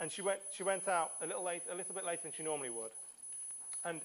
And 0.00 0.10
she 0.10 0.22
went, 0.22 0.40
she 0.56 0.62
went 0.62 0.88
out 0.88 1.12
a 1.22 1.26
little, 1.26 1.44
late, 1.44 1.62
a 1.70 1.74
little 1.74 1.94
bit 1.94 2.04
later 2.04 2.22
than 2.22 2.32
she 2.32 2.42
normally 2.42 2.70
would. 2.70 2.90
And 3.84 4.00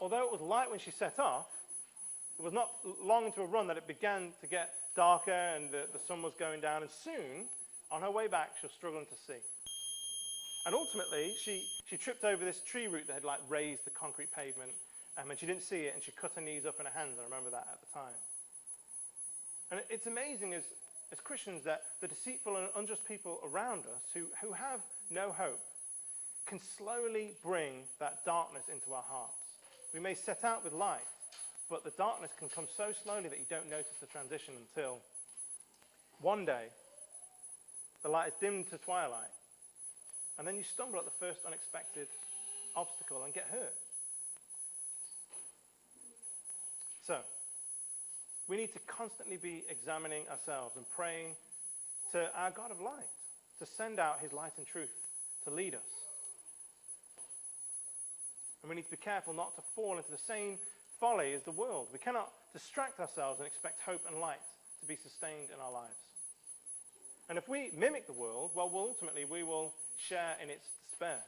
although 0.00 0.24
it 0.24 0.32
was 0.32 0.40
light 0.40 0.70
when 0.70 0.80
she 0.80 0.90
set 0.90 1.18
off, 1.18 1.46
it 2.38 2.44
was 2.44 2.52
not 2.52 2.70
long 3.02 3.24
into 3.24 3.40
a 3.40 3.46
run 3.46 3.66
that 3.68 3.78
it 3.78 3.86
began 3.86 4.32
to 4.40 4.46
get 4.46 4.74
darker 4.94 5.30
and 5.30 5.70
the, 5.70 5.86
the 5.92 5.98
sun 6.06 6.20
was 6.20 6.34
going 6.38 6.60
down. 6.60 6.82
And 6.82 6.90
soon, 6.90 7.46
on 7.90 8.02
her 8.02 8.10
way 8.10 8.26
back, 8.26 8.50
she 8.60 8.66
was 8.66 8.72
struggling 8.72 9.06
to 9.06 9.14
see. 9.26 9.40
And 10.66 10.74
ultimately, 10.74 11.32
she, 11.40 11.64
she 11.88 11.96
tripped 11.96 12.24
over 12.24 12.44
this 12.44 12.60
tree 12.60 12.88
root 12.88 13.06
that 13.06 13.14
had 13.14 13.24
like 13.24 13.38
raised 13.48 13.84
the 13.86 13.90
concrete 13.90 14.32
pavement. 14.32 14.72
Um, 15.16 15.30
and 15.30 15.38
she 15.38 15.46
didn't 15.46 15.62
see 15.62 15.82
it, 15.82 15.94
and 15.94 16.02
she 16.02 16.10
cut 16.10 16.32
her 16.34 16.42
knees 16.42 16.66
up 16.66 16.80
in 16.80 16.86
her 16.86 16.92
hands. 16.92 17.16
I 17.18 17.24
remember 17.24 17.50
that 17.50 17.68
at 17.72 17.80
the 17.80 17.98
time. 17.98 18.18
And 19.70 19.80
it's 19.88 20.06
amazing 20.06 20.54
as, 20.54 20.64
as 21.12 21.20
Christians 21.20 21.62
that 21.64 21.82
the 22.00 22.08
deceitful 22.08 22.56
and 22.56 22.68
unjust 22.76 23.06
people 23.06 23.38
around 23.44 23.80
us 23.80 24.02
who, 24.12 24.26
who 24.42 24.52
have 24.52 24.80
no 25.08 25.30
hope 25.30 25.60
can 26.46 26.60
slowly 26.60 27.32
bring 27.42 27.84
that 27.98 28.24
darkness 28.24 28.64
into 28.72 28.92
our 28.92 29.04
hearts. 29.08 29.38
We 29.94 30.00
may 30.00 30.14
set 30.14 30.44
out 30.44 30.64
with 30.64 30.72
light, 30.72 31.06
but 31.70 31.84
the 31.84 31.92
darkness 31.96 32.32
can 32.38 32.48
come 32.48 32.66
so 32.76 32.92
slowly 33.04 33.28
that 33.28 33.38
you 33.38 33.46
don't 33.48 33.70
notice 33.70 33.96
the 34.00 34.06
transition 34.06 34.54
until 34.60 34.98
one 36.20 36.44
day 36.44 36.66
the 38.02 38.08
light 38.08 38.28
is 38.28 38.34
dimmed 38.40 38.68
to 38.70 38.78
twilight, 38.78 39.30
and 40.38 40.46
then 40.46 40.56
you 40.56 40.62
stumble 40.62 40.98
at 40.98 41.04
the 41.04 41.18
first 41.18 41.40
unexpected 41.46 42.08
obstacle 42.74 43.24
and 43.24 43.32
get 43.32 43.46
hurt. 43.50 43.74
So, 47.06 47.18
we 48.48 48.56
need 48.56 48.72
to 48.72 48.80
constantly 48.86 49.36
be 49.36 49.64
examining 49.68 50.24
ourselves 50.28 50.76
and 50.76 50.84
praying 50.90 51.36
to 52.12 52.30
our 52.36 52.50
God 52.50 52.70
of 52.70 52.80
light 52.80 53.10
to 53.58 53.66
send 53.66 53.98
out 53.98 54.20
his 54.20 54.32
light 54.32 54.52
and 54.56 54.66
truth 54.66 54.92
to 55.44 55.50
lead 55.50 55.74
us. 55.74 55.92
And 58.62 58.68
we 58.68 58.76
need 58.76 58.84
to 58.86 58.90
be 58.90 58.96
careful 58.96 59.32
not 59.32 59.54
to 59.56 59.62
fall 59.74 59.96
into 59.96 60.10
the 60.10 60.18
same 60.18 60.58
folly 60.98 61.32
as 61.34 61.42
the 61.42 61.52
world. 61.52 61.88
We 61.92 61.98
cannot 61.98 62.32
distract 62.52 63.00
ourselves 63.00 63.38
and 63.38 63.46
expect 63.46 63.80
hope 63.80 64.02
and 64.10 64.20
light 64.20 64.42
to 64.80 64.86
be 64.86 64.96
sustained 64.96 65.48
in 65.54 65.60
our 65.60 65.72
lives. 65.72 65.94
And 67.28 67.38
if 67.38 67.48
we 67.48 67.70
mimic 67.76 68.06
the 68.06 68.12
world, 68.12 68.50
well, 68.54 68.70
ultimately 68.74 69.24
we 69.24 69.42
will 69.42 69.72
share 69.96 70.36
in 70.42 70.50
its 70.50 70.66
despair. 70.88 71.20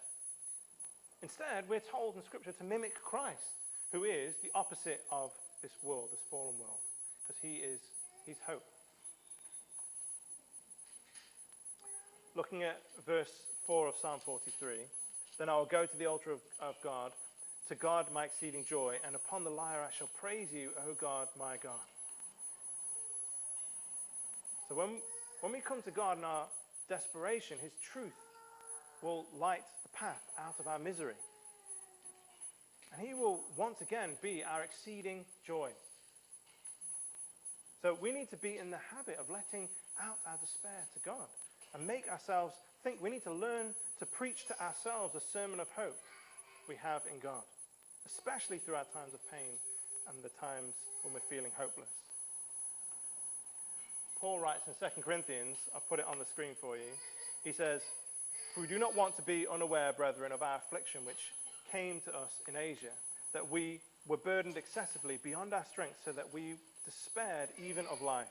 Instead, 1.23 1.69
we're 1.69 1.81
told 1.81 2.17
in 2.17 2.23
Scripture 2.23 2.53
to 2.53 2.65
mimic 2.65 2.95
Christ, 3.03 3.59
who 3.93 4.05
is 4.05 4.35
the 4.43 4.51
opposite 4.55 5.05
of 5.11 5.31
this 5.63 5.73
world, 5.83 6.09
this 6.13 6.21
fallen 6.31 6.55
world. 6.59 6.79
because 7.27 7.41
he 7.43 7.57
is 7.57 7.81
he's 8.25 8.37
hope. 8.47 8.65
Looking 12.37 12.63
at 12.63 12.81
verse 13.05 13.33
4 13.67 13.89
of 13.89 13.95
Psalm 14.01 14.21
43, 14.25 14.77
then 15.39 15.49
I 15.49 15.57
will 15.57 15.65
go 15.65 15.87
to 15.87 15.97
the 15.97 16.07
altar 16.07 16.31
of, 16.31 16.41
of 16.61 16.77
God, 16.85 17.13
to 17.69 17.75
God 17.75 18.07
my 18.13 18.27
exceeding 18.27 18.65
joy, 18.65 18.97
and 19.05 19.17
upon 19.17 19.45
the 19.45 19.51
lyre 19.51 19.81
I 19.81 19.93
shall 19.97 20.11
praise 20.21 20.49
you, 20.53 20.71
O 20.87 20.95
God, 20.95 21.27
my 21.39 21.57
God. 21.61 21.73
So 24.69 24.77
when, 24.77 25.01
when 25.41 25.53
we 25.53 25.61
come 25.61 25.83
to 25.83 25.91
God 25.91 26.19
in 26.19 26.25
our 26.25 26.47
desperation, 26.89 27.59
his 27.61 27.73
truth 27.93 28.13
will 29.03 29.27
light 29.39 29.63
the 29.83 29.89
path 29.91 30.23
out 30.39 30.55
of 30.59 30.67
our 30.67 30.79
misery. 30.79 31.15
And 32.93 33.07
he 33.07 33.15
will 33.15 33.41
once 33.57 33.81
again 33.81 34.11
be 34.23 34.43
our 34.43 34.63
exceeding 34.63 35.25
joy. 35.47 35.71
So 37.83 37.97
we 38.01 38.13
need 38.13 38.31
to 38.31 38.37
be 38.37 38.59
in 38.59 38.71
the 38.71 38.81
habit 38.97 39.19
of 39.21 39.31
letting 39.31 39.69
out 40.03 40.19
our 40.27 40.37
despair 40.41 40.85
to 40.95 41.01
God 41.05 41.29
and 41.75 41.87
make 41.87 42.09
ourselves 42.09 42.55
think. 42.83 43.01
We 43.01 43.11
need 43.11 43.25
to 43.25 43.33
learn 43.33 43.75
to 44.01 44.07
preach 44.07 44.47
to 44.49 44.61
ourselves 44.61 45.15
a 45.15 45.21
sermon 45.21 45.61
of 45.61 45.69
hope 45.77 45.99
we 46.69 46.75
have 46.83 47.03
in 47.13 47.21
God, 47.21 47.43
especially 48.07 48.59
through 48.59 48.75
our 48.75 48.89
times 48.93 49.15
of 49.15 49.21
pain 49.31 49.55
and 50.09 50.25
the 50.25 50.31
times 50.41 50.75
when 51.03 51.15
we're 51.15 51.21
feeling 51.31 51.53
hopeless. 51.57 51.89
Paul 54.21 54.41
writes 54.41 54.67
in 54.67 54.75
2 54.75 55.01
Corinthians, 55.03 55.57
I've 55.75 55.89
put 55.89 56.01
it 56.01 56.07
on 56.11 56.19
the 56.19 56.25
screen 56.25 56.57
for 56.61 56.77
you. 56.77 56.91
He 57.45 57.53
says, 57.53 57.83
For 58.59 58.63
we 58.63 58.67
do 58.69 58.81
not 58.81 58.97
want 58.97 59.15
to 59.15 59.23
be 59.23 59.47
unaware, 59.47 59.93
brethren, 59.93 60.33
of 60.33 60.43
our 60.43 60.57
affliction 60.57 61.03
which 61.05 61.33
came 61.71 62.01
to 62.01 62.11
us 62.11 62.43
in 62.49 62.57
Asia, 62.57 62.91
that 63.33 63.49
we 63.49 63.81
were 64.09 64.17
burdened 64.17 64.57
excessively 64.57 65.21
beyond 65.23 65.55
our 65.55 65.65
strength, 65.71 65.99
so 66.05 66.11
that 66.11 66.35
we 66.35 66.55
despaired 66.85 67.51
even 67.65 67.87
of 67.87 68.03
life. 68.03 68.27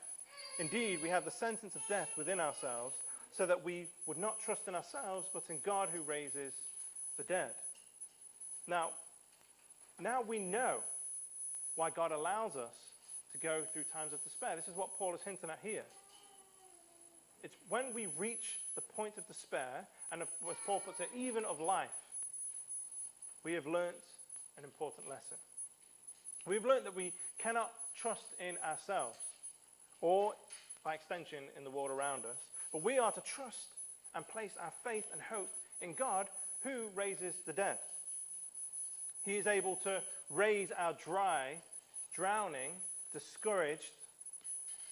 Indeed, 0.60 1.00
we 1.02 1.08
have 1.08 1.24
the 1.24 1.32
sentence 1.32 1.76
of 1.76 1.82
death 1.88 2.10
within 2.18 2.42
ourselves, 2.42 2.94
so 3.38 3.46
that 3.46 3.64
we 3.64 3.88
would 4.06 4.18
not 4.18 4.38
trust 4.42 4.68
in 4.68 4.76
ourselves, 4.76 5.30
but 5.34 5.44
in 5.50 5.60
God 5.64 5.88
who 5.94 6.02
raises 6.02 6.52
the 7.16 7.24
dead. 7.24 7.52
Now, 8.68 8.90
now 9.98 10.22
we 10.22 10.40
know 10.40 10.80
why 11.78 11.90
God 11.90 12.12
allows 12.12 12.58
us 12.58 12.76
to 13.32 13.38
go 13.38 13.62
through 13.72 13.86
times 13.94 14.12
of 14.12 14.22
despair. 14.26 14.58
This 14.58 14.68
is 14.68 14.76
what 14.76 14.90
Paul 15.00 15.16
is 15.16 15.22
hinting 15.22 15.50
at 15.50 15.60
here. 15.64 15.86
It's 17.44 17.56
when 17.70 17.94
we 17.94 18.08
reach 18.18 18.60
the 18.76 18.82
point 18.82 19.18
of 19.18 19.26
despair, 19.26 19.88
and 20.12 20.22
as 20.22 20.28
Paul 20.66 20.80
puts 20.80 21.00
it, 21.00 21.10
even 21.16 21.44
of 21.46 21.60
life, 21.60 21.90
we 23.44 23.54
have 23.54 23.68
learnt 23.68 23.96
an 24.58 24.64
important 24.64 25.10
lesson. 25.10 25.38
We've 26.46 26.66
learnt 26.66 26.86
that 26.86 26.96
we 26.96 27.14
cannot 27.40 27.72
trust 27.96 28.26
in 28.40 28.58
ourselves, 28.66 29.18
or 30.02 30.34
by 30.84 30.96
extension, 30.96 31.44
in 31.58 31.64
the 31.64 31.70
world 31.70 31.92
around 31.92 32.26
us, 32.26 32.38
but 32.72 32.84
we 32.84 32.98
are 32.98 33.12
to 33.12 33.22
trust 33.22 33.74
and 34.16 34.28
place 34.28 34.52
our 34.62 34.72
faith 34.84 35.06
and 35.12 35.22
hope 35.22 35.50
in 35.82 35.94
God 35.94 36.28
who 36.64 36.88
raises 36.96 37.34
the 37.46 37.54
dead. 37.54 37.78
He 39.26 39.36
is 39.36 39.48
able 39.48 39.76
to 39.84 40.02
raise 40.30 40.70
our 40.78 40.94
dry, 40.94 41.58
drowning, 42.16 42.72
discouraged, 43.14 43.92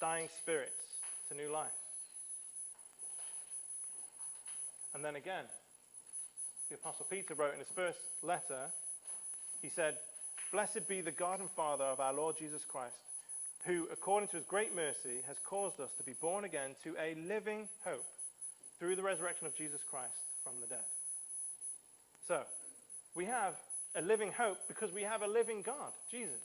dying 0.01 0.27
spirits 0.37 0.83
to 1.29 1.37
new 1.37 1.51
life. 1.51 1.71
And 4.95 5.03
then 5.03 5.17
again, 5.17 5.43
the 6.69 6.75
Apostle 6.75 7.05
Peter 7.09 7.35
wrote 7.35 7.53
in 7.53 7.59
his 7.59 7.67
first 7.75 7.99
letter, 8.23 8.71
he 9.61 9.67
said, 9.67 9.97
Blessed 10.53 10.87
be 10.87 11.01
the 11.01 11.11
God 11.11 11.41
and 11.41 11.51
Father 11.51 11.83
of 11.83 11.99
our 11.99 12.13
Lord 12.13 12.37
Jesus 12.39 12.63
Christ, 12.63 12.95
who, 13.65 13.89
according 13.91 14.29
to 14.29 14.37
his 14.37 14.45
great 14.45 14.73
mercy, 14.73 15.19
has 15.27 15.35
caused 15.43 15.81
us 15.81 15.91
to 15.97 16.03
be 16.03 16.13
born 16.13 16.45
again 16.45 16.75
to 16.85 16.95
a 16.97 17.13
living 17.27 17.67
hope 17.83 18.05
through 18.79 18.95
the 18.95 19.03
resurrection 19.03 19.45
of 19.45 19.55
Jesus 19.55 19.81
Christ 19.83 20.15
from 20.45 20.53
the 20.61 20.67
dead. 20.67 20.87
So, 22.25 22.43
we 23.15 23.25
have 23.25 23.55
a 23.95 24.01
living 24.01 24.31
hope 24.31 24.59
because 24.69 24.93
we 24.93 25.03
have 25.03 25.23
a 25.23 25.27
living 25.27 25.61
God, 25.61 25.91
Jesus. 26.09 26.39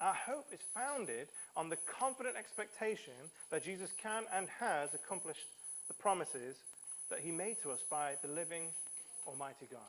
Our 0.00 0.14
hope 0.14 0.46
is 0.52 0.60
founded 0.74 1.28
on 1.54 1.68
the 1.68 1.76
confident 1.98 2.36
expectation 2.36 3.12
that 3.50 3.62
Jesus 3.62 3.90
can 4.02 4.24
and 4.34 4.48
has 4.58 4.94
accomplished 4.94 5.46
the 5.92 6.02
promises 6.02 6.56
that 7.10 7.20
he 7.20 7.30
made 7.30 7.56
to 7.62 7.70
us 7.70 7.80
by 7.90 8.14
the 8.22 8.28
living 8.28 8.68
Almighty 9.26 9.68
God. 9.70 9.80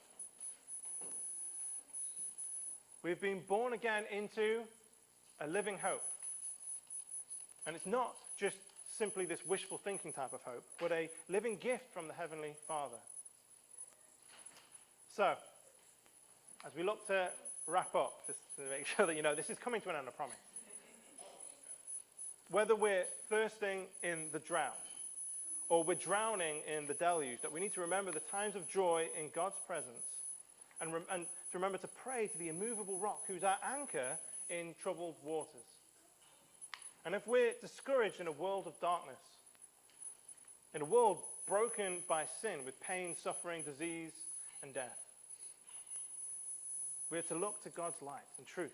We've 3.03 3.21
been 3.21 3.41
born 3.47 3.71
again 3.71 4.03
into 4.11 4.63
a 5.39 5.47
living 5.47 5.77
hope. 5.77 6.03
And 7.65 7.75
it's 7.75 7.85
not 7.85 8.15
just 8.37 8.57
simply 8.97 9.25
this 9.25 9.39
wishful 9.47 9.77
thinking 9.77 10.11
type 10.11 10.33
of 10.33 10.41
hope, 10.41 10.63
but 10.79 10.91
a 10.91 11.09
living 11.29 11.57
gift 11.57 11.93
from 11.93 12.09
the 12.09 12.13
Heavenly 12.13 12.55
Father. 12.67 12.97
So, 15.15 15.33
as 16.65 16.75
we 16.75 16.83
look 16.83 17.07
to 17.07 17.29
wrap 17.65 17.95
up, 17.95 18.27
just 18.27 18.39
to 18.57 18.63
make 18.69 18.87
sure 18.97 19.05
that 19.05 19.15
you 19.15 19.21
know 19.21 19.35
this 19.35 19.49
is 19.49 19.57
coming 19.57 19.79
to 19.81 19.89
an 19.89 19.95
end, 19.95 20.07
I 20.07 20.11
promise. 20.11 20.35
Whether 22.49 22.75
we're 22.75 23.05
thirsting 23.29 23.85
in 24.03 24.25
the 24.33 24.39
drought 24.39 24.77
or 25.69 25.83
we're 25.83 25.95
drowning 25.95 26.61
in 26.67 26.85
the 26.87 26.93
deluge, 26.93 27.41
that 27.41 27.51
we 27.51 27.59
need 27.59 27.73
to 27.73 27.81
remember 27.81 28.11
the 28.11 28.19
times 28.19 28.55
of 28.55 28.67
joy 28.67 29.07
in 29.19 29.29
God's 29.33 29.57
presence 29.65 30.03
and, 30.81 30.93
and 31.11 31.25
to 31.51 31.57
remember 31.57 31.77
to 31.77 31.87
pray 31.87 32.27
to 32.27 32.37
the 32.37 32.49
immovable 32.49 32.99
rock 32.99 33.21
who's 33.27 33.43
our 33.43 33.57
anchor 33.77 34.17
in 34.49 34.75
troubled 34.81 35.15
waters. 35.23 35.65
And 37.05 37.15
if 37.15 37.27
we're 37.27 37.53
discouraged 37.61 38.19
in 38.19 38.27
a 38.27 38.31
world 38.31 38.67
of 38.67 38.79
darkness, 38.79 39.19
in 40.73 40.81
a 40.81 40.85
world 40.85 41.19
broken 41.47 41.99
by 42.07 42.25
sin 42.41 42.65
with 42.65 42.79
pain, 42.81 43.15
suffering, 43.21 43.63
disease, 43.63 44.13
and 44.61 44.73
death, 44.73 44.97
we 47.09 47.17
are 47.17 47.23
to 47.23 47.35
look 47.35 47.61
to 47.63 47.69
God's 47.69 48.01
light 48.01 48.25
and 48.37 48.47
truth 48.47 48.71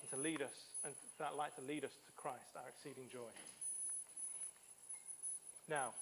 and 0.00 0.10
to 0.10 0.16
lead 0.16 0.42
us, 0.42 0.56
and 0.84 0.94
that 1.18 1.36
light 1.36 1.54
to 1.56 1.62
lead 1.62 1.84
us 1.84 1.92
to 2.06 2.12
Christ, 2.16 2.56
our 2.56 2.68
exceeding 2.68 3.08
joy. 3.10 3.30
Now, 5.68 5.94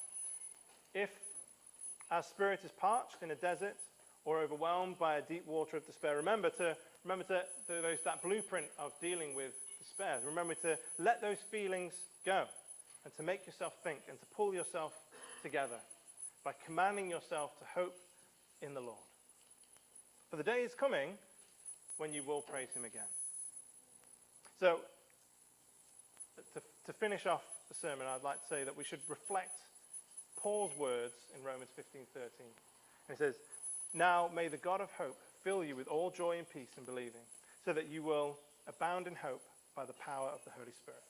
if 0.95 1.11
our 2.11 2.23
spirit 2.23 2.61
is 2.65 2.71
parched 2.73 3.23
in 3.23 3.31
a 3.31 3.35
desert 3.35 3.77
or 4.25 4.41
overwhelmed 4.41 4.99
by 4.99 5.17
a 5.17 5.23
deep 5.23 5.47
water 5.47 5.77
of 5.77 5.87
despair, 5.87 6.17
remember 6.17 6.51
to 6.51 6.77
remember 7.05 7.25
to, 7.25 7.43
to 7.69 7.83
those, 7.83 7.99
that 8.05 8.23
blueprint 8.23 8.67
of 8.79 8.93
dealing 9.01 9.35
with 9.35 9.53
despair. 9.79 10.19
Remember 10.25 10.55
to 10.55 10.79
let 10.99 11.21
those 11.21 11.39
feelings 11.51 11.93
go 12.25 12.45
and 13.05 13.15
to 13.17 13.23
make 13.23 13.47
yourself 13.47 13.75
think 13.83 14.01
and 14.09 14.19
to 14.19 14.27
pull 14.35 14.55
yourself 14.55 14.93
together 15.43 15.79
by 16.45 16.53
commanding 16.65 17.11
yourself 17.11 17.59
to 17.59 17.65
hope 17.75 17.95
in 18.63 18.75
the 18.75 18.81
Lord. 18.81 18.99
For 20.31 20.37
the 20.37 20.43
day 20.43 20.63
is 20.63 20.75
coming 20.75 21.11
when 21.99 22.13
you 22.13 22.23
will 22.23 22.41
praise 22.43 22.69
him 22.75 22.85
again. 22.85 23.03
So, 24.59 24.81
to, 26.55 26.63
to 26.87 26.93
finish 26.93 27.27
off 27.27 27.43
the 27.69 27.75
sermon, 27.75 28.07
I'd 28.07 28.23
like 28.23 28.41
to 28.43 28.49
say 28.49 28.65
that 28.65 28.77
we 28.77 28.85
should 28.85 29.01
reflect 29.09 29.61
Paul's 30.37 30.77
words 30.77 31.15
in 31.35 31.43
Romans 31.43 31.71
15:13. 31.75 32.53
He 33.09 33.17
says, 33.17 33.35
"Now 33.93 34.29
may 34.29 34.49
the 34.49 34.57
God 34.57 34.81
of 34.81 34.91
hope 34.93 35.21
fill 35.43 35.65
you 35.65 35.77
with 35.77 35.89
all 35.89 36.11
joy 36.11 36.39
and 36.39 36.49
peace 36.49 36.77
in 36.77 36.85
believing, 36.85 37.27
so 37.65 37.73
that 37.73 37.87
you 37.87 38.03
will 38.03 38.39
abound 38.67 39.07
in 39.07 39.15
hope 39.15 39.43
by 39.75 39.85
the 39.85 39.95
power 39.95 40.29
of 40.29 40.45
the 40.45 40.51
Holy 40.51 40.73
Spirit." 40.73 41.03